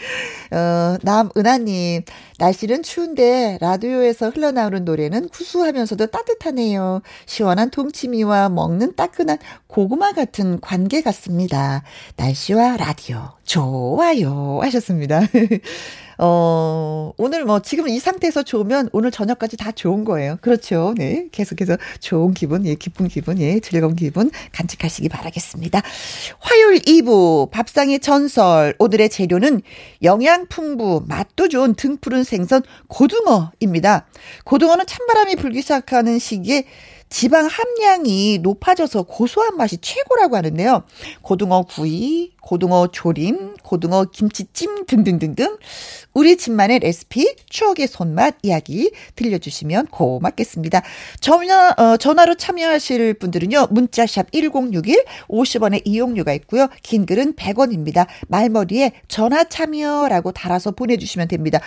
[0.52, 2.02] 어, 남은하님,
[2.38, 7.02] 날씨는 추운데 라디오에서 흘러나오는 노래는 구수하면서도 따뜻하네요.
[7.26, 11.82] 시원한 동치미와 먹는 따끈한 고구마 같은 관계 같습니다.
[12.16, 15.20] 날씨와 라디오 좋아요 하셨습니다.
[16.18, 20.38] 어, 오늘 뭐 지금 이 상태에서 좋으면 오늘 저녁까지 다 좋은 거예요.
[20.40, 20.94] 그렇죠.
[20.96, 21.26] 네.
[21.32, 25.82] 계속해서 좋은 기분, 예, 기쁜 기분, 예, 즐거운 기분 간직하시기 바라겠습니다.
[26.38, 28.74] 화요일 2부 밥상의 전설.
[28.78, 29.62] 오늘의 재료는
[30.02, 34.06] 영양 풍부, 맛도 좋은 등푸른 생선 고등어입니다.
[34.44, 36.64] 고등어는 찬바람이 불기 시작하는 시기에
[37.08, 40.82] 지방 함량이 높아져서 고소한 맛이 최고라고 하는데요.
[41.22, 45.56] 고등어 구이, 고등어 조림, 고등어 김치찜 등등등등
[46.12, 50.82] 우리 집만의 레시피, 추억의 손맛 이야기 들려주시면 고맙겠습니다.
[51.20, 53.68] 전화, 어, 전화로 참여하실 분들은요.
[53.70, 56.68] 문자샵 1061 50원의 이용료가 있고요.
[56.82, 58.06] 긴 글은 100원입니다.
[58.28, 61.60] 말머리에 전화 참여라고 달아서 보내주시면 됩니다.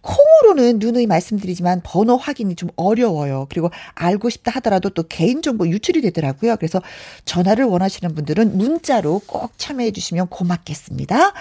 [0.00, 3.46] 콩으로는 누누이 말씀드리지만 번호 확인이 좀 어려워요.
[3.50, 6.56] 그리고 알고 싶다 하더라도 또 개인정보 유출이 되더라고요.
[6.56, 6.80] 그래서
[7.24, 11.32] 전화를 원하시는 분들은 문자로 꼭 참여해 주시면 고맙겠습니다.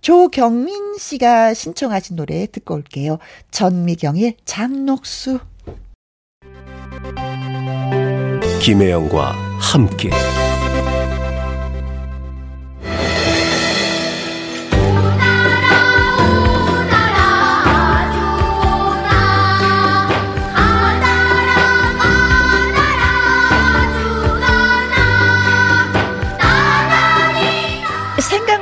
[0.00, 3.18] 조경민 씨가 신청하신 노래 듣고 올게요.
[3.50, 5.40] 전미경의 장녹수.
[8.62, 10.10] 김혜영과 함께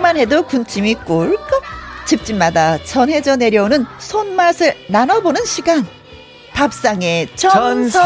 [0.09, 1.63] 생각만 해도 군침이 꿀꺽.
[2.07, 5.87] 집집마다 전해져 내려오는 손맛을 나눠보는 시간.
[6.55, 8.05] 밥상의 전설.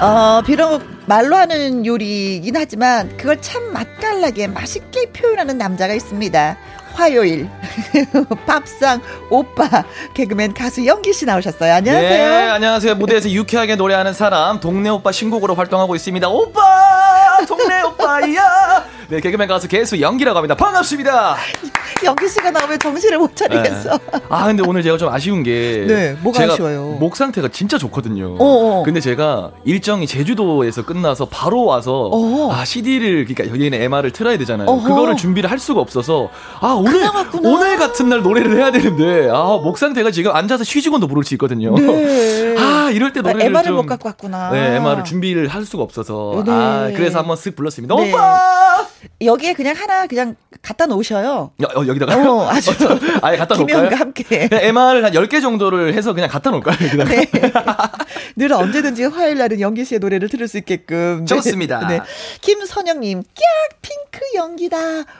[0.00, 6.56] 어, 비록 말로 하는 요리이긴 하지만 그걸 참 맛깔나게 맛있게 표현하는 남자가 있습니다.
[7.04, 7.48] 화요일
[8.46, 9.66] 밥상 오빠
[10.12, 11.72] 개그맨 가수 영기 씨 나오셨어요.
[11.72, 12.10] 안녕하세요.
[12.10, 12.94] 네, 안녕하세요.
[12.96, 16.28] 무대에서 유쾌하게 노래하는 사람 동네 오빠 신곡으로 활동하고 있습니다.
[16.28, 16.60] 오빠
[17.48, 18.84] 동네 오빠야.
[19.08, 20.54] 네, 개그맨 가수 개수 연기라고 합니다.
[20.54, 21.36] 반갑습니다.
[22.04, 23.90] 영기 씨가 나오면 정신을 못 차리겠어.
[23.98, 24.20] 네.
[24.28, 26.96] 아 근데 오늘 제가 좀 아쉬운 게 네, 뭐가 아쉬워요?
[27.00, 28.36] 목 상태가 진짜 좋거든요.
[28.38, 28.82] 어어.
[28.84, 32.52] 근데 제가 일정이 제주도에서 끝나서 바로 와서 어어.
[32.52, 34.68] 아 CD를 그러니까 여기는 MR을 틀어야 되잖아요.
[34.68, 34.88] 어허.
[34.88, 36.30] 그거를 준비를 할 수가 없어서
[36.60, 37.48] 아 오늘 왔구나.
[37.48, 41.74] 오늘 같은 날 노래를 해야 되는데 아 목 상태가 지금 앉아서 쉬지곤도 부를 수 있거든요.
[41.74, 42.54] 네.
[42.58, 44.50] 아 이럴 때 노래를 MR을 좀못 갖고 왔구나.
[44.50, 46.52] 네, MR을 준비를 할 수가 없어서 네.
[46.52, 47.94] 아 그래서 한번 쓱 불렀습니다.
[47.94, 48.08] 네.
[48.12, 48.86] 오빠
[49.22, 51.52] 여기에 그냥 하나 그냥 갖다 놓으셔요.
[51.62, 52.70] 야, 어, 여기다가 어, 아주
[53.22, 53.66] 아예 갖다 놓을까요?
[53.88, 54.48] 김혜영과 함께.
[54.50, 56.76] MR을 한 10개 정도를 해서 그냥 갖다 놓을까요?
[56.82, 57.10] 여기다가.
[57.10, 57.26] 네.
[58.36, 61.20] 늘 언제든지 화요일 날은 연기 씨의 노래를 들을 수 있게끔.
[61.20, 61.24] 네.
[61.26, 61.86] 좋습니다.
[61.86, 62.00] 네.
[62.40, 63.80] 김선영님, 깍!
[63.82, 64.76] 핑크 연기다.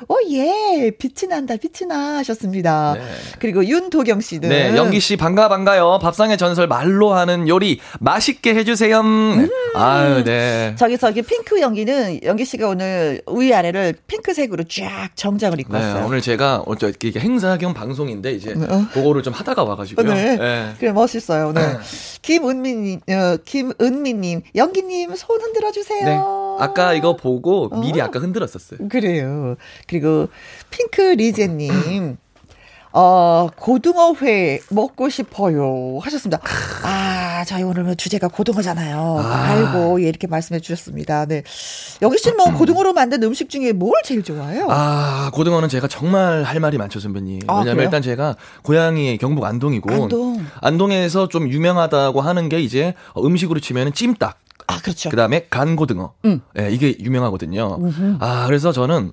[0.08, 0.90] 오, 예.
[0.98, 2.18] 빛이 난다, 빛이 나.
[2.18, 2.94] 하셨습니다.
[2.94, 3.02] 네.
[3.38, 4.48] 그리고 윤도경 씨는.
[4.48, 5.98] 네, 영기 씨 반가 반가요.
[6.02, 9.02] 밥상의 전설 말로 하는 요리 맛있게 해주세요.
[9.02, 9.48] 네.
[9.74, 10.74] 아유, 네.
[10.78, 16.06] 저기서 이 핑크 연기는 연기 씨가 오늘 위아래를 핑크색으로 쫙 정장을 입고 네, 왔어요.
[16.06, 18.86] 오늘 제가 어쩌 이게 행사 겸 방송인데 이제 어.
[18.92, 20.12] 그거를 좀 하다가 와가지고요.
[20.12, 20.36] 네.
[20.36, 20.74] 네.
[20.78, 21.78] 그래 멋있어요 오늘.
[22.22, 26.04] 김은미 님, 어, 김은미님, 연기님 손 흔들어 주세요.
[26.04, 26.18] 네.
[26.64, 27.80] 아까 이거 보고 어.
[27.80, 28.88] 미리 아까 흔들었었어요.
[28.88, 29.56] 그래요.
[29.86, 30.28] 그리고
[30.70, 32.18] 핑크 리제님.
[32.92, 35.98] 어, 고등어회 먹고 싶어요.
[36.02, 36.40] 하셨습니다.
[36.82, 39.18] 아, 저희 오늘 뭐 주제가 고등어잖아요.
[39.20, 39.42] 아.
[39.50, 41.26] 알고, 예, 이렇게 말씀해 주셨습니다.
[41.26, 41.42] 네.
[42.02, 44.66] 여기 씨는 뭐 고등어로 만든 음식 중에 뭘 제일 좋아해요?
[44.70, 47.42] 아, 고등어는 제가 정말 할 말이 많죠, 선배님.
[47.46, 47.84] 아, 왜냐면?
[47.84, 49.90] 일단 제가 고향이 경북 안동이고
[50.60, 50.90] 안동.
[50.90, 54.38] 에서 좀 유명하다고 하는 게 이제 음식으로 치면은 찜닭.
[54.66, 55.10] 아, 그렇죠.
[55.10, 56.14] 그 다음에 간고등어.
[56.24, 56.40] 음.
[56.58, 57.78] 예, 이게 유명하거든요.
[58.18, 59.12] 아, 그래서 저는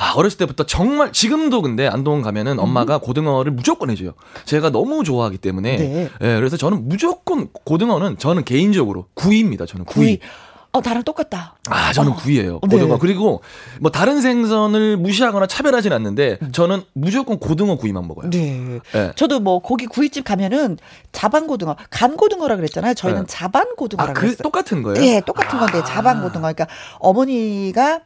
[0.00, 4.12] 아, 어렸을 때부터 정말 지금도 근데 안동 가면은 엄마가 고등어를 무조건 해줘요.
[4.46, 5.76] 제가 너무 좋아하기 때문에.
[5.76, 6.10] 네.
[6.22, 9.66] 예, 그래서 저는 무조건 고등어는 저는 개인적으로 구이입니다.
[9.66, 10.04] 저는 구이.
[10.06, 10.18] 구이.
[10.72, 11.56] 어, 나랑 똑같다.
[11.68, 12.14] 아, 저는 어.
[12.14, 12.60] 구이예요.
[12.62, 12.76] 네.
[12.78, 12.98] 고등어.
[12.98, 13.42] 그리고
[13.80, 16.52] 뭐 다른 생선을 무시하거나 차별하진 않는데 음.
[16.52, 18.30] 저는 무조건 고등어 구이만 먹어요.
[18.30, 18.80] 네.
[18.94, 19.12] 예.
[19.16, 20.78] 저도 뭐 고기 구이집 가면은
[21.12, 22.94] 자반 고등어, 간 고등어라 그랬잖아요.
[22.94, 23.26] 저희는 네.
[23.28, 24.42] 자반 고등어라 아, 그 그랬어요.
[24.44, 25.04] 똑같은 거예요?
[25.04, 25.84] 예, 똑같은 건데 아.
[25.84, 26.42] 자반 고등어.
[26.42, 26.68] 그러니까
[27.00, 28.00] 어머니가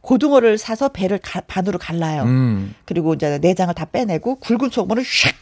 [0.00, 2.22] 고등어를 사서 배를 가- 반으로 갈라요.
[2.22, 2.74] 음.
[2.84, 5.34] 그리고 이제 내장을 다 빼내고 굵은 소금을 샥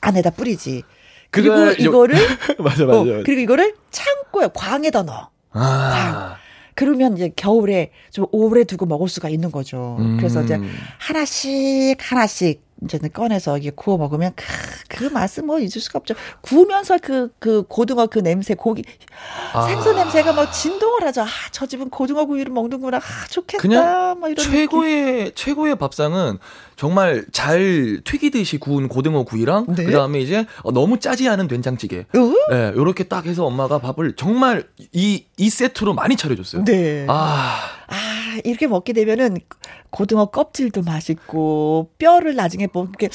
[0.00, 0.82] 안에다 뿌리지.
[1.30, 2.16] 그리고 요- 이거를
[2.58, 5.30] 맞아, 어, 그리고 이거를 창고에 광에다 넣어.
[5.52, 6.36] 아.
[6.74, 9.96] 그러면 이제 겨울에 좀 오래 두고 먹을 수가 있는 거죠.
[10.00, 10.16] 음.
[10.16, 10.58] 그래서 이제
[10.98, 14.44] 하나씩 하나씩 이제는 꺼내서 이게 구워 먹으면 크,
[14.88, 16.14] 그 맛은 뭐 잊을 수가 없죠.
[16.40, 18.82] 구우면서 그, 그 고등어 그 냄새, 고기,
[19.52, 19.66] 아.
[19.66, 21.22] 생선 냄새가 막 진동을 하죠.
[21.22, 22.98] 아, 저 집은 고등어 구이를 먹는구나.
[22.98, 23.60] 아, 좋겠다.
[23.60, 26.38] 그냥 뭐 이런 최고의 최고의 밥상은
[26.76, 29.84] 정말 잘 튀기듯이 구운 고등어 구이랑 네.
[29.84, 32.06] 그다음에 이제 어, 너무 짜지 않은 된장찌개.
[32.12, 32.20] 느낌.
[32.22, 32.34] 어?
[32.52, 36.64] 예, 요렇게 딱 해서 엄마가 밥을 정말 이이 세트로 많이 차려 줬어요.
[36.64, 37.06] 네.
[37.08, 37.79] 아.
[37.90, 39.38] 아, 이렇게 먹게 되면은
[39.90, 43.08] 고등어 껍질도 맛있고 뼈를 나중에 뭐 이렇게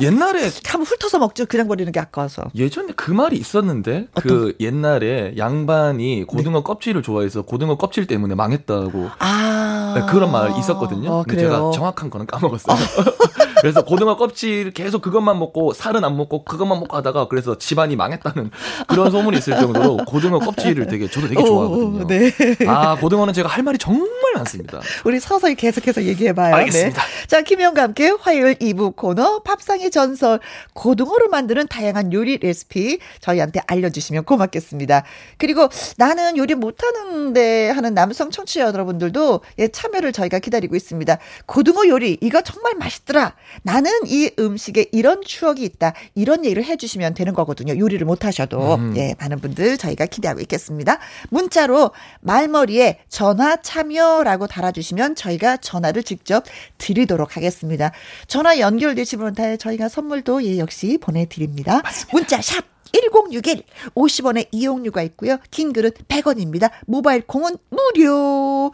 [0.00, 1.44] 옛날에 한번 훑어서 먹죠.
[1.46, 2.44] 그냥 버리는 게 아까워서.
[2.54, 9.94] 예전에 그 말이 있었는데 그 옛날에 양반이 고등어 껍질을 좋아해서 고등어 껍질 때문에 망했다고 아.
[9.96, 11.10] 네, 그런 말 있었거든요.
[11.10, 11.42] 어, 근데.
[11.42, 12.76] 제가 정확한 거는 까먹었어요.
[13.60, 18.50] 그래서 고등어 껍질 계속 그것만 먹고 살은 안 먹고 그것만 먹고 하다가 그래서 집안이 망했다는
[18.88, 22.04] 그런 소문이 있을 정도로 고등어 껍질을 되게 저도 되게 좋아하거든요.
[22.04, 22.32] 오, 네.
[22.66, 24.80] 아 고등어는 제가 할 말이 정말 많습니다.
[25.04, 26.54] 우리 서서히 계속해서 얘기해봐요.
[26.54, 27.02] 알겠습니다.
[27.02, 27.26] 네.
[27.26, 30.40] 자, 김영과 함께 화요일 2부 코너 팝상의 전설
[30.74, 35.04] 고등어로 만드는 다양한 요리 레시피 저희한테 알려주시면 고맙겠습니다.
[35.38, 41.18] 그리고 나는 요리 못하는데 하는 남성 청취자 여러분들도 예, 참여를 저희가 기다리고 있습니다.
[41.46, 43.34] 고등어 요리 이거 정말 맛있더라.
[43.62, 45.92] 나는 이 음식에 이런 추억이 있다.
[46.14, 47.78] 이런 얘기를 해주시면 되는 거거든요.
[47.78, 50.98] 요리를 못하셔도 예, 많은 분들 저희가 기대하고 있겠습니다.
[51.30, 51.90] 문자로
[52.20, 56.44] 말머리에 전화 참여라고 달아주시면 저희가 전화를 직접
[56.78, 57.92] 드리도록 하겠습니다.
[58.26, 61.82] 전화 연결되시면 다 저희가 선물도 예, 역시 보내드립니다.
[62.12, 63.62] 문자 샵 1061,
[63.94, 65.38] 50원의 이용료가 있고요.
[65.50, 66.70] 긴 글은 100원입니다.
[66.86, 68.72] 모바일 콩은 무료.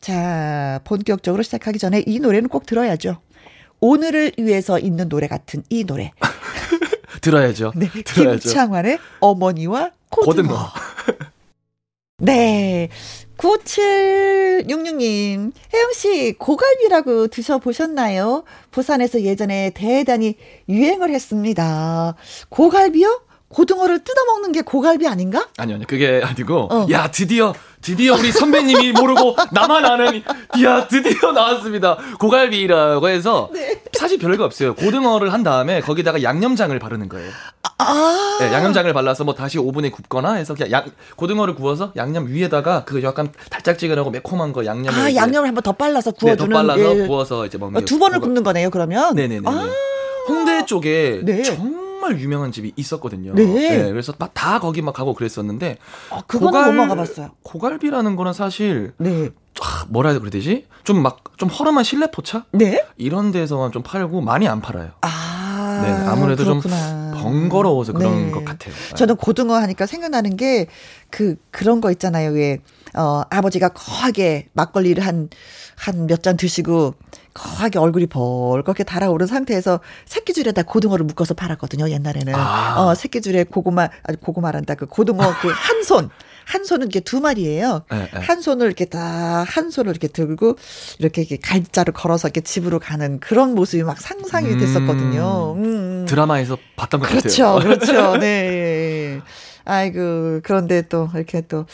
[0.00, 3.18] 자, 본격적으로 시작하기 전에 이 노래는 꼭 들어야죠.
[3.92, 6.12] 오늘을 위해서 있는 노래 같은 이 노래.
[7.20, 7.72] 들어야죠.
[7.76, 8.40] 네, 들어야죠.
[8.42, 10.42] 김창완의 어머니와 고등어.
[10.42, 10.68] 고등어.
[12.18, 12.88] 네.
[13.36, 18.44] 9766님, 혜영씨, 고갈비라고 드셔보셨나요?
[18.70, 20.36] 부산에서 예전에 대단히
[20.68, 22.14] 유행을 했습니다.
[22.50, 23.22] 고갈비요?
[23.48, 25.48] 고등어를 뜯어먹는 게 고갈비 아닌가?
[25.56, 25.86] 아니요, 아니요.
[25.88, 26.86] 그게 아니고, 어.
[26.92, 27.52] 야, 드디어,
[27.82, 30.22] 드디어 우리 선배님이 모르고 나만 아는,
[30.62, 31.96] 야, 드디어 나왔습니다.
[32.18, 33.82] 고갈비라고 해서, 네.
[33.92, 34.74] 사실 별거 없어요.
[34.74, 37.30] 고등어를 한 다음에 거기다가 양념장을 바르는 거예요.
[37.62, 38.36] 아, 아.
[38.40, 40.84] 네, 양념장을 발라서 뭐 다시 오븐에 굽거나 해서 그냥 양,
[41.16, 46.12] 고등어를 구워서 양념 위에다가 그 약간 달짝지근하고 매콤한 거 양념을 아, 양념을 한번 더 발라서
[46.12, 46.50] 네, 구워주는.
[46.50, 47.06] 더 발라서 예.
[47.06, 49.14] 구워서 이제 먹는 어, 두 번을 굽는 거네요, 그러면?
[49.14, 49.42] 네네네.
[49.48, 49.68] 아.
[50.28, 51.42] 홍대 쪽에 네.
[51.42, 53.32] 정 말 유명한 집이 있었거든요.
[53.34, 53.90] 네.
[53.90, 55.78] 그래서 막 다 거기 막 가고 그랬었는데
[56.10, 57.30] 아, 그거는 못 먹어봤어요.
[57.42, 59.30] 고갈비라는 거는 사실 네.
[59.60, 60.66] 아, 뭐라 해야 되지?
[60.84, 62.84] 좀 막 좀 허름한 실내 포차 네?
[62.96, 64.90] 이런 데서만 좀 팔고 많이 안 팔아요.
[65.00, 65.80] 아.
[65.82, 67.12] 네, 아무래도 그렇구나.
[67.14, 68.30] 좀 번거로워서 그런 네.
[68.30, 68.74] 것 같아요.
[68.94, 70.66] 저는 고등어 하니까 생각나는 게
[71.10, 72.30] 그 그런 거 있잖아요.
[72.32, 72.58] 왜
[72.94, 75.28] 어, 아버지가 거하게 막걸리를 한
[75.86, 76.94] 한 몇 잔 드시고
[77.34, 81.88] 거하게 얼굴이 벌겋게 달아오른 상태에서 새끼줄에다 고등어를 묶어서 팔았거든요.
[81.90, 82.74] 옛날에는 아.
[82.80, 86.10] 어 새끼줄에 고구마 아니 고구마란다 그 고등어 그 한 손.
[86.44, 87.82] 한 손은 이렇게 두 마리예요.
[87.88, 88.20] 네, 네.
[88.20, 90.56] 한 손을 이렇게 다 한 손을 이렇게 들고
[90.98, 94.58] 이렇게, 이렇게 갈자를 걸어서 이렇게 집으로 가는 그런 모습이 막 상상이 음.
[94.58, 95.54] 됐었거든요.
[95.56, 96.04] 음.
[96.08, 97.58] 드라마에서 봤던 것 그렇죠, 같아요.
[97.60, 98.16] 그렇죠.
[98.18, 99.20] 네.
[99.64, 101.66] 아이고, 그런데 또 이렇게 또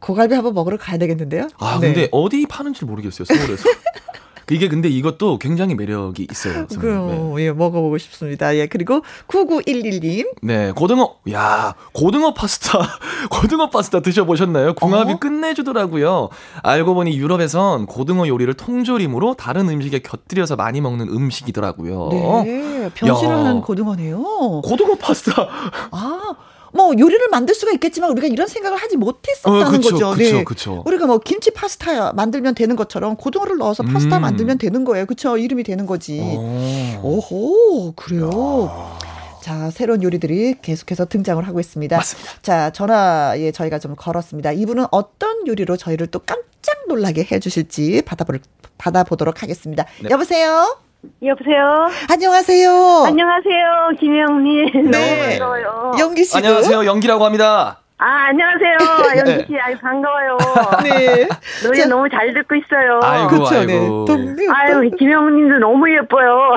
[0.00, 1.48] 고갈비 한번 먹으러 가야 되겠는데요?
[1.58, 1.92] 아 네.
[1.92, 3.68] 근데 어디 파는지 모르겠어요 서울에서.
[4.50, 6.66] 이게 근데 이것도 굉장히 매력이 있어요.
[6.68, 7.06] 선생님.
[7.08, 7.30] 네.
[7.34, 8.54] 그, 예, 먹어보고 싶습니다.
[8.56, 10.28] 예, 그리고 9911님.
[10.42, 12.78] 네, 고등어, 야, 고등어 파스타,
[13.30, 14.74] 고등어 파스타 드셔보셨나요?
[14.74, 15.18] 궁합이 어?
[15.18, 16.28] 끝내주더라고요.
[16.62, 22.08] 알고 보니 유럽에선 고등어 요리를 통조림으로 다른 음식에 곁들여서 많이 먹는 음식이더라고요.
[22.44, 23.38] 네, 변신을 야.
[23.38, 24.22] 하는 고등어네요.
[24.64, 25.46] 고등어 파스타.
[25.90, 26.34] 아,
[26.72, 30.10] 뭐 요리를 만들 수가 있겠지만 우리가 이런 생각을 하지 못했었다는 어, 그쵸, 거죠.
[30.10, 30.44] 그쵸, 네.
[30.44, 30.82] 그쵸.
[30.86, 34.22] 우리가 뭐 김치 파스타 만들면 되는 것처럼 고등어를 넣어서 파스타 음.
[34.22, 35.06] 만들면 되는 거예요.
[35.06, 35.36] 그쵸?
[35.38, 36.20] 이름이 되는 거지.
[36.20, 36.98] 오.
[37.02, 38.96] 오호, 그래요.
[39.42, 41.96] 자, 새로운 요리들이 계속해서 등장을 하고 있습니다.
[41.96, 42.32] 맞습니다.
[42.42, 44.52] 자, 전화에 저희가 좀 걸었습니다.
[44.52, 48.40] 이분은 어떤 요리로 저희를 또 깜짝 놀라게 해 주실지 받아볼,
[48.76, 49.86] 받아보도록 하겠습니다.
[50.02, 50.10] 네.
[50.10, 50.76] 여보세요?
[51.22, 51.88] 여보세요.
[52.10, 53.04] 안녕하세요.
[53.06, 54.90] 안녕하세요, 김영님.
[54.90, 55.38] 네.
[55.38, 55.92] 너무 반가워요.
[56.00, 56.36] 영기 씨.
[56.36, 57.80] 안녕하세요, 연기라고 합니다.
[58.00, 58.76] 아, 안녕하세요.
[59.18, 60.38] 연기 씨, 아유 반가워요.
[60.84, 61.28] 네.
[61.64, 63.00] 노래 자, 너무 잘 듣고 있어요.
[63.02, 63.72] 아이고, 그쵸, 네.
[63.76, 64.04] 아이고.
[64.04, 66.54] 동네 아유, 김영님도 너무 예뻐요.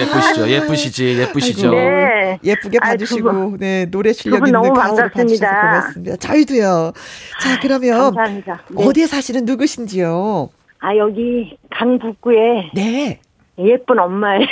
[0.00, 1.68] 예쁘시죠, 예쁘시지, 예쁘시죠.
[1.68, 1.80] 아이고.
[1.80, 2.38] 네.
[2.44, 3.58] 예쁘게 봐주시고, 두 분.
[3.58, 5.60] 네, 노래 실력 있는 너무 반갑습니다.
[5.60, 6.16] 고맙습니다.
[6.16, 6.92] 저희도요.
[7.40, 8.62] 자, 그러면 감사합니다.
[8.70, 8.84] 네.
[8.84, 10.50] 어디에 사시는 누구신지요?
[10.80, 13.20] 아, 여기 강북구에 네.
[13.58, 14.46] 예쁜 엄마예요.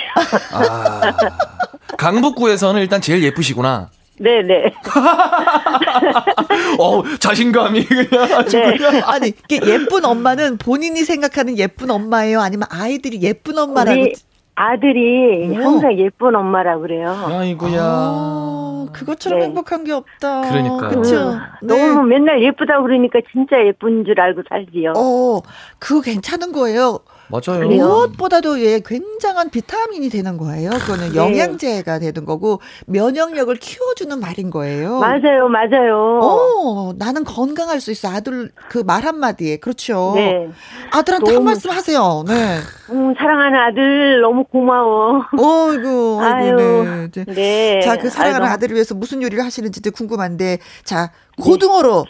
[0.52, 1.00] 아,
[1.96, 3.88] 강북구에서는 일단 제일 예쁘시구나.
[4.18, 4.74] 네네.
[6.78, 8.76] 어, 자신감이 그냥 아주 네.
[8.76, 9.02] 그냥.
[9.06, 12.40] 아니, 이게 예쁜 엄마는 본인이 생각하는 예쁜 엄마예요?
[12.40, 13.98] 아니면 아이들이 예쁜 엄마라고?
[13.98, 14.12] 우리
[14.56, 15.62] 아들이 오.
[15.62, 17.08] 항상 예쁜 엄마라고 그래요.
[17.28, 17.80] 아이고야.
[17.82, 19.46] 아, 그것처럼 네.
[19.46, 20.42] 행복한 게 없다.
[20.42, 20.90] 그러니까요.
[21.00, 21.30] 그쵸?
[21.62, 24.92] 음, 너무 맨날 예쁘다고 그러니까 진짜 예쁜 줄 알고 살지요.
[24.98, 25.40] 어,
[25.78, 26.98] 그거 괜찮은 거예요.
[27.30, 27.68] 맞아요.
[27.68, 30.70] 무엇보다도 예, 굉장한 비타민이 되는 거예요.
[30.70, 31.14] 그거는 네.
[31.16, 34.98] 영양제가 되는 거고 면역력을 키워주는 말인 거예요.
[34.98, 36.18] 맞아요, 맞아요.
[36.22, 38.08] 어, 나는 건강할 수 있어.
[38.08, 39.58] 아들 그 말 한마디에.
[39.58, 40.12] 그렇죠.
[40.16, 40.48] 네.
[40.92, 42.24] 아들한테 한 너무- 말씀 하세요.
[42.26, 42.56] 네.
[42.90, 45.22] 음, 사랑하는 아들 너무 고마워.
[45.38, 47.24] 어이구, 아이고, 아유, 네.
[47.26, 47.80] 네.
[47.82, 48.54] 자, 그 사랑하는 아이고.
[48.54, 52.04] 아들을 위해서 무슨 요리를 하시는지도 궁금한데, 자, 고등어로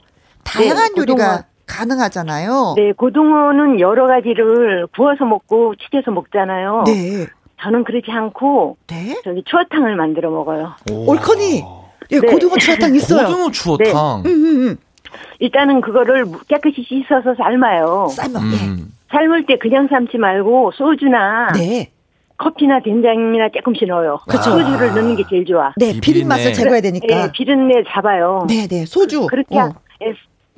[0.45, 1.45] 다양한 네, 요리가 고등어.
[1.71, 2.75] 가능하잖아요.
[2.77, 6.85] 네, 고등어는 여러 가지를 구워서 먹고 튀겨서 먹잖아요.
[6.87, 7.27] 네.
[7.63, 9.21] 저는 그렇지 않고 네.
[9.23, 10.73] 저기 추어탕을 만들어 먹어요.
[10.91, 11.63] 올커니.
[12.13, 12.27] 예, 네.
[12.27, 13.27] 고등어 추어탕 있어요.
[13.27, 14.23] 고등어 추어탕.
[14.25, 14.77] 음, 음, 음.
[15.39, 18.09] 일단은 그거를 깨끗이 씻어서 삶아요.
[18.11, 18.41] 삶아.
[18.41, 18.93] 음.
[19.11, 21.61] 삶을 때 그냥 삶지 말고 소주나 예.
[21.61, 21.91] 네.
[22.39, 24.19] 커피나 된장이나 조금씩 넣어요.
[24.27, 24.43] 그쵸.
[24.53, 25.73] 소주를 넣는 게 제일 좋아.
[25.77, 26.55] 네, 이 비린 맛을.
[26.55, 27.07] 제거해야 되니까.
[27.07, 28.47] 네, 비린내 잡아요.
[28.49, 28.87] 네, 네.
[28.87, 29.27] 소주.
[29.27, 29.71] 그렇게 어.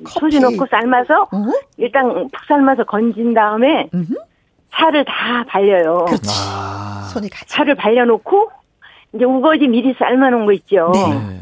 [0.03, 0.19] 커피.
[0.19, 1.45] 소주 넣고 삶아서 어?
[1.77, 4.13] 일단 푹 삶아서 건진 다음에 음흠.
[4.71, 6.05] 살을 다 발려요.
[6.05, 6.29] 그렇지.
[6.29, 7.09] 아.
[7.13, 7.45] 손이 가지.
[7.47, 8.51] 살을 발려놓고
[9.13, 10.91] 이제 우거지 미리 삶아놓은 거 있죠.
[10.93, 11.13] 네.
[11.13, 11.39] 네.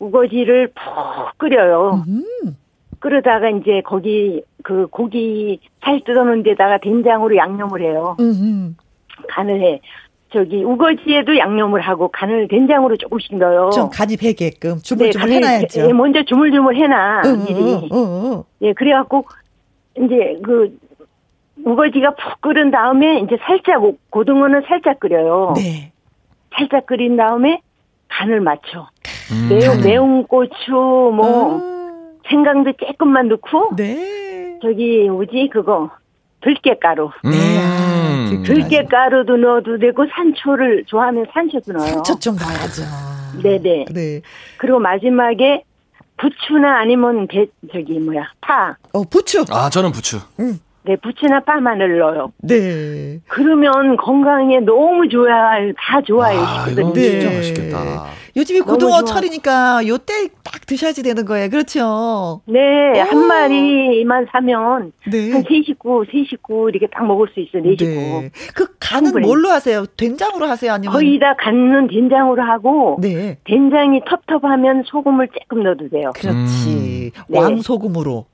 [0.00, 2.04] 우거지를 푹 끓여요.
[2.08, 2.56] 음.
[2.98, 8.16] 끓여다가 이제 거기 그 고기 살 뜯어놓은 데다가 된장으로 양념을 해요.
[8.18, 8.76] 음, 음.
[9.28, 9.80] 간을 해.
[10.34, 13.70] 저기 우거지에도 양념을 하고 간을 된장으로 조금씩 넣어요.
[13.70, 15.88] 좀 간이 배게끔 네, 주물주물 간을 해놔야죠.
[15.88, 17.60] 예, 먼저 주물주물 해놔 응, 미리.
[17.60, 18.42] 응, 응, 응.
[18.62, 19.24] 예, 그래갖고
[19.96, 20.76] 이제 그
[21.64, 25.54] 우거지가 푹 끓은 다음에 이제 살짝 고- 고등어는 살짝 끓여요.
[25.56, 25.92] 네.
[26.56, 27.60] 살짝 끓인 다음에
[28.08, 28.88] 간을 맞춰.
[29.32, 29.48] 음.
[29.48, 32.18] 매운 매운 고추 뭐 음.
[32.28, 34.58] 생강도 조금만 넣고 네.
[34.62, 35.90] 저기 뭐지 그거
[36.44, 37.10] 들깨가루.
[37.24, 38.42] 네, 아, 음.
[38.44, 41.92] 들- 들깨가루도 넣어도 되고 산초를 좋아하면 산초도 넣어요.
[41.94, 42.82] 상처 좀 넣어야죠.
[43.42, 43.86] 네네.
[43.90, 44.20] 네.
[44.58, 45.64] 그리고 마지막에
[46.16, 48.76] 부추나 아니면 배 저기 뭐야 파.
[48.92, 49.44] 어, 부추.
[49.50, 50.20] 아, 저는 부추.
[50.38, 50.58] 음.
[50.86, 52.32] 네, 부추나 빠 마늘 넣어요.
[52.42, 53.18] 네.
[53.28, 55.72] 그러면 건강에 너무 좋아요.
[55.78, 56.38] 다 좋아요.
[56.40, 56.66] 아.
[56.70, 57.00] 이거 네.
[57.02, 58.04] 진짜 맛있겠다.
[58.36, 59.04] 요즘이 너무 고등어 좋아.
[59.04, 61.48] 철이니까 요때 딱 드셔야지 되는 거예요.
[61.48, 62.42] 그렇죠?
[62.46, 62.58] 네,
[63.00, 63.04] 오.
[63.04, 65.30] 한 마리만 사면 네.
[65.32, 67.62] 한세 식구, 세 식구 이렇게 딱 먹을 수 있어요.
[67.62, 67.84] 네 식구.
[67.86, 68.30] 네.
[68.54, 69.26] 그 간은 충분히.
[69.26, 69.86] 뭘로 하세요?
[69.96, 70.72] 된장으로 하세요?
[70.72, 73.38] 아니면 거의 다 갖는 된장으로 하고 네.
[73.44, 76.10] 된장이 텁텁하면 소금을 조금 넣어도 돼요.
[76.14, 77.12] 그렇지.
[77.28, 77.38] 네.
[77.38, 78.26] 왕소금으로.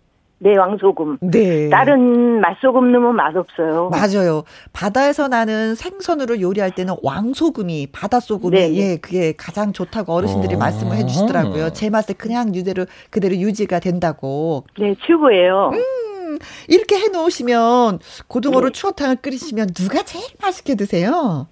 [0.42, 1.18] 네, 왕소금.
[1.20, 1.68] 네.
[1.68, 3.90] 다른 맛소금 넣으면 맛없어요.
[3.90, 4.42] 맞아요.
[4.72, 8.76] 바다에서 나는 생선으로 요리할 때는 왕소금이 바닷소금이 네, 네.
[8.76, 10.58] 예, 그게 가장 좋다고 어르신들이 어.
[10.58, 11.70] 말씀을 해 주시더라고요.
[11.74, 14.64] 제 맛에 그냥 유대로 그대로 유지가 된다고.
[14.78, 15.72] 네, 최고예요.
[15.74, 16.38] 음,
[16.68, 18.72] 이렇게 해 놓으시면 고등어로 네.
[18.72, 21.48] 추어탕을 끓이시면 누가 제일 맛있게 드세요?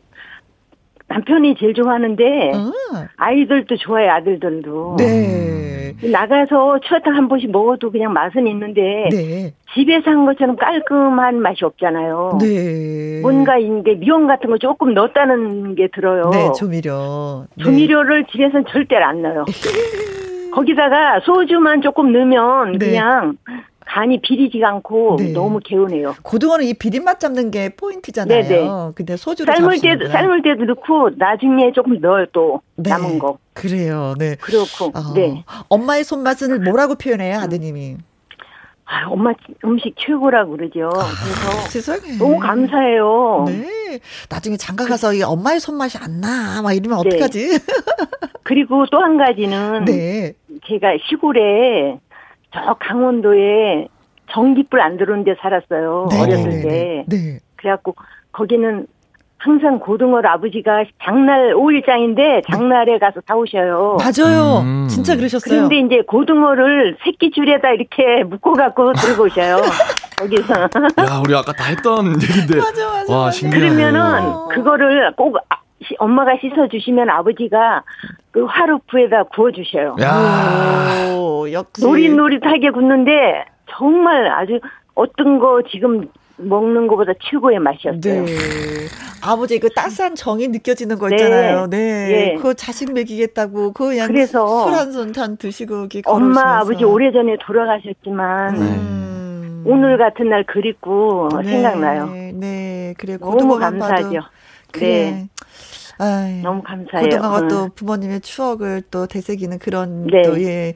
[1.09, 2.73] 남편이 제일 좋아하는데 어.
[3.17, 4.97] 아이들도 좋아해 아들들도.
[4.99, 5.95] 네.
[6.03, 9.53] 나가서 추어탕 한 번씩 먹어도 그냥 맛은 있는데 네.
[9.75, 12.39] 집에서 한 것처럼 깔끔한 맛이 없잖아요.
[12.41, 13.21] 네.
[13.23, 16.31] 뭔가 이게 미원 같은 거 조금 넣었다는 게 들어요.
[16.31, 17.47] 네, 조미료.
[17.57, 17.65] 네.
[17.65, 19.45] 조미료를 집에서는 절대로 안 넣어요.
[20.53, 22.87] 거기다가 소주만 조금 넣으면 네.
[22.91, 23.37] 그냥
[23.89, 25.33] 간이 비리지가 않고 네.
[25.33, 26.15] 너무 개운해요.
[26.23, 28.43] 고등어는 이 비린맛 잡는 게 포인트잖아요.
[28.43, 28.69] 네네.
[28.95, 29.81] 근데 소주를 삶을.
[29.81, 32.91] 때도 삶을 때도 넣고 나중에 조금 넣어요 또 네.
[32.91, 33.39] 남은 거.
[33.55, 34.15] 그래요.
[34.19, 34.37] 네.
[34.41, 35.43] 그렇고 어, 네.
[35.69, 37.97] 엄마의 손맛을 뭐라고 표현해요, 아드님이?
[38.91, 39.33] 아, 엄마
[39.65, 40.89] 음식 최고라고 그러죠.
[40.91, 42.17] 그래서 세상에.
[42.19, 43.45] 너무 감사해요.
[43.47, 44.01] 네.
[44.31, 46.63] 나중에 장가 가서 이 엄마의 손맛이 안 나.
[46.63, 47.09] 막 이러면 네.
[47.17, 47.59] 어떡하지?
[48.45, 50.33] 그리고 또 한 가지는 네.
[50.67, 51.99] 제가 시골에
[52.53, 53.89] 저 강원도에
[54.31, 56.09] 전기불 안 들어오는 데 살았어요.
[56.11, 56.21] 네.
[56.21, 56.63] 어렸을 네.
[56.63, 57.05] 때.
[57.09, 57.39] 네.
[57.57, 57.95] 그래갖고
[58.33, 58.87] 거기는
[59.41, 63.97] 항상 고등어를 아버지가 장날 5일장인데 장날에 가서 사오셔요.
[63.99, 64.61] 맞아요.
[64.65, 64.89] 음.
[64.89, 65.65] 진짜 그러셨어요.
[65.65, 65.69] 어.
[65.69, 69.59] 그런데 이제 고등어를 새끼 줄에다 이렇게 묶어갖고 들고 오셔요.
[70.19, 70.55] 거기서.
[70.63, 72.59] 야, 우리 아까 다 했던 얘기인데.
[72.59, 73.31] 맞아, 맞아, 와, 맞아.
[73.31, 73.69] 신기하네.
[73.69, 77.85] 그러면은 그거를 꼭 아- 시- 엄마가 씻어주시면 아버지가
[78.39, 79.97] 그 화루프에다 구워주셔요.
[80.01, 81.13] 야.
[81.17, 81.85] 오, 역시.
[81.85, 83.11] 노릇노릇하게 굽는데
[83.69, 84.61] 정말 아주
[84.95, 87.99] 어떤 거 지금 먹는 것보다 최고의 맛이었어요.
[88.01, 88.25] 네.
[89.25, 91.17] 아버지 그 따스한 정이 느껴지는 거 네.
[91.17, 91.67] 있잖아요.
[91.67, 91.77] 네.
[92.13, 92.37] 예.
[92.37, 96.61] 그거 자식 먹이겠다고 그 그냥 그래서 술한손한 드시고 이렇게 엄마.
[96.61, 99.65] 아버지 오래전에 돌아가셨지만 음.
[99.67, 102.07] 오늘 같은 날 그립고 네, 생각나요.
[102.35, 104.21] 네, 그래 너무 고등어만 감사하죠.
[104.71, 104.87] 그래.
[104.87, 105.29] 네.
[105.99, 107.09] 아이, 너무 감사해요.
[107.09, 107.49] 고등어가 음.
[107.49, 110.23] 또 부모님의 추억을 또 되새기는 그런 네.
[110.23, 110.75] 또 예.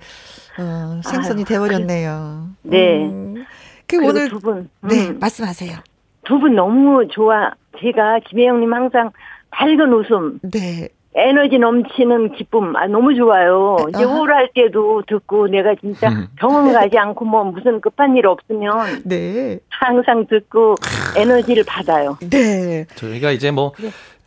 [0.59, 2.49] 어, 생선이 아유, 돼버렸네요.
[2.63, 3.05] 네.
[3.07, 3.45] 음.
[3.87, 5.79] 그 오늘 두 분, 네 음, 말씀하세요.
[6.25, 7.51] 두 분 너무 좋아.
[7.81, 9.11] 제가 김혜영님 항상
[9.51, 10.89] 밝은 웃음, 네.
[11.15, 13.77] 에너지 넘치는 기쁨, 아, 너무 좋아요.
[13.91, 14.15] 이제 아하.
[14.15, 16.27] 우울할 때도 듣고 내가 진짜 음.
[16.37, 19.59] 병원 가지 않고 뭐 무슨 급한 일 없으면 네.
[19.69, 20.77] 항상 듣고
[21.17, 22.17] 에너지를 받아요.
[22.31, 22.87] 네.
[22.95, 23.73] 저희가 이제 뭐,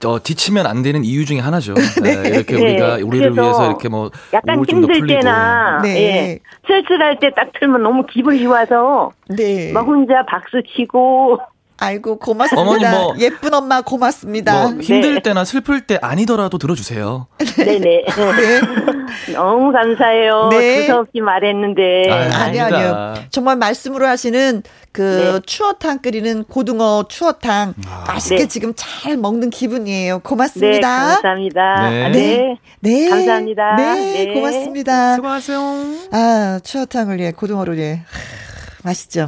[0.06, 1.74] 저, 지치면 안 되는 이유 중에 하나죠.
[2.03, 2.62] 네, 이렇게 네.
[2.62, 5.08] 우리가, 우리를 위해서 이렇게 뭐, 약간 힘들.
[5.08, 5.95] 때나 네.
[5.97, 9.72] 예, 쓸쓸할 때 딱 틀면 너무 기분이 좋아서 네.
[9.74, 11.39] 막 혼자 박수 치고
[11.78, 12.62] 아이고 고맙습니다.
[12.62, 14.70] 어머니 뭐- 예쁜 엄마 고맙습니다.
[14.70, 15.22] 뭐, 힘들 네.
[15.22, 17.28] 때나 슬플 때 아니더라도 들어주세요.
[17.58, 18.04] 네네 네.
[19.34, 20.50] 너무 감사해요.
[20.52, 20.82] 네.
[20.82, 22.60] 두서없이 말했는데 아니.
[22.60, 23.16] 아니요.
[23.30, 24.64] 정말 말씀으로 하시는
[24.94, 25.02] 그
[25.36, 25.40] 네.
[25.46, 27.74] 추어탕 끓이는 고등어 추어탕
[28.08, 28.48] 맛있게 네.
[28.48, 30.16] 지금 잘 먹는 기분이에요.
[30.16, 30.90] 네 고맙습니다.
[31.16, 31.90] 감사합니다.
[31.90, 32.06] 네.
[32.06, 32.58] 아, 네.
[32.80, 33.10] 네.
[33.10, 33.76] 감사합니다.
[33.76, 34.34] 네, 네.
[34.34, 35.16] 고맙습니다.
[35.16, 35.60] 수고하세요.
[36.12, 37.94] 아, 추어탕을 예, 고등어를 예.
[37.96, 38.02] 하,
[38.84, 39.28] 맛있죠.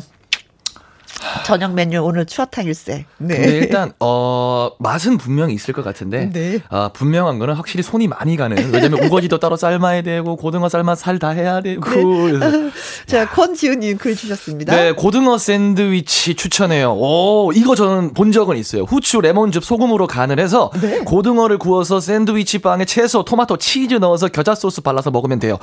[1.45, 3.05] 저녁 메뉴 오늘 추어탕일세.
[3.19, 3.35] 네.
[3.37, 6.59] 근데 일단 어 맛은 분명히 있을 것 같은데 네.
[6.69, 11.17] 아 분명한 거는 확실히 손이 많이 가는 왜냐면 우거지도 따로 삶아야 되고 고등어 삶아 살
[11.17, 12.69] 다 해야 되고 그래서
[13.07, 14.75] 자, 권지은 님 글 주셨습니다.
[14.75, 20.69] 네 고등어 샌드위치 추천해요 오 이거 저는 본 적은 있어요 후추 레몬즙 소금으로 간을 해서
[20.79, 20.99] 네.
[20.99, 25.57] 고등어를 구워서 샌드위치 빵에 채소 토마토 치즈 넣어서 겨자 소스 발라서 먹으면 돼요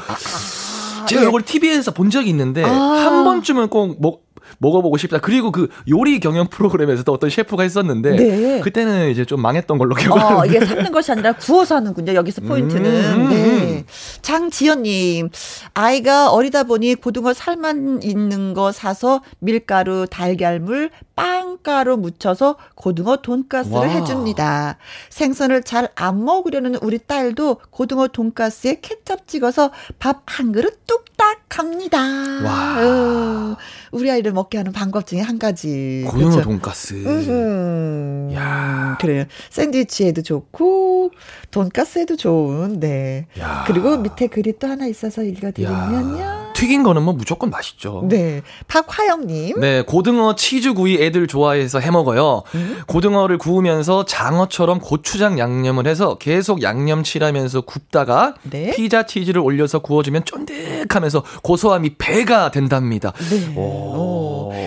[1.06, 1.28] 제가 예.
[1.28, 2.68] 이걸 TV에서 본 적이 있는데 아.
[2.68, 4.22] 한 번쯤은 꼭 먹,
[4.58, 5.18] 먹어보고 싶다.
[5.18, 8.60] 그리고 그 요리 경연 프로그램에서도 어떤 셰프가 했었는데 네.
[8.60, 10.34] 그때는 이제 좀 망했던 걸로 기억하는데.
[10.40, 12.14] 어, 이게 삶는 것이 아니라 구워서 하는군요.
[12.14, 12.84] 여기서 포인트는.
[13.14, 13.28] 음.
[13.30, 13.84] 네.
[14.22, 15.30] 장지연님,
[15.74, 23.84] 아이가 어리다 보니 고등어 살만 있는 거 사서 밀가루, 달걀물, 빵가루 묻혀서 고등어 돈가스를 와.
[23.84, 24.78] 해줍니다.
[25.10, 31.98] 생선을 잘 안 먹으려는 우리 딸도 고등어 돈가스에 케첩 찍어서 밥 한 그릇 뚝딱 합니다.
[32.44, 32.76] 와.
[32.80, 33.56] 어,
[33.94, 36.04] 우리 아이를 먹게 하는 방법 중에 한 가지.
[36.08, 36.42] 고등어 그렇죠?
[36.42, 36.94] 돈가스.
[36.94, 38.98] 음, 야.
[39.00, 39.24] 그래요.
[39.50, 41.12] 샌드위치에도 좋고
[41.52, 43.26] 돈가스에도 좋은 네.
[43.38, 43.62] 야.
[43.68, 46.44] 그리고 밑에 글이 또 하나 있어서 읽어 드리면요.
[46.54, 48.06] 튀긴 거는 뭐 무조건 맛있죠.
[48.08, 48.42] 네.
[48.68, 49.60] 박화영님.
[49.60, 52.42] 네, 고등어 치즈구이 애들 좋아해서 해 먹어요.
[52.86, 58.70] 고등어를 구우면서 장어처럼 고추장 양념을 해서 계속 양념 칠하면서 굽다가 네.
[58.70, 63.12] 피자 치즈를 올려서 구워주면 쫀득하면서 고소함이 배가 된답니다.
[63.30, 63.54] 네.
[63.56, 63.83] 오.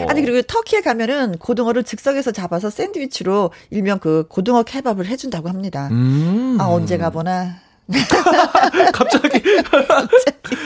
[0.10, 5.90] 아니 그리고 터키에 가면은 고등어를 즉석에서 잡아서 샌드위치로 일명 그 고등어 케밥을 해준다고 합니다.
[5.92, 6.58] 음.
[6.60, 7.68] 아 언제 가보나.
[8.94, 9.42] 갑자기.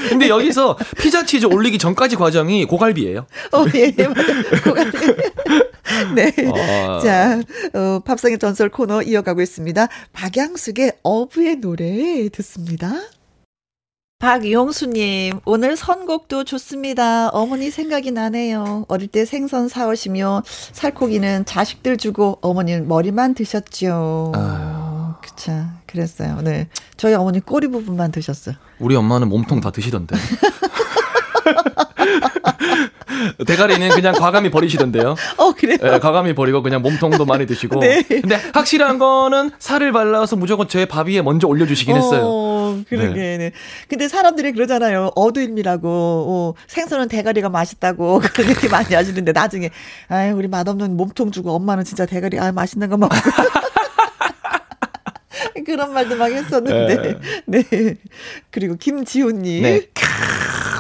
[0.10, 3.28] 근데 여기서 피자 치즈 올리기 전까지 과정이 고갈비예요.
[3.52, 4.44] 어, 예, 예, 맞아요.
[4.64, 4.98] 고갈비.
[6.16, 6.34] 네.
[6.52, 7.00] 아.
[7.04, 7.40] 자,
[7.74, 9.88] 어, 팝상의 전설 코너 이어가고 있습니다.
[10.14, 12.94] 박양숙의 어부의 노래 듣습니다.
[14.22, 17.30] 박용수님, 오늘 선곡도 좋습니다.
[17.30, 18.86] 어머니 생각이 나네요.
[18.88, 24.32] 어릴 때 생선 사오시며 살코기는 자식들 주고 어머니는 머리만 드셨죠.
[24.36, 25.18] 아.
[25.24, 25.52] 그쵸.
[25.88, 26.40] 그랬어요.
[26.42, 26.68] 네.
[26.98, 28.56] 저희 어머니 꼬리 부분만 드셨어요.
[28.80, 30.16] 우리 엄마는 몸통 다 드시던데.
[33.46, 35.16] 대가리는 그냥 과감히 버리시던데요.
[35.38, 35.78] 어, 그래요?
[35.84, 37.80] 예, 과감히 버리고 그냥 몸통도 많이 드시고.
[37.80, 38.02] 네.
[38.04, 42.22] 근데 확실한 거는 살을 발라서 무조건 제 밥 위에 먼저 올려주시긴 했어요.
[42.24, 43.38] 어, 그러게.
[43.38, 43.52] 네.
[43.88, 45.12] 근데 사람들이 그러잖아요.
[45.16, 45.88] 어두입니라고.
[45.88, 48.22] 어, 생선은 대가리가 맛있다고.
[48.34, 49.70] 그런 얘기 많이 하시는데 나중에,
[50.10, 53.16] 아유, 우리 맛없는 몸통 주고 엄마는 진짜 대가리, 아 맛있는 거 먹고.
[55.66, 57.20] 그런 말도 막 했었는데.
[57.46, 57.64] 네.
[58.50, 59.64] 그리고 김지호님.
[59.64, 59.82] 네.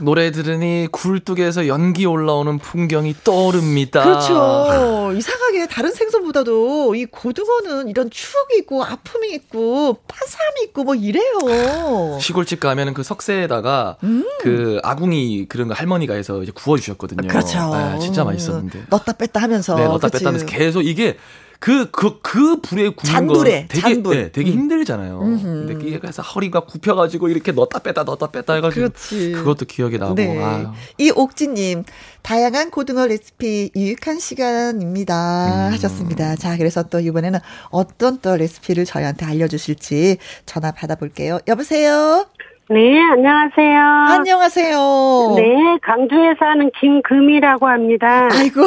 [0.01, 4.03] 캬, 노래 들으니 굴뚝에서 연기 올라오는 풍경이 떠오릅니다.
[4.03, 5.11] 그렇죠.
[5.15, 12.17] 이상하게 다른 생선보다도 이 고등어는 이런 추억이 있고 아픔이 있고 파삼이 있고 뭐 이래요.
[12.19, 13.97] 시골집 가면은 그 석쇠에다가
[14.41, 17.27] 그 아궁이 그런 거 할머니가 해서 이제 구워 주셨거든요.
[17.27, 17.73] 그렇죠.
[17.73, 18.85] 네, 진짜 맛있었는데.
[18.89, 19.75] 넣다 뺐다 하면서.
[19.75, 20.17] 네, 그치.
[20.17, 21.17] 뺐다 하면서 계속 이게
[21.61, 24.15] 그, 그, 그 불에 굽는 거 되게, 잔불.
[24.15, 24.53] 네, 되게 음.
[24.53, 25.21] 힘들잖아요.
[25.21, 25.67] 음흠.
[25.67, 28.87] 근데 그래서 허리가 굽혀가지고 이렇게 넣었다 뺐다 넣었다 뺐다 해가지고.
[28.87, 29.33] 그렇지.
[29.33, 30.15] 그것도 기억이 나고.
[30.15, 30.43] 네.
[30.43, 30.69] 아유.
[30.97, 31.83] 이 옥지님,
[32.23, 35.67] 다양한 고등어 레시피 유익한 시간입니다.
[35.67, 35.73] 음.
[35.73, 36.35] 하셨습니다.
[36.35, 37.39] 자, 그래서 또 이번에는
[37.69, 41.41] 어떤 또 레시피를 저희한테 알려주실지 전화 받아볼게요.
[41.47, 42.25] 여보세요?
[42.71, 43.79] 네, 안녕하세요.
[44.15, 45.33] 안녕하세요.
[45.35, 48.29] 네, 강주에 사는 김금이라고 합니다.
[48.31, 48.61] 아이고,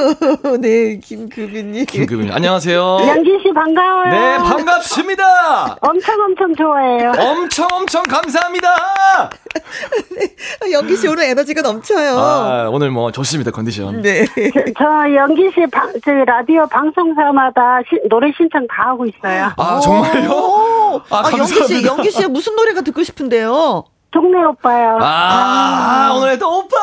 [0.62, 1.84] 네, 김금희님.
[1.84, 2.32] 김금일.
[2.32, 2.98] 안녕하세요.
[3.06, 4.08] 양진 씨 반가워요.
[4.10, 5.76] 네, 반갑습니다.
[5.82, 7.12] 엄청 엄청 좋아해요.
[7.18, 8.68] 엄청 엄청 감사합니다.
[10.72, 12.16] 연기 씨 오늘 에너지가 넘쳐요.
[12.18, 14.00] 아, 오늘 뭐 좋습니다, 컨디션.
[14.00, 14.24] 네.
[14.78, 19.50] 저 연기 씨 방, 저 라디오 방송사마다 시- 노래 신청 다 하고 있어요.
[19.58, 20.30] 아, 정말요?
[20.30, 21.02] 오.
[21.10, 21.88] 아, 아, 연기 씨, 감사합니다.
[21.92, 23.49] 연기 씨의 무슨 노래가 듣고 싶은데요?
[24.12, 24.98] 동네 오빠요.
[25.00, 26.76] 아, 오늘도 오빠,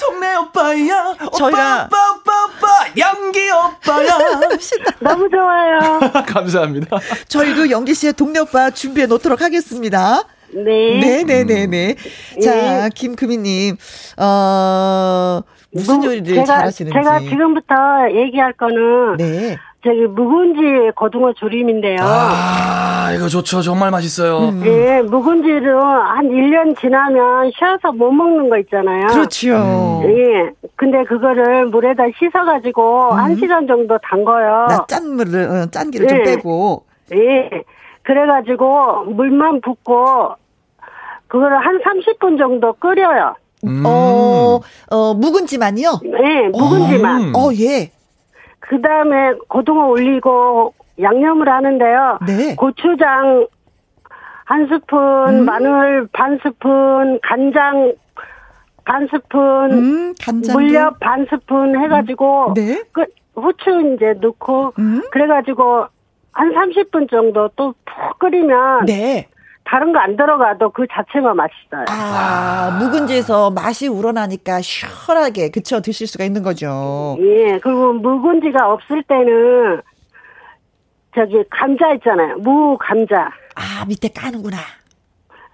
[0.00, 1.14] 동네 오빠야.
[1.26, 4.18] 오빠, 저희가- 오빠, 오빠, 오빠, 연기 오빠야.
[5.00, 6.00] 너무 좋아요.
[6.26, 6.98] 감사합니다.
[7.28, 10.22] 저희도 연기 씨의 동네 오빠 준비해 놓도록 하겠습니다.
[10.52, 11.00] 네.
[11.24, 11.96] 네네네네.
[12.42, 13.76] 자, 김금희님,
[14.18, 15.40] 어,
[15.72, 16.94] 무슨 무- 요리를 제가, 잘하시는지.
[16.94, 17.74] 제가 지금부터
[18.12, 19.56] 얘기할 거는 네.
[19.84, 21.98] 저기 묵은지 고등어 조림인데요.
[22.00, 23.62] 아, 이거 좋죠.
[23.62, 24.48] 정말 맛있어요.
[24.48, 24.62] 음.
[24.66, 29.06] 예, 묵은지를 한 1년 지나면 쉬어서 못 먹는 거 있잖아요.
[29.08, 30.02] 그렇죠.
[30.04, 30.50] 예.
[30.74, 34.66] 근데 그거를 물에다 씻어가지고 한 시간 정도 담궈요.
[34.68, 36.24] 나 짠물을, 어, 짠기를 좀 네.
[36.24, 36.84] 빼고.
[37.14, 37.50] 예.
[38.02, 40.30] 그래가지고 물만 붓고
[41.28, 43.34] 그거를 한 30분 정도 끓여요.
[43.64, 43.82] 음.
[43.86, 46.00] 어, 어, 묵은지만요?
[46.04, 47.22] 예, 묵은지만.
[47.22, 47.32] 음.
[47.36, 47.90] 어, 예.
[48.60, 52.18] 그 다음에 고등어 올리고 양념을 하는데요.
[52.26, 52.54] 네.
[52.56, 53.46] 고추장
[54.44, 54.98] 한 스푼,
[55.40, 55.44] 음.
[55.44, 57.94] 마늘 반 스푼, 간장
[58.84, 59.40] 반 스푼,
[59.72, 60.54] 음, 간장.
[60.56, 62.82] 물엿 반 스푼 해가지고 네.
[62.92, 63.04] 그
[63.34, 65.02] 후추 이제 넣고 음.
[65.10, 65.86] 그래가지고
[66.32, 69.28] 한 30분 정도 또 푹 끓이면 네.
[69.68, 71.84] 다른 거 안 들어가도 그 자체가 맛있어요.
[71.88, 77.16] 아, 묵은지에서 맛이 우러나니까 시원하게, 그쵸, 드실 수가 있는 거죠.
[77.20, 79.82] 예, 그리고 묵은지가 없을 때는
[81.14, 82.36] 저기 감자 있잖아요.
[82.38, 83.30] 무 감자.
[83.56, 84.56] 아, 밑에 까는구나.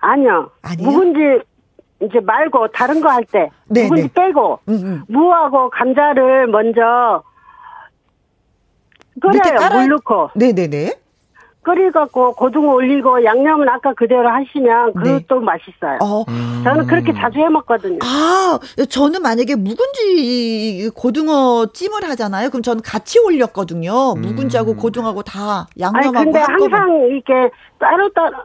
[0.01, 0.51] 아니요.
[0.63, 0.89] 아니요?
[0.91, 1.43] 묵은지
[2.03, 4.09] 이제 말고 다른 거 할때 네, 묵은지 네.
[4.15, 5.05] 빼고 음, 음.
[5.09, 7.23] 무하고 감자를 먼저
[9.21, 9.69] 끓여요.
[9.73, 10.93] 물 넣고 네네네.
[11.65, 15.19] 끓여갖고 고등어 올리고 양념은 아까 그대로 하시면 네.
[15.19, 15.99] 그것도 맛있어요.
[16.03, 16.25] 어,
[16.63, 17.99] 저는 그렇게 자주 해 먹거든요.
[18.03, 18.59] 아,
[18.89, 22.51] 저는 만약에 묵은지 고등어 찜을 하잖아요.
[22.51, 24.15] 그럼 저는 같이 올렸거든요.
[24.15, 26.75] 묵은지하고 고등어하고 다 아니 양념하고 근데 한꺼번에.
[26.77, 28.37] 항상 이렇게 따로 따로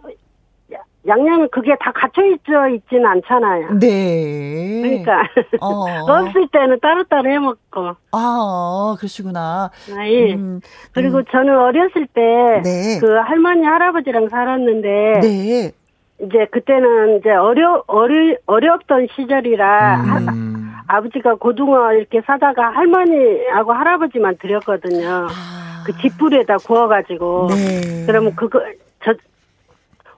[1.10, 3.80] 양념이 그게 다 갖춰 있어 있지는 않잖아요.
[3.80, 4.82] 네.
[4.82, 5.24] 그러니까
[5.60, 5.86] 어.
[6.08, 7.96] 없을 때는 따로따로 해 먹고.
[8.12, 9.72] 아, 그러시구나.
[9.98, 10.34] 아, 예.
[10.36, 10.62] 음,
[10.94, 13.00] 그리고 저는 어렸을 때 네.
[13.02, 15.72] 그 할머니 할아버지랑 살았는데 네.
[16.22, 20.72] 이제 그때는 이제 어려 어려 어렵던 시절이라 하- 음.
[20.88, 25.28] 아버지가 고등어 이렇게 사다가 할머니하고 할아버지만 드렸거든요.
[25.30, 25.84] 아.
[25.86, 27.48] 그 집불에다 구워가지고.
[27.52, 28.06] 네.
[28.06, 28.60] 그러면 그거
[29.04, 29.14] 저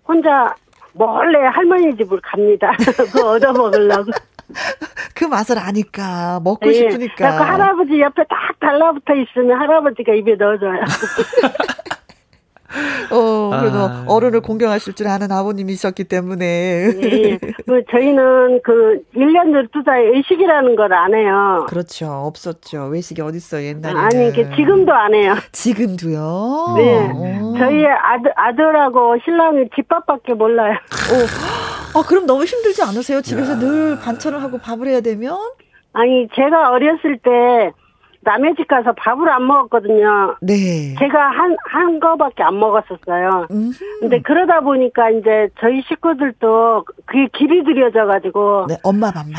[0.08, 0.54] 혼자
[0.94, 2.72] 몰래 할머니 집을 갑니다.
[2.98, 4.12] 그거 얻어 먹으려고.
[5.16, 6.74] 그 맛을 아니까 먹고 예.
[6.74, 7.16] 싶으니까.
[7.16, 10.82] 그래서 할아버지 옆에 딱 달라붙어 있으면 할아버지가 입에 넣어줘요.
[13.12, 14.06] 어, 그래도 아.
[14.08, 16.46] 어른을 공경하실 줄 아는 아버님이셨기 때문에.
[17.02, 17.38] 예.
[17.68, 21.66] 그 저희는 그 1년 12살 외식이라는 걸 안 해요.
[21.70, 22.08] 그렇죠.
[22.12, 22.88] 없었죠.
[22.88, 23.98] 외식이 어딨어, 옛날에.
[23.98, 25.36] 아니, 이게 지금도 안 해요.
[25.52, 26.74] 지금도요?
[26.78, 27.10] 네.
[27.14, 27.54] 어.
[27.58, 30.76] 저희 아들, 아들하고 신랑이 집밥밖에 몰라요.
[31.96, 33.22] 아, 그럼 너무 힘들지 않으세요?
[33.22, 35.38] 집에서 늘 반찬을 하고 밥을 해야 되면?
[35.94, 37.72] 아니, 제가 어렸을 때
[38.24, 40.36] 남의 집 가서 밥을 안 먹었거든요.
[40.42, 40.96] 네.
[41.00, 43.48] 제가 한, 한 거밖에 안 먹었었어요.
[43.52, 43.72] 음.
[44.00, 49.34] 근데 그러다 보니까 이제 저희 식구들도 그게 길이 들여져가지고, 네, 엄마 밥만.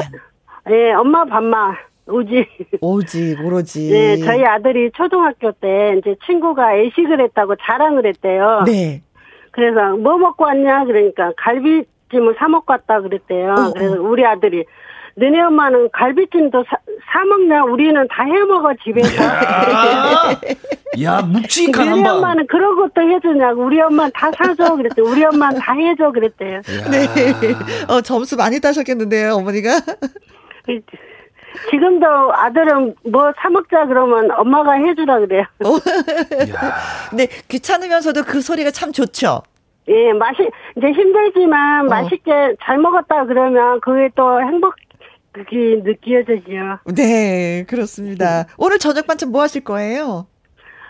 [0.70, 1.76] 예, 엄마 밥만
[2.08, 2.46] 오지.
[2.80, 3.90] 오지, 오로지.
[3.90, 8.64] 네, 저희 아들이 초등학교 때 이제 친구가 애식을 했다고 자랑을 했대요.
[8.66, 9.02] 네.
[9.52, 13.52] 그래서 뭐 먹고 왔냐 그러니까 갈비찜을 사 먹고 왔다 그랬대요.
[13.52, 14.64] 어, 그래서 우리 아들이
[15.14, 16.76] 너네 엄마는 갈비찜도 사,
[17.12, 17.64] 사 먹냐?
[17.64, 19.22] 우리는 다 해 먹어 집에서.
[19.22, 20.40] 야,
[21.02, 22.16] 야 묵직한 너네 한방.
[22.16, 23.64] 엄마는 그런 것도 해주냐고.
[23.64, 25.02] 우리 엄마는 다 사줘 그랬대.
[25.02, 26.60] 우리 엄마는 다 해줘 그랬대요.
[26.90, 27.06] 네.
[27.88, 29.70] 어, 점수 많이 따셨겠는데요, 어머니가?
[31.70, 35.44] 지금도 아들은 뭐 사 먹자 그러면 엄마가 해주라 그래요.
[37.12, 39.42] 네, 귀찮으면서도 그 소리가 참 좋죠.
[39.88, 41.88] 예, 맛이 이제 힘들지만 어.
[41.90, 44.74] 맛있게 잘 먹었다 그러면 그게 또 행복
[45.32, 46.78] 그게 느껴지죠.
[46.94, 48.46] 네, 그렇습니다.
[48.58, 50.26] 오늘 저녁 반찬 뭐 하실 거예요?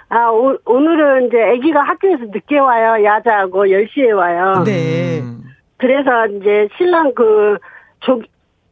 [0.08, 3.02] 아, 오, 오늘은 이제 아기가 학교에서 늦게 와요.
[3.02, 4.62] 야자하고 10시에 와요.
[4.64, 5.20] 네.
[5.20, 5.42] 음.
[5.78, 7.56] 그래서 이제 신랑 그,
[8.00, 8.20] 조,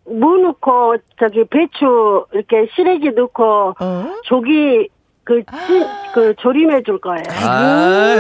[0.04, 4.06] 무 넣고, 저기 배추, 이렇게 시래기 넣고, 어?
[4.24, 4.88] 조기,
[5.24, 7.22] 그, 찌, 그, 조림해 줄 거예요.
[7.30, 8.16] 아,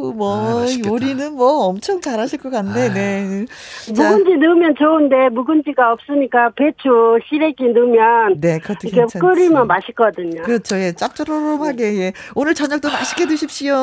[0.00, 0.66] 아이고, 뭐, 아.
[0.86, 3.46] 요리는 뭐 엄청 잘하실 것 같네, 네.
[3.94, 9.18] 자, 묵은지 넣으면 좋은데, 묵은지가 없으니까 배추, 시래기 넣으면, 네, 그것도 이렇게 괜찮지.
[9.18, 10.42] 끓이면 맛있거든요.
[10.42, 12.12] 그렇죠, 예, 짭조름하게, 예.
[12.34, 13.76] 오늘 저녁도 맛있게 드십시오.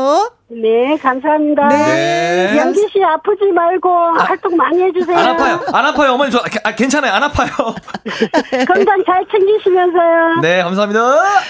[0.49, 1.67] 네, 감사합니다.
[1.67, 2.55] 네.
[2.57, 5.17] 연기 씨 아프지 말고 활동 많이 해주세요.
[5.17, 5.59] 안 아파요.
[5.73, 6.13] 안 아파요.
[6.13, 7.11] 어머니 저 아, 괜찮아요.
[7.11, 7.49] 안 아파요.
[8.65, 10.39] 건강 잘 챙기시면서요.
[10.41, 11.01] 네, 감사합니다.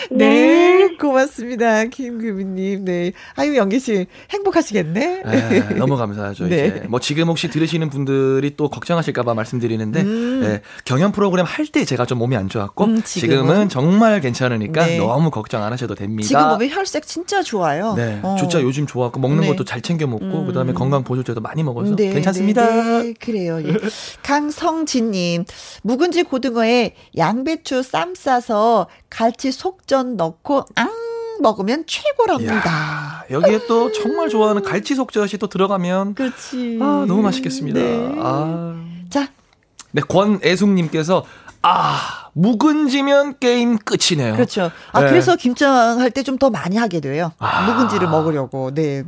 [0.10, 1.84] 네, 고맙습니다.
[1.86, 3.12] 김규민님, 네.
[3.36, 5.22] 아유, 영기씨, 행복하시겠네?
[5.26, 6.48] 네, 너무 감사하죠.
[6.48, 6.56] 네.
[6.56, 12.06] 이제 뭐 지금 혹시 들으시는 분들이 또 걱정하실까봐 말씀드리는데 네, 경연 프로그램 할 때 제가
[12.06, 13.70] 좀 몸이 안 좋았고 음, 지금은, 지금은?
[13.70, 14.98] 정말 괜찮으니까 네.
[14.98, 16.26] 너무 걱정 안 하셔도 됩니다.
[16.26, 17.94] 지금 보면 혈색 진짜 좋아요.
[17.96, 18.38] 네, 어.
[18.40, 19.48] 진짜 요즘 좋았고 먹는 네.
[19.48, 20.46] 것도 잘 챙겨 먹고 음.
[20.48, 22.66] 그다음에 건강 보조제도 많이 먹어서 네, 괜찮습니다.
[22.66, 23.62] 네, 네, 그래요.
[23.64, 23.78] 예.
[24.24, 25.46] 강성진님,
[25.84, 30.90] 묵은지 고등어에 양배추 쌈 싸서 갈치 속전 넣고 앙
[31.40, 32.70] 먹으면 최고랍니다.
[32.70, 36.80] 야, 여기에 또 정말 좋아하는 갈치 속젓이 또 들어가면 그렇지.
[36.82, 37.80] 아, 너무 맛있겠습니다.
[37.80, 38.16] 네.
[38.18, 38.84] 아.
[39.10, 39.30] 자,
[39.92, 41.26] 네, 권애숙님께서
[41.64, 44.34] 아, 묵은지면 게임 끝이네요.
[44.36, 44.72] 그렇죠.
[44.92, 45.10] 아, 네.
[45.10, 47.32] 그래서 김장 할 때 좀 더 많이 하게 돼요.
[47.40, 47.66] 아.
[47.66, 48.74] 묵은지를 먹으려고.
[48.74, 49.04] 네.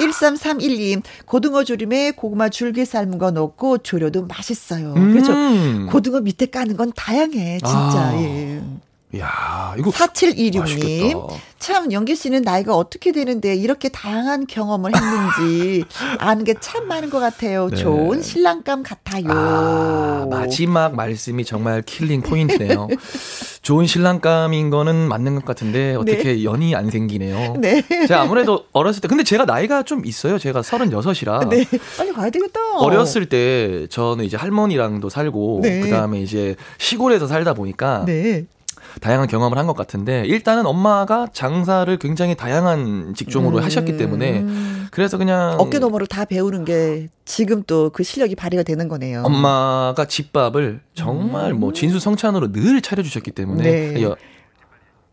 [0.00, 4.94] 1331님, 고등어 조림에 고구마 줄기 삶은 거 넣고 조려도 맛있어요.
[4.94, 5.32] 그렇죠.
[5.32, 5.86] 음.
[5.90, 7.72] 고등어 밑에 까는 건 다양해, 진짜.
[7.74, 8.12] 아.
[8.16, 8.62] 예.
[9.18, 10.58] 야, 이거 4726님.
[10.60, 11.18] 맛있겠다.
[11.58, 15.84] 참, 영기 씨는 나이가 어떻게 되는데 이렇게 다양한 경험을 했는지
[16.18, 17.68] 아는 게 참 많은 것 같아요.
[17.68, 17.76] 네.
[17.76, 19.24] 좋은 신랑감 같아요.
[19.28, 22.88] 아, 마지막 말씀이 정말 killing point네요.
[23.62, 27.54] 좋은 신랑감인 거는 맞는 것 같은데 어떻게 연이 안 생기네요.
[27.58, 27.82] 네.
[28.08, 30.38] 제가 아무래도 어렸을 때 근데 제가 나이가 좀 있어요.
[30.38, 31.48] 제가 36이라.
[31.48, 31.66] 네.
[31.96, 32.60] 빨리 가야 되겠다.
[32.78, 35.80] 어렸을 때 저는 이제 할머니랑도 살고 네.
[35.80, 38.46] 그다음에 이제 시골에서 살다 보니까 네.
[39.00, 43.62] 다양한 경험을 한 것 같은데 일단은 엄마가 장사를 굉장히 다양한 직종으로 음.
[43.64, 44.44] 하셨기 때문에
[44.90, 49.22] 그래서 그냥 어깨 너머로 다 배우는 게 지금 또 그 실력이 발휘가 되는 거네요.
[49.24, 53.94] 엄마가 집밥을 정말 뭐 진수성찬으로 늘 차려주셨기 때문에 음.
[53.94, 54.02] 네.
[54.02, 54.16] 여,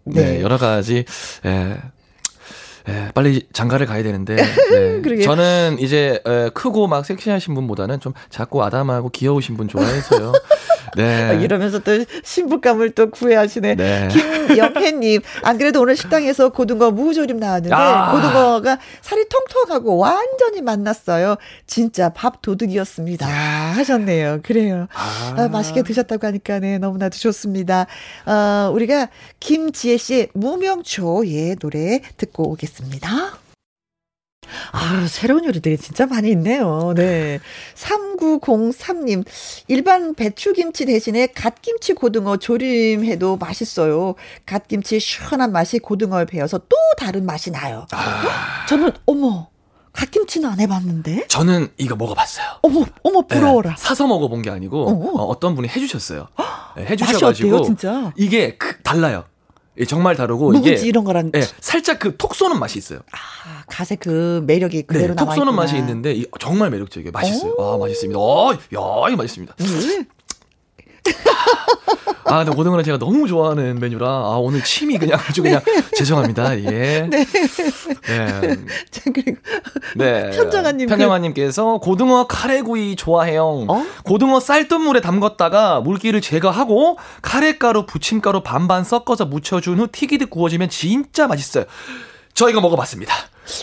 [0.06, 0.24] 네.
[0.24, 0.42] 네.
[0.42, 1.06] 여러 가지
[1.46, 1.78] 예,
[2.88, 4.36] 예, 빨리 장가를 가야 되는데
[5.04, 5.22] 네.
[5.22, 10.32] 저는 이제 에, 크고 막 섹시하신 분보다는 좀 작고 아담하고 귀여우신 분 좋아해서요.
[10.96, 11.24] 네.
[11.24, 13.76] 아, 이러면서 또 신부감을 또 구애하시네.
[13.76, 14.08] 네.
[14.12, 18.12] 김영혜님, 안 그래도 오늘 식당에서 고등어 무조림 나왔는데, 아.
[18.12, 21.36] 고등어가 살이 통통하고 완전히 맛났어요.
[21.68, 23.28] 진짜 밥 도둑이었습니다.
[23.28, 24.40] 하셨네요.
[24.44, 24.88] 그래요.
[24.94, 27.88] 아, 맛있게 드셨다고 하니까, 네, 너무나도 좋습니다.
[28.26, 29.10] 어, 우리가
[29.40, 33.39] 김지혜 씨의 무명초의 노래 듣고 오겠습니다.
[34.72, 36.94] 아, 새로운 요리들이 진짜 많이 있네요.
[36.96, 37.40] 네.
[37.76, 39.26] 3903님,
[39.68, 44.16] 일반 배추김치 대신에 갓김치 고등어 조림해도 맛있어요.
[44.46, 47.88] 갓김치 시원한 맛이 고등어에 배어서 또 다른 맛이 나요.
[47.92, 48.66] 아...
[48.68, 49.50] 저는, 어머,
[49.94, 51.28] 갓김치는 안 해봤는데?
[51.28, 52.46] 저는 이거 먹어봤어요.
[52.62, 53.72] 어머, 어머, 부러워라.
[53.72, 56.28] 네, 사서 먹어본 게 아니고, 어, 떤 분이 해주셨어요.
[56.78, 57.50] 네, 해주셔가지고.
[57.50, 58.14] 어때요, 진짜?
[58.16, 59.26] 이게 그, 달라요.
[59.80, 63.00] 예, 정말 다르고 이게 이런 거랑 예, 살짝 그 톡 쏘는 맛이 있어요.
[63.12, 67.12] 아, 갓의 그 매력이 그대로 네, 톡 쏘는 맛이 있는데 이, 정말 매력적이에요.
[67.12, 67.56] 맛있어요.
[67.60, 68.20] 아, 맛있습니다.
[68.20, 69.56] 어, 야, 이거 맛있습니다.
[69.62, 70.06] 음.
[72.26, 75.82] 아, 근데 고등어는 제가 너무 좋아하는 메뉴라, 아, 오늘 침이 그냥 아주 그냥, 네.
[75.98, 76.60] 죄송합니다.
[76.60, 77.08] 예.
[77.10, 77.26] 네.
[77.26, 78.56] 네.
[79.14, 79.38] 그리고.
[79.96, 80.30] 네.
[80.30, 80.88] 편정아 님.
[80.88, 83.66] 편정아 님께서 고등어 카레구이 좋아해요.
[83.68, 83.86] 어?
[84.04, 91.66] 고등어 쌀뜨물에 담갔다가 물기를 제거하고 카레가루, 부침가루 반반 섞어서 묻혀준 후 튀기듯 구워지면 진짜 맛있어요.
[92.36, 93.14] 저 이거 먹어 봤습니다.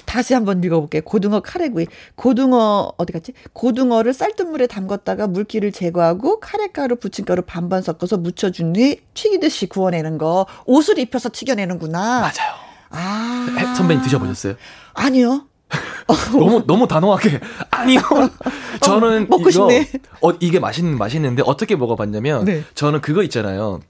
[0.04, 1.02] 다시 한번 읽어볼게요.
[1.02, 1.86] 고등어 카레구이.
[2.14, 3.32] 고등어, 어디 갔지?
[3.52, 10.46] 고등어를 쌀뜨물에 담갔다가 물기를 제거하고 카레가루, 부침가루 반반 섞어서 묻혀준 뒤 튀기듯이 구워내는 거.
[10.64, 12.20] 옷을 입혀서 튀겨내는구나.
[12.20, 12.54] 맞아요.
[12.90, 13.74] 아.
[13.76, 14.54] 선배님 드셔보셨어요?
[14.94, 15.46] 아니요.
[16.32, 17.40] 너무 너무 단호하게
[17.70, 18.00] 아니요.
[18.80, 19.90] 저는 어, 먹고 이거, 싶네.
[20.22, 22.62] 어 이게 맛있는 맛있는데 어떻게 먹어봤냐면 네.
[22.74, 23.80] 저는 그거 있잖아요.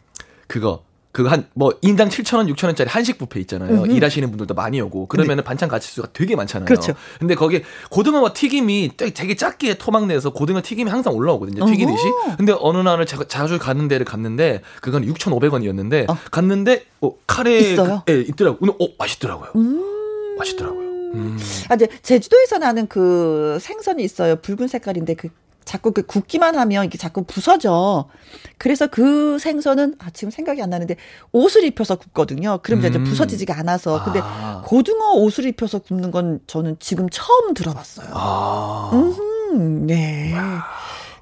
[0.47, 0.85] 그거
[1.17, 3.85] 그거 한, 뭐, 인당 7,000원, 6,000원짜리 한식 뷔페 있잖아요.
[3.85, 3.91] 음흠.
[3.91, 5.07] 일하시는 분들도 많이 오고.
[5.07, 5.45] 그러면은 네.
[5.45, 6.67] 반찬 가치수가 되게 많잖아요.
[6.67, 6.93] 그렇죠.
[7.19, 11.65] 근데 거기 고등어와 튀김이 되게 작게 토막 내서 고등어 튀김이 항상 올라오거든요.
[11.65, 12.05] 튀기듯이.
[12.37, 16.19] 근데 어느 날을 자, 주 가는 데를 갔는데, 그건 6,500원이었는데, 어.
[16.31, 17.61] 갔는데, 어, 카레.
[17.61, 18.03] 있어요?
[18.05, 18.73] 그, 예, 있더라고요.
[18.73, 19.53] 근데, 어, 맛있더라고요.
[19.57, 20.37] 음.
[20.37, 20.83] 맛있더라고요.
[21.15, 21.39] 음.
[21.71, 24.37] 아, 이제 제주도에서 나는 그 생선이 있어요.
[24.37, 25.31] 붉은 색깔인데 그
[25.67, 28.09] 자꾸 그 굽기만 하면 이게 자꾸 부서져.
[28.57, 30.97] 그래서 그 생선은 아 지금 생각이 안 나는데
[31.33, 32.61] 옷을 입혀서 굽거든요.
[32.63, 32.87] 그럼 음.
[32.87, 34.03] 이제 부서지지가 않아서.
[34.05, 34.63] 근데 아.
[34.65, 38.09] 고등어 옷을 입혀서 굽는 건 저는 지금 처음 들어봤어요.
[38.13, 38.91] 아.
[38.95, 40.33] 음, 네.
[40.35, 40.65] 와.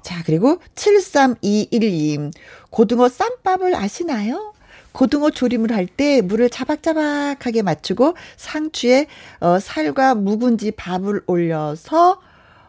[0.03, 2.31] 자, 그리고 7321님.
[2.69, 4.53] 고등어 쌈밥을 아시나요?
[4.91, 9.07] 고등어 조림을 할 때 물을 자박자박하게 맞추고 상추에
[9.39, 12.19] 어, 살과 묵은지 밥을 올려서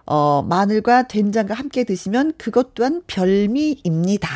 [0.06, 4.28] 어, 마늘과 된장과 함께 드시면 그것 또한 별미입니다.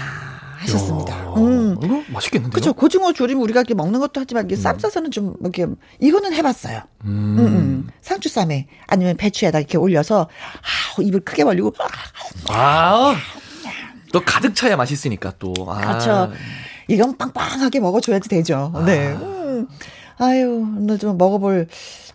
[0.61, 1.19] 하셨습니다.
[1.19, 1.77] 야, 음.
[1.83, 2.51] 이거 맛있겠는데요?
[2.51, 2.73] 그렇죠.
[2.75, 4.79] 고등어 조림 우리가 이렇게 먹는 것도 하지만 이게 쌈 음.
[4.79, 5.67] 싸서는 좀 이렇게
[6.01, 6.83] 이거는 해봤어요.
[7.05, 7.09] 음.
[7.09, 7.89] 음, 음.
[8.03, 11.73] 상추 쌈에 아니면 배추에다 이렇게 올려서 아, 입을 크게 벌리고
[12.49, 13.15] 아,
[14.13, 15.55] 또 가득 차야 맛있으니까 또.
[15.67, 15.81] 아.
[15.81, 16.31] 그렇죠.
[16.89, 18.73] 이건 빵빵하게 먹어줘야지 되죠.
[18.75, 18.85] 아.
[18.85, 19.13] 네.
[19.13, 19.67] 음.
[20.19, 21.69] 아유, 오늘 좀 먹어볼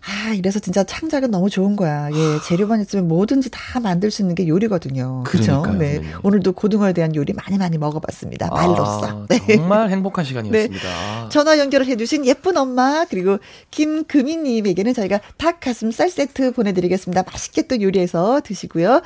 [0.08, 2.08] 아, 이래서 진짜 창작은 너무 좋은 거야.
[2.12, 5.24] 예, 재료만 있으면 뭐든지 다 만들 수 있는 게 요리거든요.
[5.26, 5.62] 그렇죠?
[5.78, 5.98] 네.
[5.98, 6.12] 네.
[6.22, 8.50] 오늘도 고등어에 대한 요리 많이 많이 먹어봤습니다.
[8.50, 9.06] 말로써.
[9.06, 9.56] 아, 네.
[9.56, 10.84] 정말 행복한 시간이었습니다.
[10.84, 11.28] 네.
[11.28, 13.38] 전화 연결을 해주신 예쁜 엄마 그리고
[13.72, 17.24] 김금희님에게는 저희가 닭가슴살 세트 보내드리겠습니다.
[17.30, 19.02] 맛있게 또 요리해서 드시고요.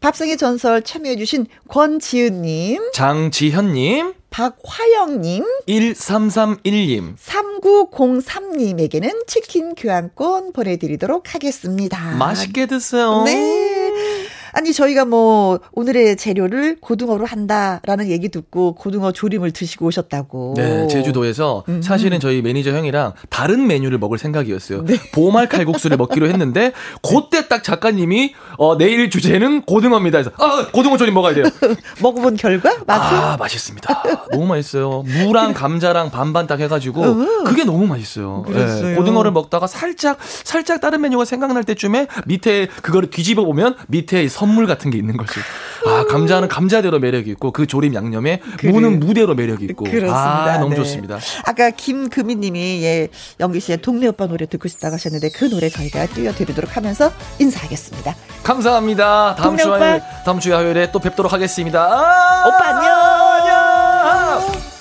[0.00, 4.14] 밥상의 전설 참여해주신 권지은님, 장지현님.
[4.34, 12.16] 박화영님, 1331님, 3903님에게는 치킨 교환권 보내드리도록 하겠습니다.
[12.16, 13.22] 맛있게 드세요.
[13.22, 14.26] 네.
[14.54, 20.54] 아니 저희가 뭐 오늘의 재료를 고등어로 한다라는 얘기 듣고 고등어 조림을 드시고 오셨다고.
[20.56, 21.82] 네, 제주도에서 음.
[21.82, 24.84] 사실은 저희 매니저 형이랑 다른 메뉴를 먹을 생각이었어요.
[24.84, 24.94] 네.
[25.12, 26.72] 보말 칼국수를 먹기로 했는데
[27.02, 30.18] 그때 딱 작가님이 어 내일 주제는 고등어입니다.
[30.18, 31.44] 해서 아 고등어 조림 먹어야 돼요.
[32.00, 34.02] 먹어본 결과 맛은 아 맛있습니다.
[34.30, 35.02] 너무 맛있어요.
[35.02, 37.44] 무랑 감자랑 반반 딱 해가지고 음.
[37.44, 38.44] 그게 너무 맛있어요.
[38.48, 44.66] 네, 고등어를 먹다가 살짝 살짝 다른 메뉴가 생각날 때쯤에 밑에 그거를 뒤집어 보면 밑에 선물
[44.66, 45.40] 같은 게 있는 거죠.
[45.86, 48.72] 아, 감자는 감자대로 매력이 있고 그 조림 양념에 그래.
[48.72, 49.84] 무는 무대로 매력이 있고.
[49.84, 50.54] 그렇습니다.
[50.54, 50.76] 아, 너무 네.
[50.76, 51.18] 좋습니다.
[51.44, 53.08] 아까 김금희 님이 예,
[53.40, 58.14] 영기 씨의 동네 오빠 노래 듣고 싶다고 하셨는데 그 노래 저희가 띄워드리도록 하면서 인사하겠습니다.
[58.42, 59.34] 감사합니다.
[59.36, 61.82] 다음 주 화요일, 다음 주 화요일에 또 뵙도록 하겠습니다.
[61.82, 64.42] 아~ 오빠 안녕.
[64.42, 64.73] 안녕.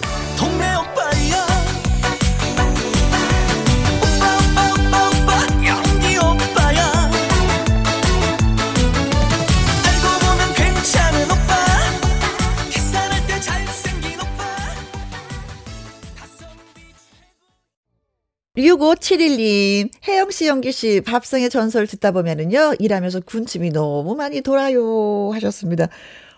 [18.64, 25.32] 류고 712님, 혜영씨, 영기씨, 밥상의 전설 듣다 보면은요, 일하면서 군침이 너무 많이 돌아요.
[25.34, 25.90] 하셨습니다.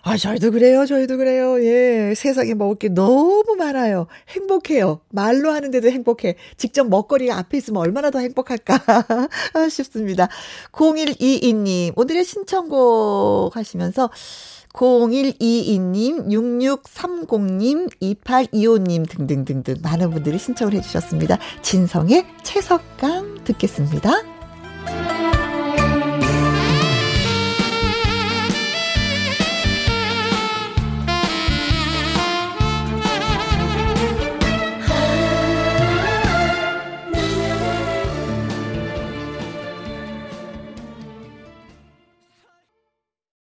[0.02, 1.62] 아, 저희도 그래요, 저희도 그래요.
[1.64, 4.08] 예, 세상에 먹을 게 너무 많아요.
[4.30, 5.02] 행복해요.
[5.10, 6.34] 말로 하는데도 행복해.
[6.56, 9.28] 직접 먹거리 앞에 있으면 얼마나 더 행복할까
[9.70, 10.28] 싶습니다.
[10.72, 14.10] 0122님, 오늘의 신청곡 하시면서,
[14.76, 21.38] 0122님, 6630님, 2825님 등등등등 많은 분들이 신청을 해주셨습니다.
[21.62, 24.35] 진성의 채석강 듣겠습니다.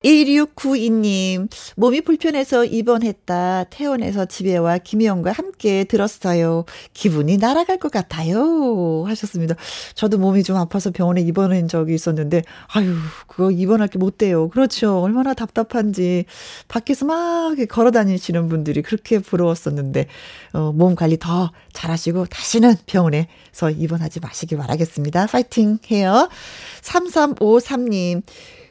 [0.06, 3.65] 1692님, 몸이 불편해서 입원했다.
[3.72, 6.65] 퇴원해서 집에 와 김혜영과 함께 들었어요.
[6.94, 9.03] 기분이 날아갈 것 같아요.
[9.07, 9.56] 하셨습니다.
[9.95, 12.94] 저도 몸이 좀 아파서 병원에 입원한 적이 있었는데, 아유,
[13.27, 14.49] 그거 입원할 게 못 돼요.
[14.49, 14.99] 그렇죠.
[15.02, 16.26] 얼마나 답답한지.
[16.68, 20.07] 밖에서 막 걸어 다니시는 분들이 그렇게 부러웠었는데,
[20.53, 25.27] 어, 몸 관리 더 잘하시고, 다시는 병원에서 입원하지 마시기 바라겠습니다.
[25.27, 26.30] 파이팅 해요.
[26.82, 28.22] 3353님.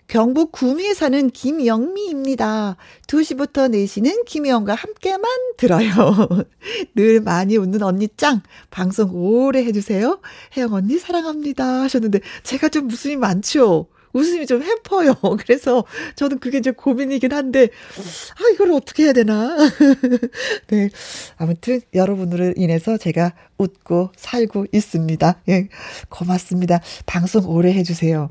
[0.07, 2.77] 경북 구미에 사는 김영미입니다.
[3.07, 5.25] 2시부터 4시는 김혜영과 함께만
[5.57, 5.91] 들어요.
[6.95, 8.43] 늘 많이 웃는 언니 짱.
[8.71, 10.21] 방송 오래 해주세요.
[10.57, 11.83] 혜영 언니 사랑합니다.
[11.83, 13.89] 하셨는데, 제가 좀 웃음이 많죠?
[14.13, 15.15] 웃음이 좀 해퍼요.
[15.41, 17.69] 그래서 저는 그게 이제 고민이긴 한데,
[18.39, 19.57] 아, 이걸 어떻게 해야 되나.
[20.69, 20.91] 네.
[21.37, 25.43] 아무튼 여러분으로 인해서 제가 웃고 살고 있습니다.
[25.49, 25.69] 예.
[26.09, 26.81] 고맙습니다.
[27.07, 28.31] 방송 오래 해주세요.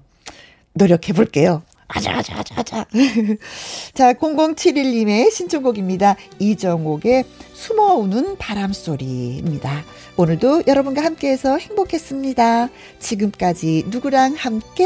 [0.74, 1.64] 노력해 볼게요.
[1.88, 2.86] 아자, 아자, 아자, 아자.
[3.94, 6.16] 자, 0071님의 신청곡입니다.
[6.40, 7.24] 이정옥의
[7.54, 9.84] 숨어오는 바람소리입니다.
[10.18, 12.70] 오늘도 여러분과 함께해서 행복했습니다.
[13.00, 14.86] 지금까지 누구랑 함께?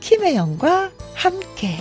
[0.00, 1.78] 김혜영과 함께.